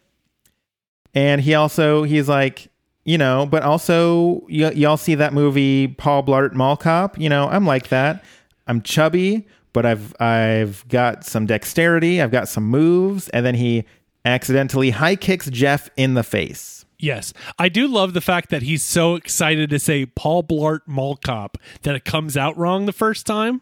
And 1.15 1.41
he 1.41 1.55
also 1.55 2.05
he's 2.05 2.29
like, 2.29 2.69
you 3.05 3.19
know, 3.19 3.47
but 3.47 3.63
also 3.63 4.43
y- 4.49 4.73
y'all 4.75 4.97
see 4.97 5.15
that 5.17 5.33
movie 5.35 5.89
Paul 5.89 6.23
Blart 6.23 6.55
Mall 6.55 6.77
Cop? 6.77 7.19
You 7.19 7.29
know, 7.29 7.49
I'm 7.49 7.67
like 7.67 7.89
that. 7.89 8.25
I'm 8.73 8.81
chubby, 8.81 9.47
but 9.75 9.85
I've 9.85 10.19
I've 10.19 10.89
got 10.89 11.27
some 11.27 11.45
dexterity. 11.45 12.23
I've 12.23 12.31
got 12.31 12.49
some 12.49 12.65
moves, 12.65 13.29
and 13.29 13.45
then 13.45 13.55
he 13.55 13.85
accidentally 14.25 14.89
high 14.91 15.15
kicks 15.15 15.51
Jeff 15.51 15.91
in 15.95 16.15
the 16.15 16.23
face. 16.23 16.87
Yes, 16.99 17.35
I 17.59 17.69
do 17.69 17.87
love 17.87 18.15
the 18.15 18.23
fact 18.23 18.49
that 18.49 18.63
he's 18.63 18.83
so 18.83 19.15
excited 19.15 19.69
to 19.69 19.79
say 19.79 20.07
Paul 20.07 20.43
Blart 20.43 20.81
Mall 20.87 21.17
Cop 21.17 21.59
that 21.83 21.95
it 21.95 22.07
comes 22.07 22.35
out 22.35 22.57
wrong 22.57 22.87
the 22.87 22.95
first 22.95 23.27
time. 23.27 23.61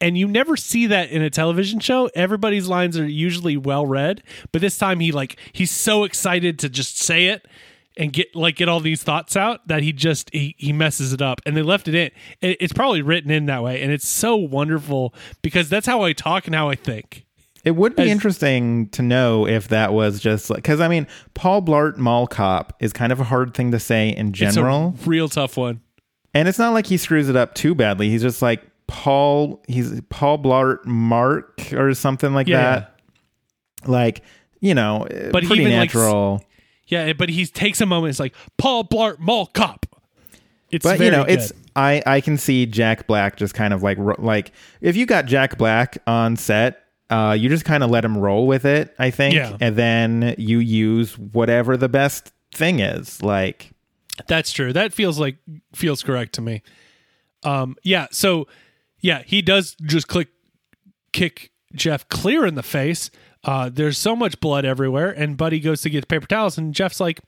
And 0.00 0.16
you 0.16 0.28
never 0.28 0.56
see 0.56 0.86
that 0.86 1.10
in 1.10 1.22
a 1.22 1.30
television 1.30 1.80
show. 1.80 2.08
Everybody's 2.14 2.68
lines 2.68 2.96
are 2.96 3.08
usually 3.08 3.56
well 3.56 3.84
read, 3.84 4.22
but 4.52 4.60
this 4.60 4.78
time 4.78 5.00
he 5.00 5.10
like 5.10 5.40
he's 5.52 5.72
so 5.72 6.04
excited 6.04 6.60
to 6.60 6.68
just 6.68 6.98
say 6.98 7.26
it 7.26 7.48
and 7.96 8.12
get 8.12 8.34
like 8.36 8.56
get 8.56 8.68
all 8.68 8.80
these 8.80 9.02
thoughts 9.02 9.36
out 9.36 9.66
that 9.68 9.82
he 9.82 9.92
just 9.92 10.28
he, 10.32 10.54
he 10.58 10.72
messes 10.72 11.12
it 11.12 11.22
up. 11.22 11.40
And 11.46 11.56
they 11.56 11.62
left 11.62 11.88
it 11.88 11.94
in. 11.94 12.10
It- 12.40 12.58
It's 12.60 12.72
probably 12.72 13.02
written 13.02 13.30
in 13.30 13.46
that 13.46 13.62
way, 13.62 13.80
and 13.82 13.90
it's 13.92 14.06
so 14.08 14.36
wonderful 14.36 15.14
because 15.42 15.68
that's 15.68 15.86
how 15.86 16.02
I 16.02 16.12
talk 16.12 16.46
and 16.46 16.54
how 16.54 16.68
I 16.68 16.74
think. 16.74 17.24
It 17.64 17.74
would 17.74 17.96
be 17.96 18.04
As- 18.04 18.10
interesting 18.10 18.88
to 18.90 19.02
know 19.02 19.46
if 19.46 19.68
that 19.68 19.92
was 19.92 20.20
just 20.20 20.50
like 20.50 20.58
because 20.58 20.80
I 20.80 20.86
mean 20.88 21.06
Paul 21.34 21.62
Blart 21.62 21.96
Mall 21.96 22.26
Cop 22.28 22.74
is 22.80 22.92
kind 22.92 23.10
of 23.12 23.18
a 23.20 23.24
hard 23.24 23.54
thing 23.54 23.72
to 23.72 23.80
say 23.80 24.10
in 24.10 24.32
general. 24.32 24.92
It's 24.96 25.06
a 25.06 25.10
real 25.10 25.28
tough 25.28 25.56
one. 25.56 25.80
And 26.32 26.46
it's 26.48 26.58
not 26.58 26.74
like 26.74 26.86
he 26.86 26.96
screws 26.96 27.28
it 27.28 27.34
up 27.34 27.54
too 27.54 27.74
badly. 27.74 28.08
He's 28.10 28.22
just 28.22 28.40
like 28.42 28.62
Paul. 28.86 29.64
He's 29.66 30.00
Paul 30.10 30.38
Blart 30.38 30.84
Mark 30.84 31.72
or 31.72 31.92
something 31.94 32.34
like 32.34 32.46
Yeah. 32.46 32.60
that. 32.62 33.00
Like 33.88 34.22
you 34.60 34.74
know, 34.74 35.06
But 35.32 35.44
pretty 35.44 35.62
even, 35.62 35.72
like, 35.76 35.88
natural. 35.94 36.42
Yeah, 36.86 37.12
but 37.14 37.28
he 37.28 37.46
takes 37.46 37.80
a 37.80 37.86
moment. 37.86 38.10
It's 38.10 38.20
like 38.20 38.34
Paul 38.58 38.84
Blart 38.84 39.18
Mall 39.18 39.46
Cop. 39.46 39.86
It's 40.70 40.82
but 40.84 40.98
very 40.98 41.06
you 41.06 41.16
know, 41.16 41.24
good. 41.24 41.38
it's 41.38 41.52
I 41.74 42.02
I 42.06 42.20
can 42.20 42.36
see 42.38 42.66
Jack 42.66 43.06
Black 43.06 43.36
just 43.36 43.54
kind 43.54 43.72
of 43.74 43.82
like 43.82 43.98
like 44.18 44.52
if 44.80 44.96
you 44.96 45.06
got 45.06 45.26
Jack 45.26 45.58
Black 45.58 45.98
on 46.06 46.36
set. 46.36 46.82
Uh, 47.08 47.36
you 47.38 47.48
just 47.48 47.64
kind 47.64 47.84
of 47.84 47.90
let 47.90 48.04
him 48.04 48.18
roll 48.18 48.48
with 48.48 48.64
it, 48.64 48.92
I 48.98 49.10
think, 49.10 49.36
Yeah. 49.36 49.56
and 49.60 49.76
then 49.76 50.34
you 50.38 50.58
use 50.58 51.16
whatever 51.16 51.76
the 51.76 51.88
best 51.88 52.32
thing 52.52 52.80
is. 52.80 53.22
Like, 53.22 53.70
That's 54.26 54.50
true. 54.50 54.72
That 54.72 54.92
feels 54.92 55.16
like 55.16 55.36
feels 55.72 56.02
correct 56.02 56.32
to 56.34 56.40
me. 56.40 56.62
Um, 57.44 57.76
yeah. 57.84 58.08
So, 58.10 58.48
yeah, 58.98 59.22
he 59.24 59.40
does 59.40 59.76
just 59.84 60.08
click, 60.08 60.30
kick 61.12 61.52
Jeff 61.76 62.08
clear 62.08 62.44
in 62.44 62.56
the 62.56 62.64
face. 62.64 63.12
Uh, 63.46 63.70
there's 63.72 63.96
so 63.96 64.14
much 64.16 64.38
blood 64.40 64.64
everywhere, 64.64 65.10
and 65.10 65.36
Buddy 65.36 65.60
goes 65.60 65.80
to 65.82 65.90
get 65.90 66.08
paper 66.08 66.26
towels, 66.26 66.58
and 66.58 66.74
Jeff's 66.74 67.00
like, 67.00 67.20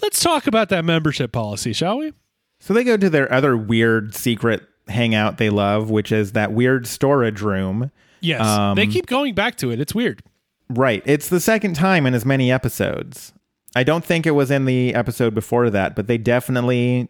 "Let's 0.00 0.20
talk 0.22 0.46
about 0.46 0.68
that 0.70 0.84
membership 0.84 1.32
policy, 1.32 1.72
shall 1.72 1.98
we?" 1.98 2.12
So 2.60 2.72
they 2.72 2.84
go 2.84 2.96
to 2.96 3.10
their 3.10 3.30
other 3.32 3.56
weird 3.56 4.14
secret 4.14 4.62
hangout 4.88 5.38
they 5.38 5.50
love, 5.50 5.90
which 5.90 6.12
is 6.12 6.32
that 6.32 6.52
weird 6.52 6.86
storage 6.86 7.40
room. 7.42 7.90
Yes. 8.20 8.40
Um, 8.46 8.76
they 8.76 8.86
keep 8.86 9.06
going 9.06 9.34
back 9.34 9.56
to 9.56 9.70
it. 9.70 9.80
It's 9.80 9.94
weird. 9.94 10.22
Right. 10.68 11.02
It's 11.06 11.28
the 11.28 11.40
second 11.40 11.74
time 11.74 12.06
in 12.06 12.14
as 12.14 12.24
many 12.24 12.52
episodes. 12.52 13.32
I 13.74 13.82
don't 13.82 14.04
think 14.04 14.26
it 14.26 14.32
was 14.32 14.50
in 14.50 14.66
the 14.66 14.94
episode 14.94 15.34
before 15.34 15.70
that, 15.70 15.96
but 15.96 16.06
they 16.06 16.18
definitely 16.18 17.08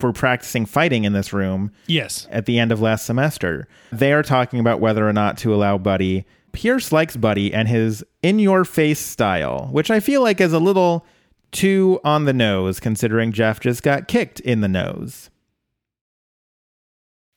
were 0.00 0.12
practicing 0.12 0.64
fighting 0.66 1.04
in 1.04 1.12
this 1.12 1.32
room 1.32 1.70
Yes. 1.86 2.26
at 2.30 2.46
the 2.46 2.58
end 2.58 2.70
of 2.72 2.80
last 2.80 3.04
semester. 3.06 3.66
They 3.92 4.12
are 4.12 4.22
talking 4.22 4.58
about 4.60 4.80
whether 4.80 5.08
or 5.08 5.12
not 5.12 5.36
to 5.38 5.54
allow 5.54 5.78
Buddy. 5.78 6.24
Pierce 6.52 6.92
likes 6.92 7.16
Buddy 7.16 7.52
and 7.52 7.68
his 7.68 8.04
in 8.22 8.38
your 8.38 8.64
face 8.64 9.00
style, 9.00 9.68
which 9.72 9.90
I 9.90 10.00
feel 10.00 10.22
like 10.22 10.40
is 10.40 10.52
a 10.52 10.58
little 10.58 11.04
too 11.52 12.00
on 12.04 12.24
the 12.24 12.32
nose 12.32 12.80
considering 12.80 13.32
Jeff 13.32 13.60
just 13.60 13.82
got 13.82 14.08
kicked 14.08 14.40
in 14.40 14.60
the 14.60 14.68
nose. 14.68 15.30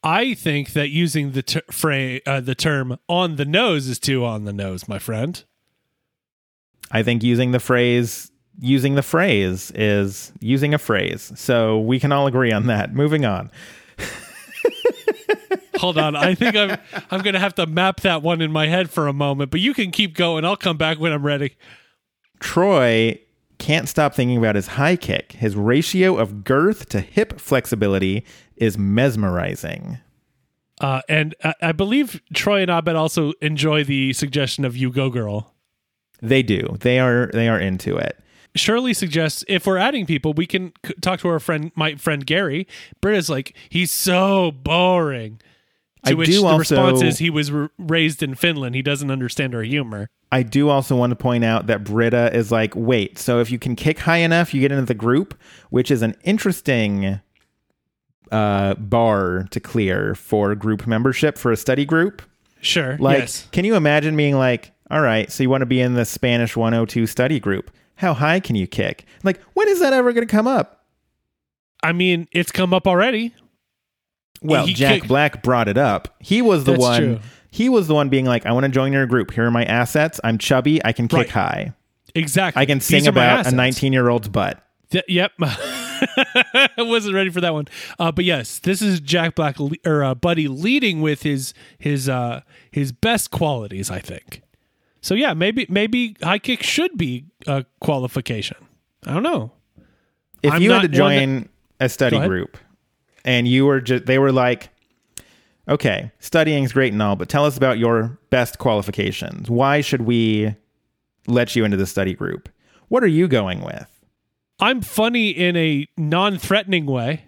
I 0.01 0.34
think 0.34 0.74
that 0.74 0.89
using 0.89 1.32
the 1.32 1.43
ter- 1.43 1.62
fra- 1.70 2.22
uh, 2.26 2.39
the 2.39 2.55
term 2.55 2.97
"on 3.10 3.36
the 3.36 3.45
nose" 3.45 3.88
is 3.88 3.99
too 3.99 4.24
on 4.24 4.45
the 4.45 4.53
nose, 4.53 4.88
my 4.88 4.99
friend. 4.99 5.43
I 6.91 7.03
think 7.03 7.22
using 7.22 7.51
the 7.51 7.60
phrase 7.60 8.32
using 8.62 8.95
the 8.95 9.01
phrase 9.01 9.72
is 9.72 10.32
using 10.39 10.74
a 10.74 10.78
phrase. 10.78 11.32
So 11.36 11.80
we 11.80 11.99
can 11.99 12.12
all 12.12 12.28
agree 12.28 12.51
on 12.51 12.68
that. 12.68 12.93
Moving 12.93 13.26
on. 13.26 13.51
Hold 15.80 15.98
on, 15.98 16.16
I 16.16 16.36
think 16.36 16.56
I'm 16.56 16.78
I'm 17.10 17.22
gonna 17.22 17.40
have 17.40 17.56
to 17.56 17.66
map 17.66 18.02
that 18.02 18.22
one 18.22 18.42
in 18.42 18.52
my 18.52 18.68
head 18.68 18.90
for 18.90 19.08
a 19.08 19.14
moment, 19.14 19.50
but 19.52 19.60
you 19.60 19.74
can 19.74 19.92
keep 19.92 20.16
going. 20.16 20.46
I'll 20.46 20.58
come 20.58 20.78
back 20.78 21.00
when 21.00 21.12
I'm 21.12 21.26
ready. 21.26 21.56
Troy 22.40 23.20
can't 23.58 23.90
stop 23.90 24.14
thinking 24.14 24.38
about 24.38 24.56
his 24.56 24.68
high 24.68 24.96
kick. 24.96 25.34
His 25.34 25.56
ratio 25.56 26.18
of 26.18 26.44
girth 26.44 26.90
to 26.90 27.02
hip 27.02 27.40
flexibility 27.40 28.26
is 28.56 28.78
mesmerizing. 28.78 30.00
Uh, 30.82 31.02
and 31.10 31.36
I, 31.44 31.54
I 31.62 31.72
believe 31.74 32.22
Troy 32.34 32.62
and 32.62 32.72
Abed 32.72 32.96
also 32.96 33.34
enjoy 33.42 33.84
the 33.84 34.14
suggestion 34.14 34.66
of 34.66 34.78
"You 34.78 34.92
Go 34.92 35.10
Girl." 35.10 35.54
They 36.22 36.44
do. 36.44 36.78
They 36.80 37.00
are 37.00 37.30
they 37.34 37.48
are 37.48 37.60
into 37.60 37.98
it. 37.98 38.20
Shirley 38.56 38.94
suggests 38.94 39.44
if 39.48 39.68
we're 39.68 39.78
adding 39.78 40.06
people, 40.06 40.34
we 40.34 40.48
can 40.48 40.74
c- 40.86 40.94
talk 41.02 41.20
to 41.20 41.30
our 41.30 41.40
friend, 41.40 41.72
my 41.76 41.96
friend 41.96 42.26
Gary. 42.26 42.68
Britta's 43.00 43.30
like, 43.30 43.56
he's 43.70 43.92
so 43.92 44.52
boring. 44.52 45.40
To 46.06 46.12
I 46.12 46.14
which 46.14 46.30
do 46.30 46.41
the 46.41 46.47
also- 46.47 46.58
response 46.60 47.02
is 47.02 47.18
he 47.20 47.30
was 47.30 47.52
r- 47.52 47.70
raised 47.78 48.24
in 48.24 48.36
Finland. 48.36 48.74
He 48.76 48.82
doesn't 48.82 49.12
understand 49.12 49.54
our 49.54 49.64
humor. 49.64 50.10
I 50.32 50.43
do 50.43 50.70
also 50.70 50.95
want 50.95 51.12
to 51.12 51.16
point 51.16 51.43
out 51.43 51.68
that 51.68 51.84
Britta 51.84 52.34
is 52.36 52.52
like, 52.52 52.74
wait, 52.76 53.18
so 53.18 53.39
if 53.39 53.50
you 53.52 53.58
can 53.60 53.76
kick 53.76 54.00
high 54.00 54.18
enough, 54.18 54.54
you 54.54 54.62
get 54.62 54.72
into 54.72 54.86
the 54.86 54.93
group, 54.93 55.38
which 55.72 55.89
is 55.91 56.02
an 56.02 56.16
interesting 56.24 57.20
uh, 58.32 58.76
bar 58.76 59.47
to 59.52 59.60
clear 59.60 60.14
for 60.16 60.54
group 60.56 60.86
membership 60.88 61.38
for 61.38 61.52
a 61.52 61.58
study 61.58 61.84
group. 61.84 62.22
Sure. 62.62 62.97
Like, 63.00 63.20
yes. 63.20 63.47
can 63.52 63.66
you 63.66 63.76
imagine 63.76 64.16
being 64.16 64.36
like, 64.38 64.72
all 64.91 65.02
right, 65.02 65.32
so 65.32 65.43
you 65.43 65.50
want 65.50 65.62
to 65.62 65.66
be 65.68 65.82
in 65.82 65.95
the 65.95 66.06
Spanish 66.06 66.56
102 66.56 67.08
study 67.08 67.39
group? 67.39 67.72
How 67.95 68.14
high 68.14 68.39
can 68.39 68.56
you 68.56 68.68
kick? 68.68 69.06
Like, 69.24 69.41
when 69.54 69.68
is 69.68 69.80
that 69.80 69.93
ever 69.93 70.14
going 70.14 70.26
to 70.28 70.32
come 70.32 70.47
up? 70.47 70.86
I 71.82 71.91
mean, 71.91 72.28
it's 72.32 72.52
come 72.52 72.74
up 72.74 72.88
already. 72.88 73.34
Well, 74.42 74.66
He 74.66 74.74
Jack 74.74 74.96
kicked- 74.96 75.08
Black 75.08 75.44
brought 75.44 75.68
it 75.68 75.78
up. 75.78 76.16
He 76.20 76.42
was 76.42 76.64
the 76.64 76.72
That's 76.74 76.82
one. 76.82 77.02
true. 77.02 77.20
He 77.52 77.68
was 77.68 77.88
the 77.88 77.96
one 77.96 78.10
being 78.10 78.26
like, 78.26 78.46
I 78.46 78.52
want 78.52 78.66
to 78.66 78.70
join 78.70 78.94
your 78.94 79.06
group. 79.08 79.32
Here 79.32 79.46
are 79.46 79.52
my 79.52 79.66
assets. 79.66 80.20
I'm 80.24 80.38
chubby. 80.38 80.84
I 80.86 80.92
can 80.94 81.08
kick 81.08 81.18
Right. 81.18 81.30
high. 81.30 81.74
Exactly. 82.16 82.62
I 82.62 82.66
can 82.66 82.78
These 82.78 82.86
sing 82.88 83.08
are 83.08 83.12
my 83.12 83.24
about 83.26 83.38
a 83.38 83.40
assets. 83.42 83.56
19 83.56 83.92
year 83.94 84.08
old's 84.10 84.28
butt. 84.30 84.64
Th- 84.92 85.04
yep. 85.08 85.32
I 85.42 86.70
wasn't 86.78 87.16
ready 87.16 87.30
for 87.30 87.42
that 87.42 87.54
one. 87.54 87.68
Uh, 87.98 88.12
but 88.12 88.26
yes, 88.26 88.60
this 88.60 88.82
is 88.82 89.00
Jack 89.00 89.36
Black 89.36 89.60
le- 89.60 89.76
or 89.86 90.04
uh, 90.04 90.16
Buddy 90.16 90.48
leading 90.48 91.02
with 91.02 91.24
his 91.24 91.54
his 91.78 92.08
uh, 92.10 92.42
his 92.72 92.92
best 92.92 93.32
qualities. 93.32 93.92
I 93.92 94.00
think. 94.00 94.42
So 95.02 95.14
yeah, 95.16 95.34
maybe 95.34 95.66
maybe 95.70 96.16
high 96.24 96.40
kick 96.40 96.64
should 96.64 96.98
be 96.98 97.26
a 97.48 97.66
qualification. 97.82 98.58
I 99.06 99.14
don't 99.14 99.24
know. 99.24 99.52
If 100.42 100.54
I'm 100.54 100.62
you 100.62 100.72
had 100.72 100.84
not 100.84 100.92
to 100.94 101.02
one 101.02 101.18
join 101.20 101.50
a 101.80 101.90
study 101.90 102.16
Go 102.16 102.18
ahead. 102.20 102.30
group 102.30 102.58
and 103.26 103.48
you 103.48 103.66
were 103.66 103.82
just, 103.82 104.06
they 104.06 104.20
were 104.20 104.32
like, 104.32 104.70
okay, 105.68 106.12
studying 106.20 106.64
is 106.64 106.74
great 106.74 106.94
and 106.94 107.02
all, 107.02 107.16
but 107.16 107.30
tell 107.30 107.46
us 107.46 107.58
about 107.58 107.78
your 107.78 108.18
best 108.30 108.58
qualifications. 108.58 109.50
Why 109.50 109.82
should 109.82 110.02
we 110.02 110.56
let 111.28 111.56
you 111.56 111.64
into 111.66 111.78
the 111.78 111.86
study 111.86 112.14
group? 112.14 112.50
What 112.88 113.04
are 113.04 113.08
you 113.08 113.28
going 113.28 113.62
with? 113.62 113.88
I'm 114.60 114.82
funny 114.82 115.30
in 115.30 115.56
a 115.56 115.88
non-threatening 115.98 116.86
way. 116.86 117.26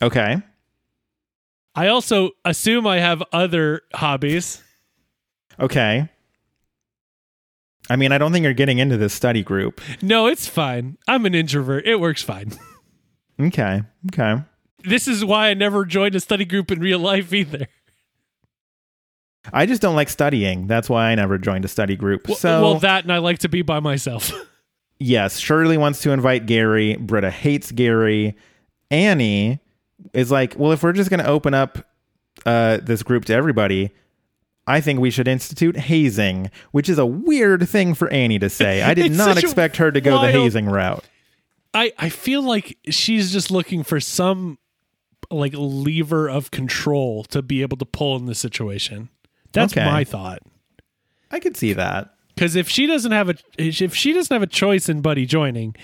Okay. 0.00 0.40
I 1.74 1.88
also 1.88 2.30
assume 2.44 2.86
I 2.86 3.00
have 3.00 3.22
other 3.32 3.82
hobbies. 3.94 4.62
Okay. 5.58 6.08
I 7.90 7.96
mean, 7.96 8.12
I 8.12 8.18
don't 8.18 8.32
think 8.32 8.44
you're 8.44 8.52
getting 8.54 8.78
into 8.78 8.96
this 8.96 9.12
study 9.12 9.42
group. 9.42 9.80
No, 10.00 10.26
it's 10.26 10.46
fine. 10.46 10.98
I'm 11.08 11.26
an 11.26 11.34
introvert. 11.34 11.86
It 11.86 12.00
works 12.00 12.22
fine. 12.22 12.52
Okay. 13.40 13.82
Okay. 14.12 14.40
This 14.84 15.08
is 15.08 15.24
why 15.24 15.48
I 15.48 15.54
never 15.54 15.84
joined 15.84 16.14
a 16.14 16.20
study 16.20 16.44
group 16.44 16.70
in 16.70 16.80
real 16.80 16.98
life 16.98 17.32
either. 17.32 17.66
I 19.52 19.66
just 19.66 19.82
don't 19.82 19.96
like 19.96 20.08
studying. 20.08 20.66
That's 20.66 20.88
why 20.88 21.10
I 21.10 21.14
never 21.14 21.38
joined 21.38 21.64
a 21.64 21.68
study 21.68 21.96
group. 21.96 22.28
Well, 22.28 22.36
so 22.36 22.62
well, 22.62 22.78
that 22.80 23.04
and 23.04 23.12
I 23.12 23.18
like 23.18 23.38
to 23.40 23.48
be 23.48 23.62
by 23.62 23.80
myself. 23.80 24.32
yes, 24.98 25.38
Shirley 25.38 25.76
wants 25.76 26.00
to 26.02 26.10
invite 26.12 26.46
Gary. 26.46 26.96
Britta 26.96 27.30
hates 27.30 27.72
Gary. 27.72 28.36
Annie 28.90 29.60
is 30.12 30.30
like, 30.30 30.54
well, 30.56 30.72
if 30.72 30.82
we're 30.82 30.92
just 30.92 31.10
going 31.10 31.20
to 31.20 31.26
open 31.26 31.54
up 31.54 31.78
uh, 32.46 32.78
this 32.82 33.02
group 33.02 33.24
to 33.26 33.34
everybody, 33.34 33.90
I 34.66 34.80
think 34.80 35.00
we 35.00 35.10
should 35.10 35.26
institute 35.26 35.76
hazing, 35.76 36.50
which 36.70 36.88
is 36.88 36.98
a 36.98 37.06
weird 37.06 37.68
thing 37.68 37.94
for 37.94 38.08
Annie 38.10 38.38
to 38.38 38.48
say. 38.48 38.82
I 38.82 38.94
did 38.94 39.12
not 39.12 39.38
expect 39.38 39.78
her 39.78 39.90
to 39.90 40.00
go 40.00 40.20
the 40.20 40.30
hazing 40.30 40.66
route. 40.66 41.04
I 41.74 41.92
I 41.98 42.10
feel 42.10 42.42
like 42.42 42.76
she's 42.90 43.32
just 43.32 43.50
looking 43.50 43.82
for 43.82 43.98
some 43.98 44.58
like 45.30 45.54
lever 45.56 46.28
of 46.28 46.50
control 46.50 47.24
to 47.24 47.42
be 47.42 47.62
able 47.62 47.76
to 47.78 47.84
pull 47.84 48.16
in 48.16 48.26
the 48.26 48.34
situation. 48.34 49.08
That's 49.52 49.72
Okay. 49.72 49.84
my 49.84 50.04
thought. 50.04 50.40
I 51.30 51.38
could 51.40 51.56
see 51.56 51.72
that. 51.74 52.14
Because 52.34 52.56
if 52.56 52.68
she 52.68 52.86
doesn't 52.86 53.12
have 53.12 53.28
a 53.28 53.34
if 53.58 53.94
she 53.94 54.12
doesn't 54.12 54.34
have 54.34 54.42
a 54.42 54.46
choice 54.46 54.88
in 54.88 55.00
Buddy 55.02 55.26
joining, 55.26 55.74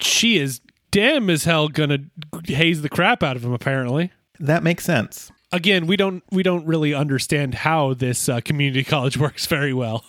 she 0.00 0.36
is 0.38 0.60
damn 0.90 1.30
as 1.30 1.44
hell 1.44 1.68
gonna 1.68 1.98
haze 2.44 2.82
the 2.82 2.88
crap 2.88 3.22
out 3.22 3.36
of 3.36 3.44
him. 3.44 3.52
Apparently, 3.52 4.10
That 4.40 4.62
makes 4.62 4.84
sense. 4.84 5.30
again, 5.52 5.86
we 5.86 5.96
don't 5.96 6.22
we 6.32 6.42
don't 6.42 6.66
really 6.66 6.92
understand 6.94 7.54
how 7.54 7.94
this 7.94 8.28
uh, 8.28 8.40
community 8.40 8.82
college 8.94 9.16
works 9.16 9.46
very 9.46 9.72
well. 9.72 10.04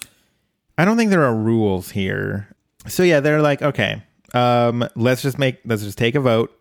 I 0.78 0.86
don't 0.86 0.98
think 0.98 1.12
there 1.12 1.24
are 1.24 1.36
rules 1.36 1.92
here. 1.92 2.48
So 2.88 3.04
yeah, 3.04 3.20
they're 3.20 3.42
like, 3.42 3.62
okay, 3.62 4.02
um, 4.34 4.88
let's 4.96 5.22
just 5.22 5.38
make 5.38 5.60
let's 5.66 5.84
just 5.84 5.98
take 5.98 6.16
a 6.16 6.20
vote. 6.22 6.52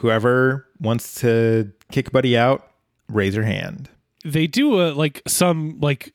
Whoever 0.00 0.66
wants 0.80 1.20
to 1.20 1.72
kick 1.92 2.10
Buddy 2.10 2.36
out, 2.36 2.66
raise 3.08 3.34
your 3.34 3.44
hand. 3.44 3.90
They 4.24 4.46
do 4.46 4.80
a 4.80 4.92
like 4.92 5.20
some 5.26 5.78
like 5.80 6.14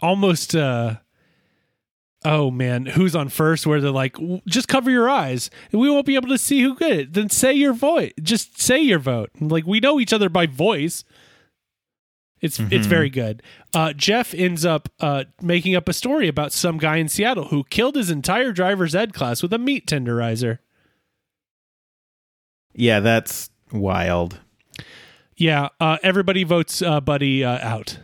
almost 0.00 0.54
uh 0.54 0.96
oh 2.26 2.50
man 2.50 2.84
who's 2.86 3.16
on 3.16 3.30
first 3.30 3.66
where 3.66 3.80
they're 3.80 3.90
like 3.90 4.14
"W- 4.14 4.42
just 4.46 4.68
cover 4.68 4.90
your 4.90 5.08
eyes 5.08 5.48
and 5.70 5.80
we 5.80 5.88
won't 5.90 6.04
be 6.06 6.14
able 6.14 6.28
to 6.28 6.36
see 6.36 6.60
who 6.62 6.76
did 6.76 6.92
it. 6.98 7.12
Then 7.14 7.30
say 7.30 7.54
your 7.54 7.72
vote. 7.72 8.12
just 8.22 8.60
say 8.60 8.80
your 8.80 8.98
vote. 8.98 9.30
Like 9.40 9.66
we 9.66 9.80
know 9.80 9.98
each 9.98 10.12
other 10.12 10.28
by 10.28 10.44
voice. 10.46 11.02
It's 12.42 12.58
it's 12.58 12.86
very 12.86 13.08
good. 13.08 13.42
Uh 13.72 13.94
jeff 13.94 14.34
ends 14.34 14.66
up 14.66 14.90
uh 15.00 15.24
making 15.40 15.74
up 15.74 15.88
a 15.88 15.94
story 15.94 16.28
about 16.28 16.52
some 16.52 16.76
guy 16.76 16.96
in 16.98 17.08
seattle 17.08 17.46
who 17.46 17.64
killed 17.64 17.94
his 17.94 18.10
entire 18.10 18.52
driver's 18.52 18.94
ed 18.94 19.14
class 19.14 19.42
with 19.42 19.54
a 19.54 19.58
meat 19.58 19.86
tenderizer 19.86 20.58
Yeah, 22.74 23.00
that's 23.00 23.50
wild. 23.72 24.38
yeah 25.36 25.68
uh 25.80 25.96
everybody 26.02 26.44
votes 26.44 26.82
uh 26.82 27.00
buddy 27.00 27.42
uh, 27.44 27.58
out 27.66 27.98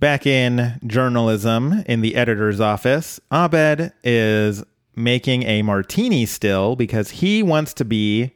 Back 0.00 0.26
in 0.28 0.78
journalism, 0.86 1.82
in 1.86 2.02
the 2.02 2.14
editor's 2.14 2.60
office, 2.60 3.18
Abed 3.32 3.92
is 4.04 4.62
making 4.94 5.42
a 5.42 5.62
martini 5.62 6.24
still 6.24 6.76
because 6.76 7.10
he 7.10 7.42
wants 7.42 7.74
to 7.74 7.84
be 7.84 8.30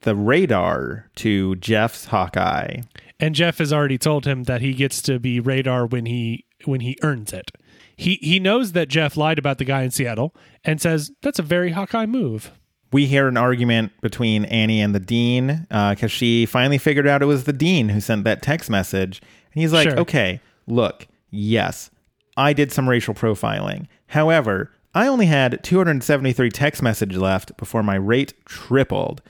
the 0.00 0.16
radar 0.16 1.08
to 1.16 1.54
Jeff's 1.56 2.06
Hawkeye. 2.06 2.80
and 3.20 3.36
Jeff 3.36 3.58
has 3.58 3.72
already 3.72 3.98
told 3.98 4.26
him 4.26 4.44
that 4.44 4.60
he 4.60 4.74
gets 4.74 5.00
to 5.02 5.20
be 5.20 5.38
radar 5.38 5.86
when 5.86 6.06
he 6.06 6.44
when 6.64 6.80
he 6.80 6.98
earns 7.02 7.32
it. 7.32 7.52
He 7.96 8.16
he 8.20 8.40
knows 8.40 8.72
that 8.72 8.88
Jeff 8.88 9.16
lied 9.16 9.38
about 9.38 9.58
the 9.58 9.64
guy 9.64 9.82
in 9.82 9.92
Seattle 9.92 10.34
and 10.64 10.80
says 10.80 11.12
that's 11.22 11.38
a 11.38 11.42
very 11.42 11.70
Hawkeye 11.70 12.06
move. 12.06 12.50
We 12.96 13.04
hear 13.06 13.28
an 13.28 13.36
argument 13.36 13.92
between 14.00 14.46
Annie 14.46 14.80
and 14.80 14.94
the 14.94 15.00
dean 15.00 15.66
uh, 15.70 15.90
because 15.94 16.10
she 16.10 16.46
finally 16.46 16.78
figured 16.78 17.06
out 17.06 17.20
it 17.20 17.26
was 17.26 17.44
the 17.44 17.52
dean 17.52 17.90
who 17.90 18.00
sent 18.00 18.24
that 18.24 18.40
text 18.40 18.70
message. 18.70 19.20
And 19.52 19.60
he's 19.60 19.70
like, 19.72 19.90
Sure. 19.90 19.98
okay, 20.00 20.40
look, 20.66 21.06
yes, 21.30 21.90
I 22.38 22.54
did 22.54 22.72
some 22.72 22.88
racial 22.88 23.12
profiling. 23.12 23.86
However, 24.06 24.70
I 24.94 25.08
only 25.08 25.26
had 25.26 25.62
273 25.62 26.48
text 26.48 26.82
messages 26.82 27.18
left 27.18 27.54
before 27.58 27.82
my 27.82 27.96
rate 27.96 28.32
tripled. 28.46 29.20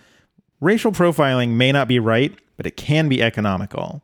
Racial 0.60 0.92
profiling 0.92 1.50
may 1.56 1.72
not 1.72 1.88
be 1.88 1.98
right, 1.98 2.32
but 2.56 2.66
it 2.66 2.76
can 2.76 3.08
be 3.08 3.20
economical. 3.20 4.02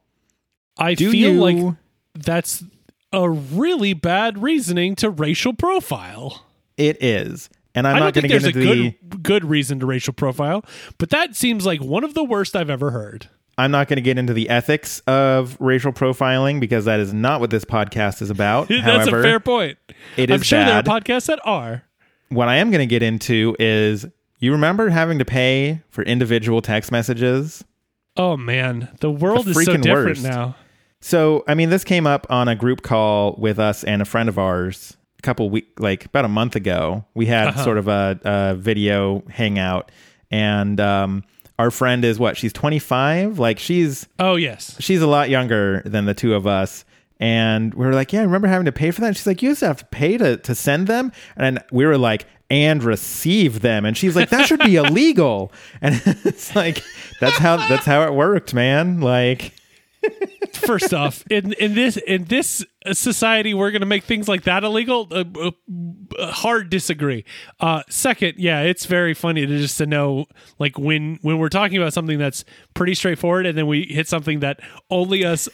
I 0.77 0.95
Do 0.95 1.13
feel 1.13 1.35
you- 1.35 1.41
like 1.41 1.75
that's 2.15 2.65
a 3.13 3.31
really 3.31 3.93
bad 3.93 4.43
reasoning 4.43 4.97
to 4.97 5.09
racial 5.11 5.53
profile. 5.55 6.47
It 6.77 7.01
is. 7.01 7.49
And 7.75 7.87
I'm 7.87 7.97
I 7.97 7.99
not 8.01 8.15
going 8.15 8.23
to 8.23 8.29
get 8.29 8.43
there's 8.43 8.55
a 8.55 8.59
the. 8.59 8.91
good 9.11 9.23
good 9.23 9.45
reason 9.45 9.81
to 9.81 9.87
racial 9.87 10.13
profile, 10.13 10.65
but 10.99 11.11
that 11.11 11.35
seems 11.37 11.65
like 11.65 11.81
one 11.83 12.05
of 12.05 12.15
the 12.15 12.25
worst 12.25 12.55
I've 12.55 12.71
ever 12.71 12.91
heard. 12.91 13.29
I'm 13.59 13.71
not 13.71 13.87
going 13.89 13.97
to 13.97 14.03
get 14.03 14.19
into 14.19 14.33
the 14.33 14.49
ethics 14.49 15.01
of 15.07 15.57
racial 15.61 15.93
profiling 15.93 16.59
because 16.61 16.87
that 16.87 17.01
is 17.01 17.13
not 17.13 17.41
what 17.41 17.51
this 17.51 17.65
podcast 17.67 18.23
is 18.23 18.31
about. 18.31 18.69
That's 18.69 18.83
However, 18.83 19.21
a 19.21 19.23
fair 19.23 19.41
point. 19.41 19.79
it 20.17 20.31
I'm 20.31 20.41
is 20.41 20.47
sure 20.47 20.59
bad. 20.59 20.85
there 20.87 20.95
are 20.95 21.01
podcasts 21.01 21.27
that 21.27 21.39
are. 21.45 21.83
what 22.31 22.49
I 22.49 22.57
am 22.57 22.71
going 22.71 22.81
to 22.81 22.87
get 22.87 23.03
into 23.03 23.55
is 23.59 24.07
you 24.39 24.53
remember 24.53 24.89
having 24.89 25.19
to 25.19 25.25
pay 25.25 25.81
for 25.91 26.03
individual 26.03 26.63
text 26.63 26.91
messages? 26.91 27.63
Oh 28.17 28.37
man, 28.37 28.89
the 29.01 29.11
world 29.11 29.45
The 29.47 29.51
is 29.51 29.65
so 29.65 29.77
different 29.77 30.07
worst. 30.09 30.23
now. 30.25 30.57
So, 31.01 31.45
I 31.49 31.55
mean, 31.55 31.69
this 31.71 31.85
came 31.85 32.07
up 32.07 32.27
on 32.31 32.49
a 32.49 32.55
group 32.55 32.83
call 32.83 33.35
with 33.39 33.59
us 33.59 33.83
and 33.85 34.01
a 34.03 34.05
friend 34.05 34.29
of 34.29 34.39
ours 34.39 34.97
couple 35.23 35.49
week, 35.51 35.69
like 35.79 36.05
about 36.07 36.25
a 36.25 36.29
month 36.29 36.57
ago. 36.57 37.05
We 37.15 37.27
had 37.27 37.49
Uh-huh. 37.49 37.65
sort 37.65 37.79
of 37.79 37.89
a, 37.89 38.21
a 38.25 38.55
video 38.57 39.23
hangout, 39.31 39.91
and 40.31 40.79
um, 40.81 41.25
our 41.59 41.71
friend 41.71 42.05
is 42.05 42.19
what? 42.19 42.37
She's 42.37 42.53
25. 42.53 43.39
Like 43.39 43.59
she's 43.59 44.07
Oh 44.19 44.37
yes. 44.37 44.77
she's 44.81 45.01
a 45.03 45.07
lot 45.07 45.31
younger 45.31 45.83
than 45.85 46.05
the 46.07 46.15
two 46.15 46.35
of 46.35 46.47
us. 46.47 46.85
And 47.21 47.73
we 47.75 47.87
were 47.87 47.95
like, 47.95 48.13
yeah, 48.13 48.21
I 48.21 48.25
remember 48.25 48.49
having 48.49 48.65
to 48.65 48.73
pay 48.73 48.91
for 48.91 49.01
that. 49.03 49.07
And 49.09 49.17
she's 49.17 49.29
like, 49.29 49.43
you 49.43 49.51
used 49.51 49.61
to 49.61 49.67
have 49.69 49.77
to 49.79 49.85
pay 49.87 50.19
to, 50.19 50.39
to 50.39 50.55
send 50.57 50.89
them. 50.89 51.13
And 51.37 51.63
we 51.71 51.87
were 51.87 51.97
like, 51.97 52.27
and 52.51 52.83
receive 52.83 53.61
them. 53.61 53.85
And 53.85 53.97
she's 53.97 54.17
like, 54.17 54.31
that 54.31 54.47
should 54.49 54.59
be 54.59 54.75
illegal. 54.85 55.53
And 55.81 56.03
it's 56.25 56.57
like, 56.57 56.83
that's 57.21 57.39
how, 57.39 57.59
that's 57.69 57.87
how 57.87 58.03
it 58.03 58.13
worked, 58.15 58.55
man. 58.55 59.01
Like, 59.01 59.53
First 60.67 60.95
off, 60.95 61.25
in 61.31 61.53
in 61.55 61.75
this 61.75 61.97
in 61.97 62.25
this 62.25 62.65
society, 62.93 63.55
we're 63.55 63.71
going 63.71 63.81
to 63.81 63.87
make 63.87 64.05
things 64.05 64.29
like 64.29 64.43
that 64.45 64.65
illegal. 64.65 65.09
Uh, 65.11 65.25
uh, 65.39 65.51
uh, 66.19 66.33
hard 66.33 66.71
disagree. 66.71 67.25
Uh, 67.61 67.83
second, 67.89 68.35
yeah, 68.39 68.61
it's 68.63 68.87
very 68.87 69.15
funny 69.15 69.47
to 69.47 69.59
just 69.59 69.79
to 69.79 69.87
know 69.87 70.27
like 70.59 70.79
when 70.79 71.19
when 71.23 71.39
we're 71.39 71.49
talking 71.49 71.77
about 71.79 71.93
something 71.93 72.19
that's 72.19 72.45
pretty 72.75 72.95
straightforward, 72.95 73.47
and 73.47 73.57
then 73.57 73.67
we 73.67 73.85
hit 73.85 74.09
something 74.09 74.41
that 74.41 74.61
only 74.91 75.25
us. 75.25 75.49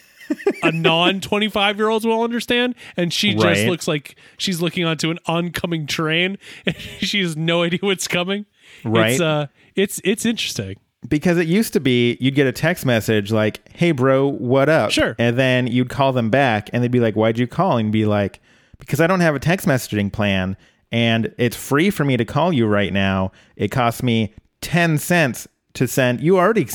a 0.61 0.71
non 0.71 1.19
25 1.21 1.77
year 1.77 1.89
olds 1.89 2.05
will 2.05 2.21
understand 2.21 2.75
and 2.95 3.11
she 3.11 3.33
just 3.33 3.65
looks 3.65 3.87
like 3.87 4.15
she's 4.37 4.61
looking 4.61 4.85
onto 4.85 5.09
an 5.09 5.17
oncoming 5.25 5.87
train 5.87 6.37
and 6.67 6.75
she 6.99 7.19
has 7.19 7.35
no 7.35 7.63
idea 7.63 7.79
what's 7.81 8.07
coming 8.07 8.45
Right. 8.85 9.13
it's 9.13 9.21
uh 9.21 9.47
it's 9.73 9.99
it's 10.03 10.27
interesting 10.27 10.75
because 11.07 11.37
it 11.37 11.47
used 11.47 11.73
to 11.73 11.79
be 11.79 12.17
you'd 12.19 12.35
get 12.35 12.47
a 12.47 12.51
text 12.51 12.85
message 12.85 13.31
like, 13.31 13.61
hey, 13.73 13.91
bro, 13.91 14.27
what 14.27 14.67
up? 14.69 14.91
Sure. 14.91 15.15
And 15.17 15.37
then 15.37 15.67
you'd 15.67 15.89
call 15.89 16.11
them 16.13 16.29
back 16.29 16.69
and 16.73 16.83
they'd 16.83 16.91
be 16.91 16.99
like, 16.99 17.15
why'd 17.15 17.37
you 17.39 17.47
call? 17.47 17.77
And 17.77 17.91
be 17.91 18.05
like, 18.05 18.39
because 18.79 18.99
I 18.99 19.07
don't 19.07 19.21
have 19.21 19.35
a 19.35 19.39
text 19.39 19.65
messaging 19.67 20.11
plan 20.11 20.57
and 20.91 21.33
it's 21.37 21.55
free 21.55 21.89
for 21.89 22.03
me 22.03 22.17
to 22.17 22.25
call 22.25 22.51
you 22.51 22.65
right 22.67 22.91
now. 22.91 23.31
It 23.55 23.69
costs 23.69 24.03
me 24.03 24.33
10 24.61 24.97
cents 24.97 25.47
to 25.75 25.87
send. 25.87 26.19
You 26.21 26.37
already 26.37 26.67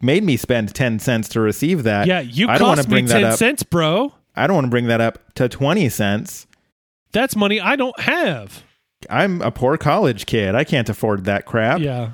made 0.00 0.22
me 0.22 0.36
spend 0.36 0.74
10 0.74 0.98
cents 1.00 1.28
to 1.30 1.40
receive 1.40 1.82
that. 1.82 2.06
yeah 2.06 2.20
you 2.20 2.48
I 2.48 2.58
don't 2.58 2.76
cost 2.76 2.88
me 2.88 2.92
bring 2.94 3.06
that 3.06 3.20
10 3.20 3.24
up. 3.24 3.38
cents 3.38 3.62
bro 3.64 4.12
I 4.36 4.46
don't 4.46 4.54
want 4.54 4.66
to 4.66 4.70
bring 4.70 4.86
that 4.86 5.00
up 5.00 5.34
to 5.34 5.48
20 5.48 5.88
cents. 5.88 6.46
that's 7.10 7.34
money 7.34 7.60
i 7.60 7.74
don't 7.74 7.98
have 7.98 8.62
I'm 9.10 9.40
a 9.42 9.50
poor 9.52 9.76
college 9.78 10.26
kid. 10.26 10.54
I 10.56 10.64
can't 10.64 10.88
afford 10.88 11.24
that 11.24 11.46
crap. 11.46 11.80
yeah 11.80 12.10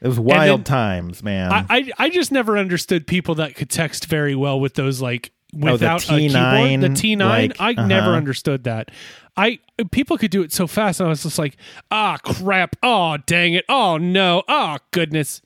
It 0.00 0.08
was 0.08 0.18
wild 0.18 0.60
then- 0.60 0.64
times, 0.64 1.22
man. 1.22 1.52
I, 1.52 1.66
I 1.68 1.90
I 1.98 2.10
just 2.10 2.30
never 2.32 2.56
understood 2.56 3.06
people 3.06 3.34
that 3.36 3.54
could 3.54 3.70
text 3.70 4.06
very 4.06 4.34
well 4.34 4.60
with 4.60 4.74
those 4.74 5.00
like 5.00 5.32
Oh, 5.54 5.72
without 5.72 6.04
a 6.04 6.12
T9, 6.12 6.28
keyboard. 6.28 6.80
The 6.92 7.00
T 7.00 7.16
nine, 7.16 7.48
like, 7.48 7.60
I 7.60 7.72
uh-huh. 7.72 7.86
never 7.86 8.10
understood 8.10 8.64
that. 8.64 8.90
I 9.36 9.60
people 9.90 10.18
could 10.18 10.30
do 10.30 10.42
it 10.42 10.52
so 10.52 10.66
fast, 10.66 11.00
and 11.00 11.06
I 11.06 11.10
was 11.10 11.22
just 11.22 11.38
like, 11.38 11.56
ah, 11.90 12.18
crap, 12.22 12.76
oh 12.82 13.16
dang 13.24 13.54
it, 13.54 13.64
oh 13.68 13.96
no, 13.96 14.42
oh 14.46 14.76
goodness. 14.90 15.40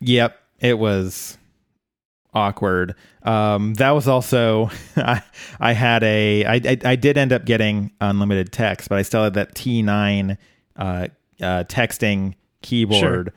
Yep, 0.00 0.38
it 0.60 0.78
was 0.78 1.38
awkward. 2.34 2.94
Um, 3.24 3.74
that 3.74 3.90
was 3.90 4.06
also 4.06 4.70
I 4.96 5.22
I 5.58 5.72
had 5.72 6.04
a 6.04 6.44
I, 6.44 6.54
I 6.54 6.78
I 6.84 6.96
did 6.96 7.18
end 7.18 7.32
up 7.32 7.44
getting 7.44 7.90
unlimited 8.00 8.52
text, 8.52 8.88
but 8.88 8.98
I 8.98 9.02
still 9.02 9.24
had 9.24 9.34
that 9.34 9.54
T9 9.54 10.36
uh, 10.76 11.08
uh, 11.40 11.64
texting 11.64 12.34
keyboard, 12.62 13.32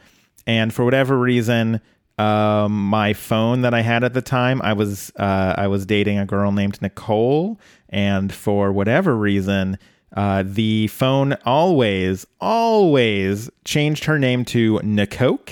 and 0.47 0.73
for 0.73 0.83
whatever 0.85 1.17
reason. 1.17 1.81
Um, 2.17 2.87
my 2.87 3.11
phone 3.11 3.61
that 3.63 3.73
I 3.73 3.81
had 3.81 4.05
at 4.05 4.13
the 4.13 4.21
time, 4.21 4.61
I 4.61 4.71
was 4.71 5.11
uh, 5.17 5.53
I 5.57 5.67
was 5.67 5.85
dating 5.85 6.17
a 6.17 6.25
girl 6.25 6.53
named 6.53 6.81
Nicole, 6.81 7.59
and 7.89 8.33
for 8.33 8.71
whatever 8.71 9.17
reason, 9.17 9.77
uh, 10.15 10.43
the 10.45 10.87
phone 10.87 11.35
always 11.45 12.25
always 12.39 13.49
changed 13.65 14.05
her 14.05 14.17
name 14.17 14.45
to 14.45 14.79
Nicoke. 14.81 15.51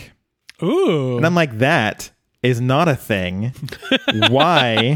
Ooh, 0.61 1.17
And 1.17 1.25
I'm 1.25 1.35
like, 1.35 1.57
that 1.57 2.11
is 2.41 2.61
not 2.61 2.87
a 2.87 2.95
thing. 2.95 3.51
Why? 4.29 4.95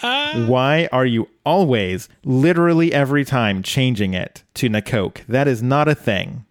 Why 0.00 0.88
are 0.92 1.06
you 1.06 1.28
always, 1.44 2.08
literally 2.24 2.92
every 2.92 3.24
time, 3.24 3.62
changing 3.62 4.14
it 4.14 4.42
to 4.54 4.68
Nakoke? 4.68 5.24
That 5.26 5.46
is 5.48 5.62
not 5.62 5.86
a 5.88 5.94
thing. 5.94 6.44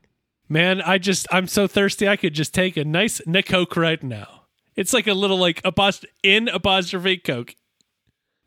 Man, 0.50 0.82
I 0.82 0.98
just 0.98 1.28
I'm 1.32 1.48
so 1.48 1.68
thirsty. 1.68 2.08
I 2.08 2.16
could 2.16 2.34
just 2.34 2.54
take 2.54 2.78
a 2.78 2.86
nice 2.86 3.22
Coke 3.46 3.76
right 3.76 4.02
now. 4.02 4.44
It's 4.76 4.94
like 4.94 5.08
a 5.08 5.14
little 5.14 5.38
like 5.38 5.62
apost- 5.64 6.06
in 6.24 6.48
apostrophe 6.48 7.18
Coke. 7.18 7.56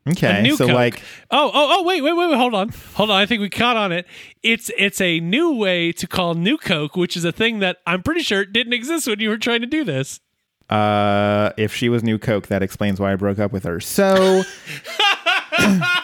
Okay, 0.09 0.41
new 0.41 0.55
so 0.55 0.65
Coke. 0.65 0.73
like, 0.73 1.03
oh 1.29 1.51
oh 1.53 1.77
oh 1.79 1.83
wait 1.83 2.01
wait 2.01 2.13
wait 2.13 2.29
wait 2.29 2.37
hold 2.37 2.55
on 2.55 2.69
hold 2.95 3.11
on 3.11 3.21
I 3.21 3.27
think 3.27 3.39
we 3.39 3.49
caught 3.49 3.77
on 3.77 3.91
it. 3.91 4.07
It's 4.41 4.71
it's 4.75 4.99
a 4.99 5.19
new 5.19 5.53
way 5.53 5.91
to 5.91 6.07
call 6.07 6.33
new 6.33 6.57
Coke, 6.57 6.95
which 6.95 7.15
is 7.15 7.23
a 7.23 7.31
thing 7.31 7.59
that 7.59 7.77
I'm 7.85 8.01
pretty 8.01 8.23
sure 8.23 8.43
didn't 8.43 8.73
exist 8.73 9.07
when 9.07 9.19
you 9.19 9.29
were 9.29 9.37
trying 9.37 9.61
to 9.61 9.67
do 9.67 9.83
this. 9.83 10.19
uh, 10.71 11.51
if 11.57 11.75
she 11.75 11.87
was 11.87 12.01
new 12.03 12.17
Coke, 12.17 12.47
that 12.47 12.63
explains 12.63 12.99
why 12.99 13.11
I 13.13 13.15
broke 13.15 13.37
up 13.37 13.51
with 13.51 13.63
her. 13.65 13.79
So. 13.79 14.41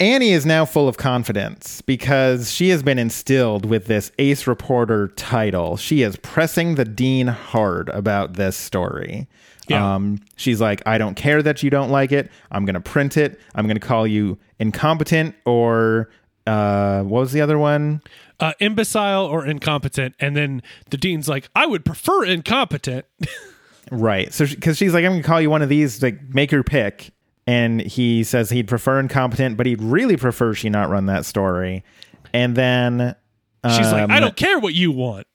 Annie 0.00 0.30
is 0.30 0.46
now 0.46 0.64
full 0.64 0.88
of 0.88 0.96
confidence 0.96 1.80
because 1.82 2.50
she 2.50 2.68
has 2.70 2.82
been 2.82 2.98
instilled 2.98 3.64
with 3.64 3.86
this 3.86 4.12
ace 4.18 4.46
reporter 4.46 5.08
title. 5.08 5.76
She 5.76 6.02
is 6.02 6.16
pressing 6.16 6.76
the 6.76 6.84
dean 6.84 7.26
hard 7.26 7.88
about 7.90 8.34
this 8.34 8.56
story. 8.56 9.28
Yeah. 9.68 9.94
Um, 9.94 10.20
she's 10.36 10.60
like, 10.60 10.82
I 10.86 10.98
don't 10.98 11.14
care 11.14 11.42
that 11.42 11.62
you 11.62 11.70
don't 11.70 11.90
like 11.90 12.12
it. 12.12 12.30
I'm 12.50 12.64
going 12.64 12.74
to 12.74 12.80
print 12.80 13.16
it. 13.16 13.38
I'm 13.54 13.66
going 13.66 13.78
to 13.78 13.86
call 13.86 14.06
you 14.06 14.38
incompetent 14.58 15.34
or 15.44 16.10
uh, 16.46 17.02
what 17.02 17.20
was 17.20 17.32
the 17.32 17.40
other 17.40 17.58
one? 17.58 18.00
Uh, 18.40 18.52
imbecile 18.60 19.26
or 19.26 19.44
incompetent, 19.44 20.14
and 20.20 20.36
then 20.36 20.62
the 20.90 20.96
dean's 20.96 21.28
like, 21.28 21.50
I 21.54 21.66
would 21.66 21.84
prefer 21.84 22.24
incompetent. 22.24 23.04
Right. 23.90 24.32
So, 24.32 24.46
because 24.46 24.76
she's 24.76 24.92
like, 24.94 25.04
I'm 25.04 25.12
going 25.12 25.22
to 25.22 25.26
call 25.26 25.40
you 25.40 25.50
one 25.50 25.62
of 25.62 25.68
these, 25.68 26.02
like, 26.02 26.34
make 26.34 26.52
your 26.52 26.62
pick. 26.62 27.10
And 27.48 27.80
he 27.80 28.24
says 28.24 28.50
he'd 28.50 28.68
prefer 28.68 29.00
incompetent, 29.00 29.56
but 29.56 29.64
he'd 29.64 29.80
really 29.80 30.18
prefer 30.18 30.52
she 30.52 30.68
not 30.68 30.90
run 30.90 31.06
that 31.06 31.24
story. 31.24 31.82
And 32.34 32.54
then 32.54 33.16
She's 33.66 33.90
like, 33.90 34.02
um, 34.02 34.10
I 34.10 34.20
don't 34.20 34.36
care 34.36 34.58
what 34.58 34.74
you 34.74 34.92
want. 34.92 35.26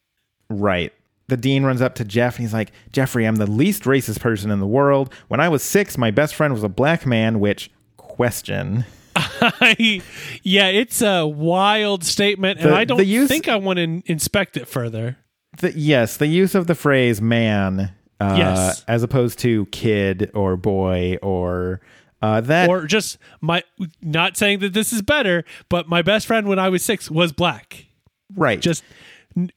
Right. 0.48 0.94
The 1.28 1.38
dean 1.38 1.64
runs 1.64 1.82
up 1.82 1.96
to 1.96 2.06
Jeff 2.06 2.36
and 2.38 2.44
he's 2.46 2.54
like, 2.54 2.72
Jeffrey, 2.92 3.26
I'm 3.26 3.38
the 3.38 3.50
least 3.50 3.84
racist 3.84 4.20
person 4.20 4.52
in 4.52 4.60
the 4.60 4.68
world. 4.68 5.12
When 5.28 5.40
I 5.40 5.50
was 5.50 5.64
six, 5.64 5.98
my 5.98 6.12
best 6.12 6.36
friend 6.36 6.54
was 6.54 6.64
a 6.64 6.70
black 6.70 7.06
man, 7.08 7.40
which 7.40 7.72
question. 7.98 8.86
I, 9.16 10.02
yeah, 10.44 10.68
it's 10.68 11.02
a 11.02 11.26
wild 11.26 12.04
statement, 12.04 12.60
and 12.60 12.70
The- 12.70 12.76
I 12.76 12.86
don't 12.86 13.04
use- 13.08 13.28
think 13.28 13.48
I 13.48 13.56
want 13.56 13.78
to 13.78 14.04
inspect 14.06 14.56
it 14.56 14.68
further. 14.68 15.18
The, 15.62 15.72
yes, 15.78 16.18
the 16.18 16.28
use 16.28 16.54
of 16.56 16.68
the 16.68 16.76
phrase 16.76 17.22
man 17.22 17.92
uh, 18.20 18.36
Yes. 18.38 18.84
as 18.88 19.02
opposed 19.04 19.40
to 19.40 19.66
kid 19.68 20.30
or 20.36 20.56
boy 20.58 21.18
or 21.22 21.82
uh, 22.24 22.42
that. 22.42 22.70
Or 22.70 22.86
just 22.86 23.18
my, 23.42 23.64
not 24.02 24.38
saying 24.38 24.60
that 24.60 24.74
this 24.74 24.94
is 24.94 25.02
better, 25.02 25.44
but 25.68 25.90
my 25.90 26.02
best 26.02 26.26
friend 26.26 26.48
when 26.48 26.58
I 26.58 26.70
was 26.70 26.84
six 26.84 27.12
was 27.12 27.34
black. 27.34 27.86
right. 28.34 28.60
Just 28.62 28.84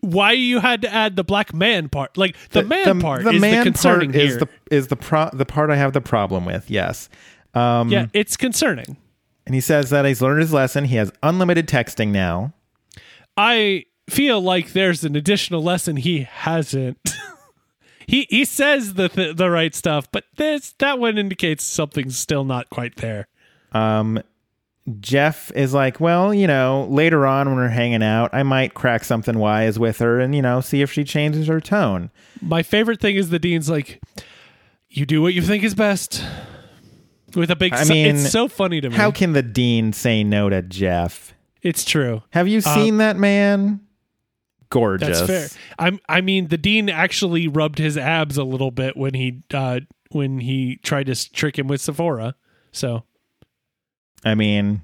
why 0.00 0.32
you 0.32 0.60
had 0.60 0.82
to 0.82 0.92
add 0.92 1.16
the 1.16 1.22
black 1.24 1.54
man 1.54 1.88
part, 1.88 2.16
like 2.16 2.34
the, 2.50 2.62
man 2.64 3.00
part, 3.00 3.24
the 3.24 3.30
is 3.30 3.40
man 3.40 3.58
the 3.58 3.62
concerning 3.62 4.10
part 4.10 4.22
here. 4.22 4.32
is 4.32 4.38
the 4.38 4.48
is 4.70 4.86
the 4.88 4.96
pro- 4.96 5.30
the 5.32 5.44
part 5.44 5.70
I 5.70 5.76
have 5.76 5.92
the 5.92 6.00
problem 6.00 6.44
with. 6.44 6.70
Yes. 6.70 7.08
Um, 7.54 7.90
yeah, 7.90 8.06
it's 8.12 8.36
concerning. 8.36 8.96
And 9.44 9.54
he 9.54 9.60
says 9.60 9.90
that 9.90 10.04
he's 10.04 10.20
learned 10.20 10.40
his 10.40 10.52
lesson. 10.52 10.86
He 10.86 10.96
has 10.96 11.12
unlimited 11.22 11.68
texting 11.68 12.08
now. 12.08 12.52
I 13.36 13.84
feel 14.10 14.40
like 14.40 14.72
there's 14.72 15.04
an 15.04 15.14
additional 15.14 15.62
lesson 15.62 15.96
he 15.96 16.22
hasn't. 16.22 16.98
he 18.06 18.26
he 18.30 18.44
says 18.44 18.94
the 18.94 19.08
th- 19.08 19.36
the 19.36 19.50
right 19.50 19.74
stuff, 19.74 20.10
but 20.10 20.24
this 20.36 20.74
that 20.78 20.98
one 20.98 21.18
indicates 21.18 21.64
something's 21.64 22.18
still 22.18 22.44
not 22.44 22.70
quite 22.70 22.96
there. 22.96 23.28
Um, 23.72 24.22
Jeff 25.00 25.50
is 25.52 25.74
like, 25.74 25.98
well, 26.00 26.32
you 26.32 26.46
know, 26.46 26.86
later 26.88 27.26
on 27.26 27.48
when 27.48 27.56
we're 27.56 27.68
hanging 27.68 28.02
out, 28.02 28.30
I 28.32 28.42
might 28.44 28.74
crack 28.74 29.02
something 29.04 29.36
wise 29.36 29.80
with 29.80 29.98
her 29.98 30.20
and, 30.20 30.32
you 30.32 30.42
know, 30.42 30.60
see 30.60 30.80
if 30.80 30.92
she 30.92 31.02
changes 31.02 31.48
her 31.48 31.60
tone. 31.60 32.10
My 32.40 32.62
favorite 32.62 33.00
thing 33.00 33.16
is 33.16 33.30
the 33.30 33.40
dean's 33.40 33.68
like, 33.68 34.00
"You 34.88 35.04
do 35.04 35.20
what 35.20 35.34
you 35.34 35.42
think 35.42 35.64
is 35.64 35.74
best." 35.74 36.24
With 37.34 37.50
a 37.50 37.56
big, 37.56 37.74
I 37.74 37.84
mean, 37.84 38.16
it's 38.16 38.30
so 38.30 38.48
funny 38.48 38.80
to 38.80 38.88
me. 38.88 38.96
How 38.96 39.10
can 39.10 39.32
the 39.32 39.42
dean 39.42 39.92
say 39.92 40.24
no 40.24 40.48
to 40.48 40.62
Jeff? 40.62 41.34
it's 41.66 41.84
true. 41.84 42.22
Have 42.30 42.46
you 42.46 42.58
uh, 42.58 42.74
seen 42.74 42.98
that 42.98 43.16
man? 43.16 43.80
Gorgeous. 44.70 45.20
That's 45.20 45.54
fair. 45.54 45.60
I'm. 45.78 46.00
I 46.08 46.20
mean, 46.20 46.48
the 46.48 46.58
dean 46.58 46.88
actually 46.88 47.48
rubbed 47.48 47.78
his 47.78 47.96
abs 47.96 48.36
a 48.36 48.44
little 48.44 48.70
bit 48.70 48.96
when 48.96 49.14
he 49.14 49.42
uh 49.54 49.80
when 50.10 50.40
he 50.40 50.76
tried 50.82 51.06
to 51.06 51.32
trick 51.32 51.58
him 51.58 51.68
with 51.68 51.80
Sephora. 51.80 52.34
So 52.72 53.04
I 54.24 54.34
mean, 54.34 54.82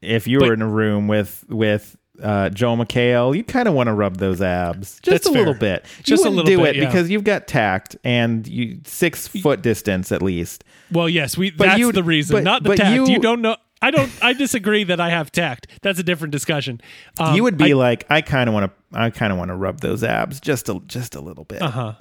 if 0.00 0.26
you 0.26 0.38
were 0.38 0.52
in 0.54 0.62
a 0.62 0.68
room 0.68 1.08
with 1.08 1.44
with 1.48 1.96
uh, 2.22 2.50
Joel 2.50 2.76
McHale, 2.76 3.36
you 3.36 3.44
kind 3.44 3.68
of 3.68 3.74
want 3.74 3.88
to 3.88 3.92
rub 3.92 4.16
those 4.16 4.42
abs 4.42 5.00
just 5.02 5.26
a 5.26 5.30
little 5.30 5.54
bit. 5.54 5.84
Just 6.02 6.24
a 6.24 6.28
little 6.28 6.44
do 6.44 6.58
bit, 6.58 6.76
it 6.76 6.76
yeah. 6.76 6.86
because 6.86 7.10
you've 7.10 7.24
got 7.24 7.46
tact 7.46 7.96
and 8.04 8.46
you 8.46 8.80
six 8.84 9.28
foot 9.28 9.62
distance 9.62 10.10
at 10.12 10.22
least. 10.22 10.64
Well, 10.90 11.08
yes, 11.08 11.36
we. 11.36 11.50
But 11.50 11.66
that's 11.66 11.78
you- 11.78 11.92
the 11.92 12.02
reason, 12.02 12.36
but- 12.36 12.44
not 12.44 12.62
the 12.62 12.70
but 12.70 12.78
tact. 12.78 12.94
You, 12.94 13.06
you- 13.06 13.20
don't 13.20 13.42
know. 13.42 13.56
I 13.80 13.90
don't. 13.90 14.10
I 14.22 14.32
disagree 14.32 14.84
that 14.84 15.00
I 15.00 15.10
have 15.10 15.30
tact. 15.30 15.68
That's 15.82 15.98
a 15.98 16.02
different 16.02 16.32
discussion. 16.32 16.80
Um, 17.18 17.34
you 17.34 17.42
would 17.44 17.56
be 17.56 17.72
I, 17.72 17.76
like, 17.76 18.06
I 18.10 18.20
kind 18.22 18.48
of 18.48 18.54
want 18.54 18.72
to, 18.72 18.98
I 18.98 19.10
kind 19.10 19.32
of 19.32 19.38
want 19.38 19.50
to 19.50 19.54
rub 19.54 19.80
those 19.80 20.02
abs 20.02 20.40
just 20.40 20.68
a 20.68 20.80
just 20.86 21.14
a 21.14 21.20
little 21.20 21.44
bit. 21.44 21.62
Uh-huh. 21.62 21.94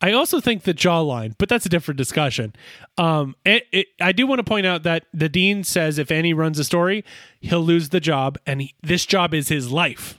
I 0.00 0.12
also 0.12 0.38
think 0.38 0.64
the 0.64 0.74
jawline, 0.74 1.34
but 1.38 1.48
that's 1.48 1.64
a 1.64 1.70
different 1.70 1.96
discussion. 1.96 2.54
Um, 2.98 3.36
it, 3.46 3.64
it, 3.72 3.86
I 4.00 4.12
do 4.12 4.26
want 4.26 4.40
to 4.40 4.44
point 4.44 4.66
out 4.66 4.82
that 4.82 5.04
the 5.14 5.30
dean 5.30 5.64
says 5.64 5.98
if 5.98 6.10
Annie 6.10 6.34
runs 6.34 6.58
a 6.58 6.64
story, 6.64 7.04
he'll 7.40 7.62
lose 7.62 7.88
the 7.88 8.00
job, 8.00 8.36
and 8.44 8.60
he, 8.60 8.74
this 8.82 9.06
job 9.06 9.32
is 9.32 9.48
his 9.48 9.72
life. 9.72 10.18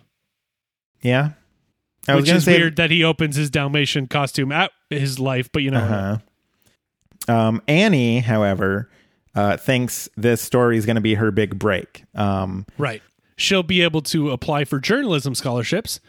Yeah, 1.01 1.31
I 2.07 2.15
which 2.15 2.29
is 2.29 2.47
weird 2.47 2.77
that 2.77 2.89
he 2.89 3.03
opens 3.03 3.35
his 3.35 3.51
Dalmatian 3.51 4.07
costume 4.07 4.51
at 4.51 4.71
his 4.89 5.19
life, 5.19 5.51
but 5.51 5.61
you 5.61 5.69
know, 5.69 5.79
Uh-huh. 5.79 6.17
Um, 7.27 7.61
Annie, 7.67 8.19
however, 8.19 8.89
uh, 9.35 9.57
thinks 9.57 10.09
this 10.15 10.41
story 10.41 10.77
is 10.77 10.85
going 10.85 10.95
to 10.95 11.01
be 11.01 11.15
her 11.15 11.31
big 11.31 11.59
break. 11.59 12.05
Um, 12.15 12.65
right? 12.77 13.01
She'll 13.37 13.63
be 13.63 13.81
able 13.81 14.01
to 14.03 14.31
apply 14.31 14.63
for 14.65 14.79
journalism 14.79 15.35
scholarships, 15.35 15.99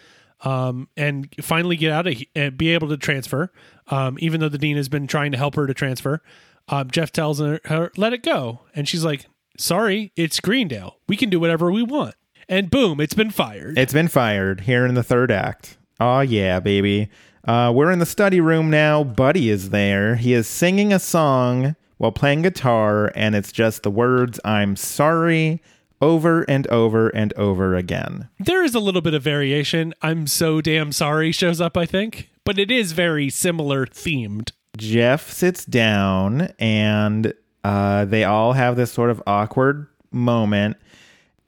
um, 0.42 0.88
and 0.96 1.28
finally 1.40 1.76
get 1.76 1.90
out 1.92 2.06
of 2.06 2.22
and 2.34 2.56
be 2.56 2.72
able 2.72 2.88
to 2.88 2.96
transfer. 2.96 3.52
Um, 3.88 4.16
even 4.20 4.40
though 4.40 4.48
the 4.48 4.58
dean 4.58 4.76
has 4.76 4.88
been 4.88 5.06
trying 5.06 5.32
to 5.32 5.38
help 5.38 5.56
her 5.56 5.66
to 5.66 5.74
transfer, 5.74 6.22
um, 6.68 6.90
Jeff 6.90 7.10
tells 7.12 7.40
her, 7.40 7.60
her 7.64 7.90
let 7.96 8.12
it 8.12 8.22
go, 8.22 8.60
and 8.74 8.88
she's 8.88 9.04
like, 9.04 9.26
"Sorry, 9.58 10.12
it's 10.16 10.38
Greendale. 10.40 10.98
We 11.08 11.16
can 11.16 11.30
do 11.30 11.40
whatever 11.40 11.70
we 11.72 11.82
want." 11.82 12.14
And 12.48 12.70
boom, 12.70 13.00
it's 13.00 13.14
been 13.14 13.30
fired. 13.30 13.76
It's 13.76 13.92
been 13.92 14.08
fired 14.08 14.62
here 14.62 14.86
in 14.86 14.94
the 14.94 15.02
third 15.02 15.32
act. 15.32 15.78
Oh 15.98 16.20
yeah, 16.20 16.60
baby. 16.60 17.08
Uh, 17.44 17.72
we're 17.74 17.90
in 17.90 17.98
the 17.98 18.06
study 18.06 18.40
room 18.40 18.70
now. 18.70 19.02
Buddy 19.04 19.50
is 19.50 19.70
there. 19.70 20.16
He 20.16 20.32
is 20.32 20.46
singing 20.46 20.92
a 20.92 20.98
song 20.98 21.76
while 21.98 22.12
playing 22.12 22.42
guitar, 22.42 23.10
and 23.14 23.34
it's 23.34 23.52
just 23.52 23.82
the 23.82 23.90
words 23.90 24.38
"I'm 24.44 24.76
sorry" 24.76 25.62
over 26.02 26.42
and 26.42 26.66
over 26.66 27.08
and 27.08 27.32
over 27.34 27.74
again. 27.74 28.28
there 28.38 28.62
is 28.62 28.74
a 28.74 28.80
little 28.80 29.00
bit 29.00 29.14
of 29.14 29.22
variation. 29.22 29.94
I'm 30.02 30.26
so 30.26 30.60
damn 30.60 30.92
sorry 30.92 31.32
shows 31.32 31.58
up, 31.60 31.76
I 31.76 31.86
think, 31.86 32.28
but 32.44 32.58
it 32.58 32.70
is 32.70 32.92
very 32.92 33.30
similar 33.30 33.86
themed. 33.86 34.50
Jeff 34.76 35.30
sits 35.30 35.64
down, 35.64 36.52
and 36.58 37.32
uh, 37.64 38.04
they 38.04 38.24
all 38.24 38.52
have 38.52 38.76
this 38.76 38.92
sort 38.92 39.08
of 39.10 39.22
awkward 39.26 39.86
moment. 40.12 40.76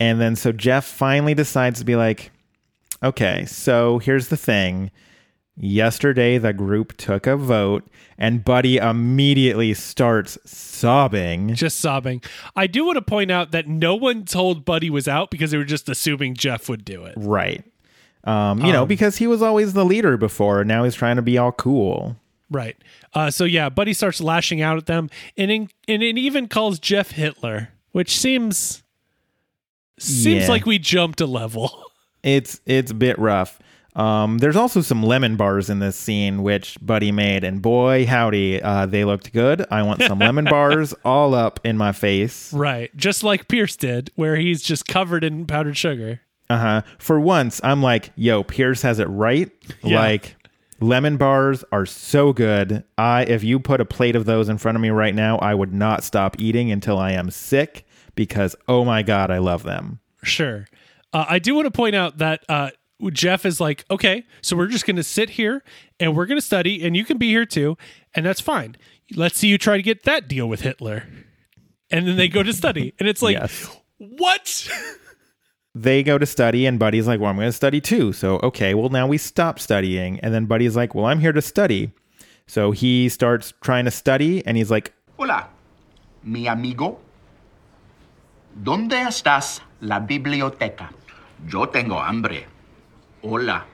And 0.01 0.21
then 0.21 0.35
so 0.35 0.51
Jeff 0.53 0.87
finally 0.87 1.35
decides 1.35 1.79
to 1.81 1.85
be 1.85 1.97
like, 1.97 2.31
okay, 3.03 3.45
so 3.45 3.99
here's 3.99 4.29
the 4.29 4.37
thing. 4.37 4.91
Yesterday, 5.61 6.39
the 6.39 6.53
group 6.53 6.97
took 6.97 7.27
a 7.27 7.37
vote, 7.37 7.89
and 8.17 8.45
Buddy 8.45 8.77
immediately 8.77 9.75
starts 9.75 10.39
sobbing. 10.45 11.55
just 11.55 11.81
sobbing. 11.81 12.23
I 12.55 12.67
do 12.69 12.85
want 12.85 12.97
to 12.97 13.03
point 13.03 13.31
out 13.31 13.51
that 13.51 13.67
no 13.67 13.95
one 13.97 14.25
told 14.25 14.65
Buddy 14.65 14.89
was 14.89 15.09
out 15.09 15.31
because 15.31 15.51
they 15.51 15.59
were 15.59 15.65
just 15.65 15.89
assuming 15.89 16.35
Jeff 16.35 16.69
would 16.69 16.85
do 16.85 17.05
it. 17.05 17.15
Right. 17.17 17.65
Um, 18.25 18.61
you 18.65 18.73
know, 18.73 18.87
because 18.87 19.17
he 19.17 19.27
was 19.27 19.43
always 19.43 19.73
the 19.73 19.85
leader 19.85 20.17
before, 20.17 20.61
and 20.61 20.69
now 20.69 20.85
he's 20.85 20.95
trying 20.95 21.17
to 21.17 21.23
be 21.23 21.39
all 21.39 21.53
cool. 21.53 22.17
Right. 22.51 22.77
Uh, 23.15 23.31
so 23.31 23.45
yeah, 23.45 23.69
Buddy 23.69 23.93
starts 23.93 24.21
lashing 24.21 24.61
out 24.63 24.77
at 24.77 24.87
them, 24.87 25.11
and 25.37 25.51
in, 25.51 25.69
and 25.89 26.03
it 26.03 26.19
even 26.19 26.47
calls 26.47 26.79
Jeff 26.79 27.11
Hitler, 27.13 27.71
which 27.93 28.17
seems 28.17 28.83
seems 29.99 30.45
Yeah. 30.45 30.49
like 30.49 30.67
we 30.67 30.79
jumped 30.79 31.21
a 31.21 31.27
level. 31.27 31.85
It's 32.25 32.61
it's 32.67 32.91
a 32.91 32.95
bit 32.95 33.17
rough. 33.17 33.61
Um, 33.99 34.39
there's 34.39 34.55
also 34.55 34.81
some 34.81 35.03
lemon 35.03 35.37
bars 35.37 35.69
in 35.69 35.81
this 35.81 35.97
scene, 35.97 36.45
which 36.45 36.79
Buddy 36.81 37.11
made, 37.11 37.43
and 37.43 37.61
boy, 37.61 38.07
howdy, 38.07 38.63
uh, 38.63 38.87
they 38.87 39.05
looked 39.05 39.33
good. 39.33 39.67
I 39.73 39.83
want 39.83 40.03
some 40.03 40.21
lemon 40.21 40.45
bars 40.51 40.95
all 41.05 41.35
up 41.35 41.59
in 41.65 41.77
my 41.77 41.91
face. 41.91 42.53
right. 42.53 42.97
Just 42.97 43.25
like 43.25 43.49
Pierce 43.49 43.75
did, 43.77 44.11
where 44.15 44.37
he's 44.37 44.63
just 44.63 44.87
covered 44.87 45.25
in 45.25 45.47
powdered 45.47 45.77
sugar. 45.77 46.21
Uh 46.49 46.59
huh. 46.59 46.83
For 46.99 47.19
once, 47.19 47.61
I'm 47.65 47.83
like, 47.83 48.13
yo, 48.15 48.45
Pierce 48.45 48.83
has 48.83 49.01
it 49.01 49.07
right. 49.07 49.51
Yeah. 49.83 49.99
Like, 49.99 50.37
Lemon 50.81 51.17
bars 51.17 51.65
are 51.73 51.85
so 51.87 52.33
good. 52.33 52.85
I 52.97 53.23
if 53.25 53.43
you 53.43 53.59
put 53.59 53.81
a 53.81 53.85
plate 53.85 54.15
of 54.15 54.27
those 54.27 54.49
in 54.49 54.59
front 54.59 54.77
of 54.77 54.83
me 54.83 54.91
right 54.91 55.15
now, 55.15 55.39
I 55.39 55.55
would 55.55 55.75
not 55.75 56.05
stop 56.05 56.37
eating 56.39 56.71
until 56.71 56.99
I 56.99 57.13
am 57.13 57.31
sick 57.31 57.85
because 58.15 58.55
oh 58.69 58.85
my 58.85 59.03
god, 59.03 59.31
I 59.33 59.39
love 59.39 59.65
them. 59.65 59.99
Sure. 60.23 60.67
Uh, 61.13 61.25
I 61.29 61.41
do 61.41 61.55
want 61.55 61.67
to 61.67 61.73
point 61.73 61.97
out 61.97 62.19
that 62.19 62.45
uh, 62.49 62.71
Jeff 63.13 63.47
is 63.47 63.61
like, 63.61 63.85
okay, 63.91 64.25
so 64.43 64.57
we're 64.57 64.67
just 64.67 64.87
going 64.87 64.97
to 64.97 65.03
sit 65.05 65.31
here 65.31 65.63
and 66.01 66.17
we're 66.17 66.27
going 66.27 66.39
to 66.39 66.45
study, 66.45 66.85
and 66.85 66.97
you 66.97 67.05
can 67.05 67.17
be 67.19 67.29
here 67.29 67.47
too, 67.47 67.77
and 68.15 68.27
that's 68.27 68.41
fine. 68.41 68.77
Let's 69.15 69.39
see 69.39 69.49
you 69.49 69.59
try 69.59 69.77
to 69.77 69.83
get 69.83 70.05
that 70.05 70.29
deal 70.29 70.49
with 70.49 70.61
Hitler. 70.63 71.05
And 71.91 72.07
then 72.07 72.17
they 72.17 72.29
go 72.29 72.43
to 72.43 72.53
study, 72.53 72.93
and 72.99 73.09
it's 73.09 73.23
like, 73.23 73.37
Yes. 73.37 73.77
what? 73.99 74.69
They 75.75 76.03
go 76.03 76.19
to 76.19 76.27
study 76.27 76.67
and 76.67 76.77
Buddy's 76.77 77.07
like, 77.07 77.21
"Well, 77.21 77.31
I'm 77.31 77.37
going 77.37 77.47
to 77.47 77.53
study 77.53 77.81
too." 77.81 78.13
So, 78.13 78.41
okay, 78.43 78.75
well 78.75 78.89
now 78.89 79.07
we 79.07 79.17
stop 79.17 79.61
studying 79.61 80.19
and 80.21 80.35
then 80.35 80.47
Buddy's 80.47 80.75
like, 80.75 80.93
"Well, 80.93 81.05
I'm 81.05 81.21
here 81.21 81.31
to 81.31 81.43
study." 81.43 81.93
So 82.49 82.73
he 82.73 83.09
starts 83.09 83.53
trying 83.61 83.85
to 83.85 83.93
study 83.93 84.45
and 84.45 84.57
he's 84.57 84.73
like, 84.73 84.93
Hola, 85.17 85.47
mi 86.25 86.49
amigo. 86.49 86.99
¿Dónde 88.61 88.95
estás 89.07 89.61
la 89.81 90.01
biblioteca? 90.01 90.91
Yo 91.47 91.67
tengo 91.67 91.97
hambre. 92.01 92.47
Hola, 93.23 93.67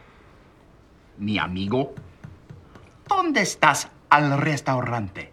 mi 1.19 1.39
amigo. 1.39 1.95
¿Dónde 3.09 3.43
estás 3.43 3.89
al 4.11 4.39
restaurante? 4.41 5.31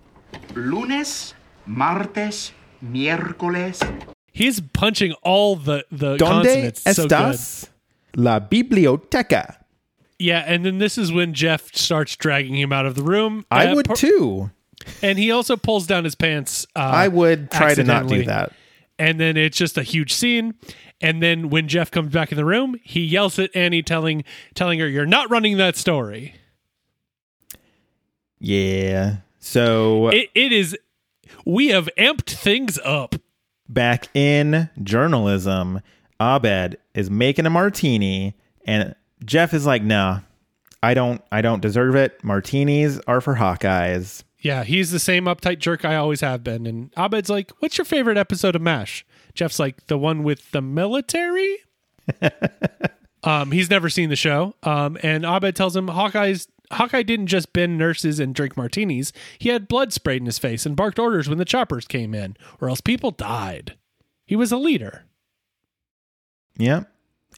Lunes, 0.54 1.36
martes, 1.66 2.54
miércoles. 2.82 3.80
He's 4.34 4.62
punching 4.74 5.14
all 5.24 5.56
the 5.56 5.86
the 5.92 6.18
"¿Dónde 6.18 6.44
consonants 6.44 6.82
so 6.84 7.04
good. 7.04 7.12
estás 7.12 7.70
la 8.16 8.40
biblioteca?" 8.40 9.58
Yeah, 10.20 10.44
and 10.46 10.64
then 10.66 10.78
this 10.78 10.98
is 10.98 11.12
when 11.12 11.34
Jeff 11.34 11.74
starts 11.74 12.16
dragging 12.16 12.56
him 12.56 12.72
out 12.72 12.86
of 12.86 12.96
the 12.96 13.02
room. 13.04 13.46
I 13.50 13.68
Uh, 13.68 13.76
would 13.76 13.86
par- 13.88 13.96
too. 13.96 14.52
and 15.02 15.18
he 15.18 15.32
also 15.32 15.56
pulls 15.58 15.88
down 15.88 16.04
his 16.04 16.16
pants. 16.16 16.68
Uh, 16.76 16.80
I 16.80 17.08
would 17.08 17.50
try 17.50 17.74
to 17.74 17.84
not 17.84 18.08
do 18.08 18.16
accidentally. 18.16 18.26
that. 18.26 18.52
And 19.00 19.20
then 19.20 19.36
it's 19.36 19.58
just 19.58 19.78
a 19.80 19.84
huge 19.84 20.14
scene. 20.14 20.54
And 21.02 21.22
then 21.22 21.50
when 21.50 21.68
Jeff 21.68 21.90
comes 21.90 22.14
back 22.14 22.32
in 22.32 22.38
the 22.38 22.46
room, 22.46 22.76
he 22.84 23.02
yells 23.02 23.40
at 23.40 23.50
Annie, 23.56 23.82
telling 23.82 24.24
telling 24.54 24.80
her, 24.80 24.88
"You're 24.88 25.06
not 25.06 25.30
running 25.32 25.58
that 25.58 25.76
story." 25.76 26.36
Yeah. 28.40 29.18
So 29.40 30.10
It, 30.10 30.30
it 30.36 30.52
is. 30.52 30.78
We 31.46 31.70
have 31.70 31.90
amped 31.98 32.30
things 32.30 32.80
up. 32.84 33.16
back 33.68 34.10
in 34.14 34.70
journalism, 34.84 35.82
Abed 36.20 36.78
is 36.94 37.10
making 37.10 37.46
a 37.46 37.50
martini, 37.50 38.36
and 38.66 38.94
Jeff 39.26 39.54
is 39.54 39.66
like, 39.66 39.82
"Nah, 39.84 40.20
I 40.84 40.94
don't, 40.94 41.22
I 41.32 41.42
don't 41.42 41.62
deserve 41.62 41.96
it. 41.96 42.24
Martinis 42.24 43.00
are 43.08 43.22
for 43.22 43.36
Hawkeyes." 43.36 44.24
Yeah, 44.40 44.64
he's 44.64 44.92
the 44.92 45.00
same 45.00 45.26
uptight 45.26 45.60
jerk 45.60 45.86
I 45.86 45.96
always 45.96 46.22
have 46.22 46.44
been. 46.44 46.66
And 46.66 46.92
Abed's 46.98 47.30
like, 47.30 47.52
"What's 47.60 47.78
your 47.78 47.86
favorite 47.86 48.18
episode 48.18 48.56
of 48.56 48.62
MASH?" 48.62 49.06
Jeff's 49.34 49.60
like, 49.60 49.88
"The 49.88 49.98
one 49.98 50.24
with 50.24 50.52
the 50.52 50.62
military." 50.62 51.58
um, 53.24 53.52
he's 53.52 53.70
never 53.70 53.90
seen 53.90 54.10
the 54.10 54.16
show. 54.16 54.56
Um, 54.64 54.98
and 55.04 55.26
Abed 55.26 55.56
tells 55.56 55.76
him 55.76 55.88
Hawkeye's 55.88 56.48
Hawkeye 56.72 57.04
didn't 57.04 57.28
just 57.28 57.54
bend 57.54 57.78
nurses 57.78 58.20
and 58.20 58.34
drink 58.34 58.58
martinis. 58.58 59.14
He 59.38 59.50
had 59.50 59.68
blood 59.68 59.94
sprayed 59.94 60.22
in 60.22 60.26
his 60.26 60.40
face 60.40 60.66
and 60.66 60.76
barked 60.76 61.00
orders 61.00 61.28
when 61.28 61.38
the 61.38 61.46
choppers 61.46 61.86
came 61.86 62.14
in, 62.14 62.36
or 62.60 62.70
else 62.70 62.82
people 62.82 63.12
died. 63.12 63.78
He 64.26 64.36
was 64.36 64.52
a 64.52 64.58
leader. 64.58 65.06
Yeah. 66.58 66.84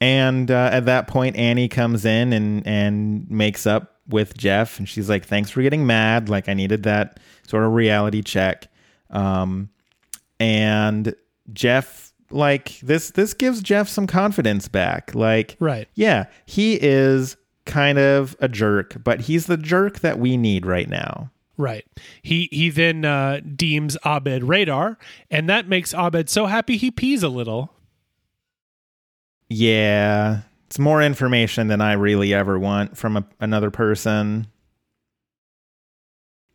And 0.02 0.50
uh, 0.50 0.70
at 0.72 0.86
that 0.86 1.08
point, 1.08 1.36
Annie 1.36 1.70
comes 1.70 2.06
in 2.06 2.34
and 2.34 2.66
and 2.66 3.30
makes 3.30 3.66
up 3.66 4.00
with 4.08 4.38
Jeff, 4.38 4.80
and 4.80 4.90
she's 4.90 5.10
like, 5.10 5.26
"Thanks 5.26 5.50
for 5.50 5.62
getting 5.62 5.86
mad. 5.86 6.30
Like 6.30 6.50
I 6.50 6.54
needed 6.54 6.84
that 6.84 7.20
sort 7.48 7.64
of 7.64 7.74
reality 7.74 8.22
check." 8.22 8.68
Um, 9.10 9.70
and 10.40 11.16
Jeff, 11.52 12.14
like 12.30 12.80
this, 12.80 13.12
this 13.12 13.34
gives 13.34 13.62
Jeff 13.62 13.90
some 13.90 14.08
confidence 14.08 14.68
back. 14.68 15.14
Like, 15.14 15.58
Right. 15.60 15.88
Yeah, 15.96 16.26
he 16.46 16.80
is 16.82 17.36
kind 17.66 17.98
of 17.98 18.36
a 18.40 18.48
jerk, 18.48 19.04
but 19.04 19.22
he's 19.22 19.46
the 19.48 19.58
jerk 19.58 20.00
that 20.00 20.20
we 20.20 20.38
need 20.38 20.66
right 20.66 20.90
now. 20.90 21.32
Right. 21.58 21.86
He 22.24 22.50
he 22.52 22.70
then 22.72 23.06
uh, 23.06 23.42
deems 23.56 23.96
Abed 24.04 24.44
radar, 24.44 24.98
and 25.30 25.48
that 25.50 25.68
makes 25.68 25.94
Abed 25.94 26.28
so 26.28 26.48
happy 26.48 26.78
he 26.78 26.90
pees 26.90 27.22
a 27.22 27.30
little. 27.30 27.72
Yeah, 29.50 30.42
it's 30.66 30.80
more 30.80 31.02
information 31.02 31.68
than 31.68 31.80
I 31.80 31.94
really 31.94 32.34
ever 32.34 32.58
want 32.58 32.98
from 32.98 33.18
a, 33.18 33.26
another 33.40 33.70
person. 33.70 34.48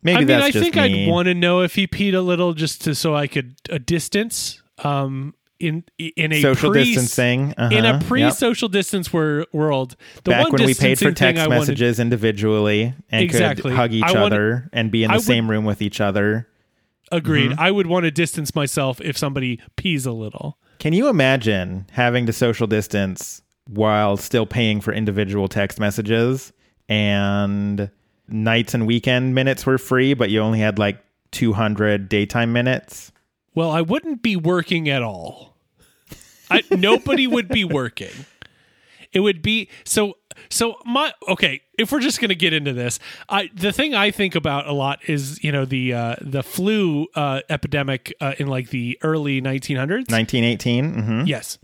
Maybe 0.03 0.17
I 0.17 0.25
mean, 0.25 0.41
I 0.41 0.51
think 0.51 0.75
me. 0.75 1.05
I'd 1.05 1.09
want 1.09 1.27
to 1.27 1.33
know 1.33 1.61
if 1.61 1.75
he 1.75 1.87
peed 1.87 2.13
a 2.13 2.21
little 2.21 2.53
just 2.53 2.81
to 2.83 2.95
so 2.95 3.15
I 3.15 3.27
could 3.27 3.55
a 3.69 3.79
distance 3.79 4.61
um 4.85 5.33
in 5.59 5.83
in 5.97 6.31
a 6.31 6.41
social 6.41 6.71
pre- 6.71 6.85
distancing 6.85 7.53
uh-huh, 7.57 7.75
in 7.75 7.83
a 7.83 7.93
yep. 7.93 8.03
pre-social 8.05 8.69
distance 8.69 9.11
wor- 9.11 9.45
world. 9.51 9.97
The 10.23 10.31
Back 10.31 10.43
one 10.43 10.53
when 10.53 10.65
we 10.67 10.73
paid 10.73 10.97
for 10.97 11.11
text 11.11 11.41
I 11.41 11.47
wanted- 11.47 11.59
messages 11.59 11.99
individually 11.99 12.93
and 13.11 13.21
Exactly. 13.23 13.63
could 13.63 13.73
hug 13.73 13.91
each 13.91 14.03
wanted- 14.03 14.21
other 14.23 14.69
and 14.71 14.89
be 14.89 15.03
in 15.03 15.11
I 15.11 15.15
the 15.15 15.17
would- 15.17 15.25
same 15.25 15.49
room 15.49 15.65
with 15.65 15.81
each 15.81 15.99
other. 15.99 16.47
Agreed. 17.11 17.51
Mm-hmm. 17.51 17.59
I 17.59 17.71
would 17.71 17.87
want 17.87 18.03
to 18.05 18.11
distance 18.11 18.53
myself 18.55 19.01
if 19.01 19.17
somebody 19.17 19.59
pees 19.75 20.05
a 20.05 20.11
little. 20.11 20.57
Can 20.77 20.93
you 20.93 21.09
imagine 21.09 21.87
having 21.91 22.25
to 22.27 22.31
social 22.31 22.67
distance 22.67 23.41
while 23.67 24.15
still 24.15 24.45
paying 24.45 24.79
for 24.79 24.93
individual 24.93 25.47
text 25.49 25.79
messages 25.79 26.53
and 26.87 27.89
nights 28.27 28.73
and 28.73 28.85
weekend 28.87 29.33
minutes 29.35 29.65
were 29.65 29.77
free, 29.77 30.13
but 30.13 30.29
you 30.29 30.39
only 30.39 30.59
had 30.59 30.77
like 30.79 30.99
200 31.31 32.07
daytime 32.09 32.53
minutes? 32.53 33.11
Well, 33.59 33.71
I 33.71 33.81
wouldn't 33.81 34.21
be 34.21 34.37
working 34.37 34.87
at 34.87 35.01
all. 35.03 35.57
I, 36.49 36.63
nobody 36.71 37.27
would 37.27 37.49
be 37.49 37.65
working. 37.65 38.25
It 39.11 39.19
would 39.19 39.41
be 39.41 39.67
so. 39.83 40.15
So 40.49 40.75
my 40.85 41.11
okay. 41.27 41.59
If 41.77 41.91
we're 41.91 41.99
just 41.99 42.21
gonna 42.21 42.35
get 42.35 42.53
into 42.53 42.71
this, 42.71 42.99
I 43.27 43.49
the 43.53 43.73
thing 43.73 43.93
I 43.93 44.11
think 44.11 44.35
about 44.35 44.65
a 44.65 44.71
lot 44.71 44.99
is 45.09 45.43
you 45.43 45.51
know 45.51 45.65
the 45.65 45.93
uh, 45.93 46.15
the 46.21 46.41
flu 46.41 47.07
uh, 47.15 47.41
epidemic 47.49 48.13
uh, 48.21 48.35
in 48.37 48.47
like 48.47 48.69
the 48.69 48.97
early 49.03 49.41
1900s. 49.41 50.09
1918? 50.09 50.93
hmm 50.93 51.23
Yes. 51.25 51.57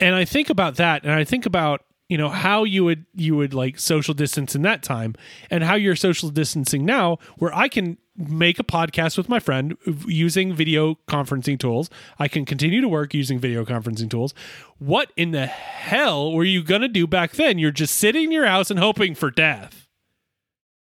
And 0.00 0.16
I 0.16 0.24
think 0.24 0.50
about 0.50 0.74
that 0.78 1.04
and 1.04 1.12
I 1.12 1.22
think 1.22 1.46
about, 1.46 1.84
you 2.08 2.18
know, 2.18 2.28
how 2.28 2.64
you 2.64 2.82
would 2.82 3.06
you 3.14 3.36
would 3.36 3.54
like 3.54 3.78
social 3.78 4.14
distance 4.14 4.56
in 4.56 4.62
that 4.62 4.82
time 4.82 5.14
and 5.48 5.62
how 5.62 5.76
you're 5.76 5.94
social 5.94 6.30
distancing 6.30 6.84
now 6.84 7.18
where 7.38 7.54
I 7.54 7.68
can 7.68 7.98
make 8.16 8.58
a 8.58 8.64
podcast 8.64 9.16
with 9.16 9.28
my 9.28 9.38
friend 9.38 9.76
using 10.06 10.54
video 10.54 10.98
conferencing 11.08 11.58
tools. 11.58 11.90
I 12.18 12.28
can 12.28 12.44
continue 12.44 12.80
to 12.80 12.88
work 12.88 13.14
using 13.14 13.38
video 13.38 13.64
conferencing 13.64 14.10
tools. 14.10 14.34
What 14.78 15.12
in 15.16 15.30
the 15.32 15.46
hell 15.46 16.32
were 16.32 16.44
you 16.44 16.62
going 16.62 16.82
to 16.82 16.88
do 16.88 17.06
back 17.06 17.32
then? 17.32 17.58
You're 17.58 17.70
just 17.70 17.96
sitting 17.96 18.24
in 18.24 18.32
your 18.32 18.46
house 18.46 18.70
and 18.70 18.78
hoping 18.78 19.14
for 19.14 19.30
death. 19.30 19.86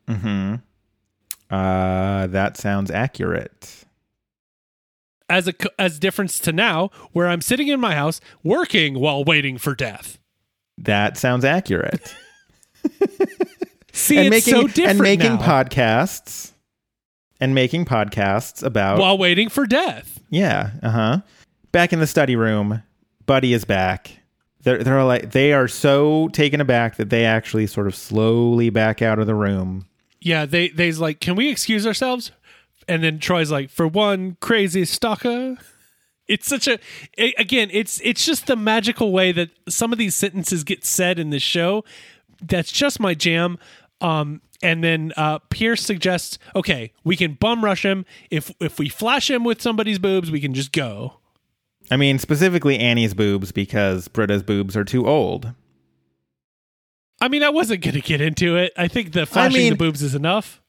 hmm 0.08 0.56
Uh, 1.50 2.28
that 2.28 2.58
sounds 2.58 2.92
accurate. 2.92 3.84
As 5.30 5.48
a 5.48 5.54
as 5.80 6.00
difference 6.00 6.40
to 6.40 6.54
now 6.54 6.90
where 7.12 7.28
I'm 7.28 7.42
sitting 7.42 7.68
in 7.68 7.80
my 7.82 7.96
house 7.96 8.22
working 8.44 9.00
while 9.00 9.24
waiting 9.26 9.58
for 9.58 9.76
death. 9.76 10.20
That 10.78 11.18
sounds 11.18 11.44
accurate. 11.44 12.16
See, 13.92 14.18
and 14.18 14.28
it's 14.34 14.48
making 14.48 14.54
so 14.62 14.68
different 14.68 14.90
and 14.90 15.00
making 15.00 15.34
now. 15.36 15.42
podcasts 15.64 16.52
and 17.40 17.54
making 17.56 17.86
podcasts 17.86 18.64
about 18.64 19.00
while 19.00 19.18
waiting 19.18 19.50
for 19.50 19.66
death. 19.66 20.20
yeah, 20.30 20.72
uh-huh. 20.82 21.20
Back 21.72 21.94
in 21.94 22.00
the 22.00 22.08
study 22.08 22.36
room, 22.36 22.82
Buddy 23.26 23.54
is 23.54 23.66
back. 23.66 24.20
They're 24.64 24.84
they're 24.84 25.04
like 25.04 25.32
they 25.32 25.54
are 25.54 25.68
so 25.68 26.28
taken 26.30 26.60
aback 26.62 26.96
that 26.98 27.10
they 27.10 27.26
actually 27.26 27.68
sort 27.68 27.88
of 27.88 27.96
slowly 27.96 28.70
back 28.70 29.02
out 29.02 29.20
of 29.20 29.28
the 29.28 29.36
room. 29.36 29.88
Yeah, 30.20 30.46
they 30.46 30.70
they's 30.70 31.00
like, 31.00 31.20
can 31.20 31.36
we 31.36 31.50
excuse 31.50 31.86
ourselves? 31.86 32.32
And 32.88 33.04
then 33.04 33.20
Troy's 33.20 33.52
like, 33.52 33.70
for 33.70 33.88
one 33.88 34.38
crazy 34.40 34.86
stalker. 34.86 35.58
It's 36.28 36.48
such 36.48 36.68
a 36.68 36.80
a- 37.18 37.34
again, 37.38 37.70
it's 37.72 38.02
it's 38.04 38.26
just 38.26 38.48
the 38.48 38.56
magical 38.56 39.12
way 39.12 39.32
that 39.32 39.50
some 39.70 39.94
of 39.94 40.00
these 40.00 40.16
sentences 40.16 40.64
get 40.64 40.84
said 40.84 41.20
in 41.20 41.30
this 41.30 41.44
show. 41.44 41.84
That's 42.42 42.72
just 42.72 43.00
my 43.00 43.14
jam. 43.14 43.58
Um, 44.02 44.42
and 44.62 44.84
then 44.84 45.14
uh, 45.18 45.40
Pierce 45.50 45.84
suggests, 45.84 46.38
okay, 46.56 46.92
we 47.04 47.16
can 47.16 47.34
bum 47.34 47.64
rush 47.64 47.86
him. 47.86 48.06
If 48.32 48.52
if 48.60 48.80
we 48.80 48.90
flash 48.90 49.30
him 49.30 49.44
with 49.44 49.62
somebody's 49.62 50.00
boobs, 50.00 50.32
we 50.32 50.40
can 50.40 50.54
just 50.54 50.72
go. 50.72 51.20
I 51.90 51.98
mean, 51.98 52.20
specifically 52.20 52.78
Annie's 52.78 53.14
boobs 53.14 53.52
because 53.52 54.08
Britta's 54.08 54.44
boobs 54.44 54.76
are 54.76 54.84
too 54.84 55.08
old. 55.08 55.54
I 57.22 57.28
mean, 57.28 57.44
I 57.44 57.50
wasn't 57.50 57.82
gonna 57.82 58.02
get 58.02 58.22
into 58.22 58.58
it. 58.58 58.74
I 58.78 58.88
think 58.88 59.14
the 59.14 59.26
flashing 59.26 59.62
mean- 59.62 59.74
the 59.74 59.78
boobs 59.78 60.02
is 60.02 60.16
enough. 60.16 60.62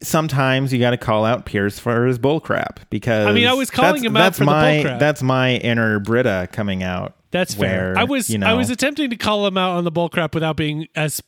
Sometimes 0.00 0.72
you 0.72 0.78
got 0.78 0.90
to 0.90 0.96
call 0.96 1.24
out 1.24 1.44
Pierce 1.44 1.80
for 1.80 2.06
his 2.06 2.20
bullcrap 2.20 2.88
because 2.88 3.26
I 3.26 3.32
mean, 3.32 3.48
I 3.48 3.54
was 3.54 3.68
calling 3.68 4.04
him 4.04 4.16
out 4.16 4.20
that's 4.20 4.38
for 4.38 4.44
the 4.44 4.50
my, 4.52 4.76
bullcrap. 4.76 5.00
That's 5.00 5.24
my 5.24 5.56
inner 5.56 5.98
Britta 5.98 6.48
coming 6.52 6.84
out. 6.84 7.16
That's 7.32 7.54
fair. 7.54 7.94
where, 7.94 7.98
I 7.98 8.04
was 8.04 8.30
you 8.30 8.38
know, 8.38 8.46
I 8.46 8.54
was 8.54 8.70
attempting 8.70 9.10
to 9.10 9.16
call 9.16 9.44
him 9.44 9.58
out 9.58 9.72
on 9.72 9.82
the 9.82 9.90
bullcrap 9.90 10.34
without 10.34 10.56
being 10.56 10.86
as 10.94 11.20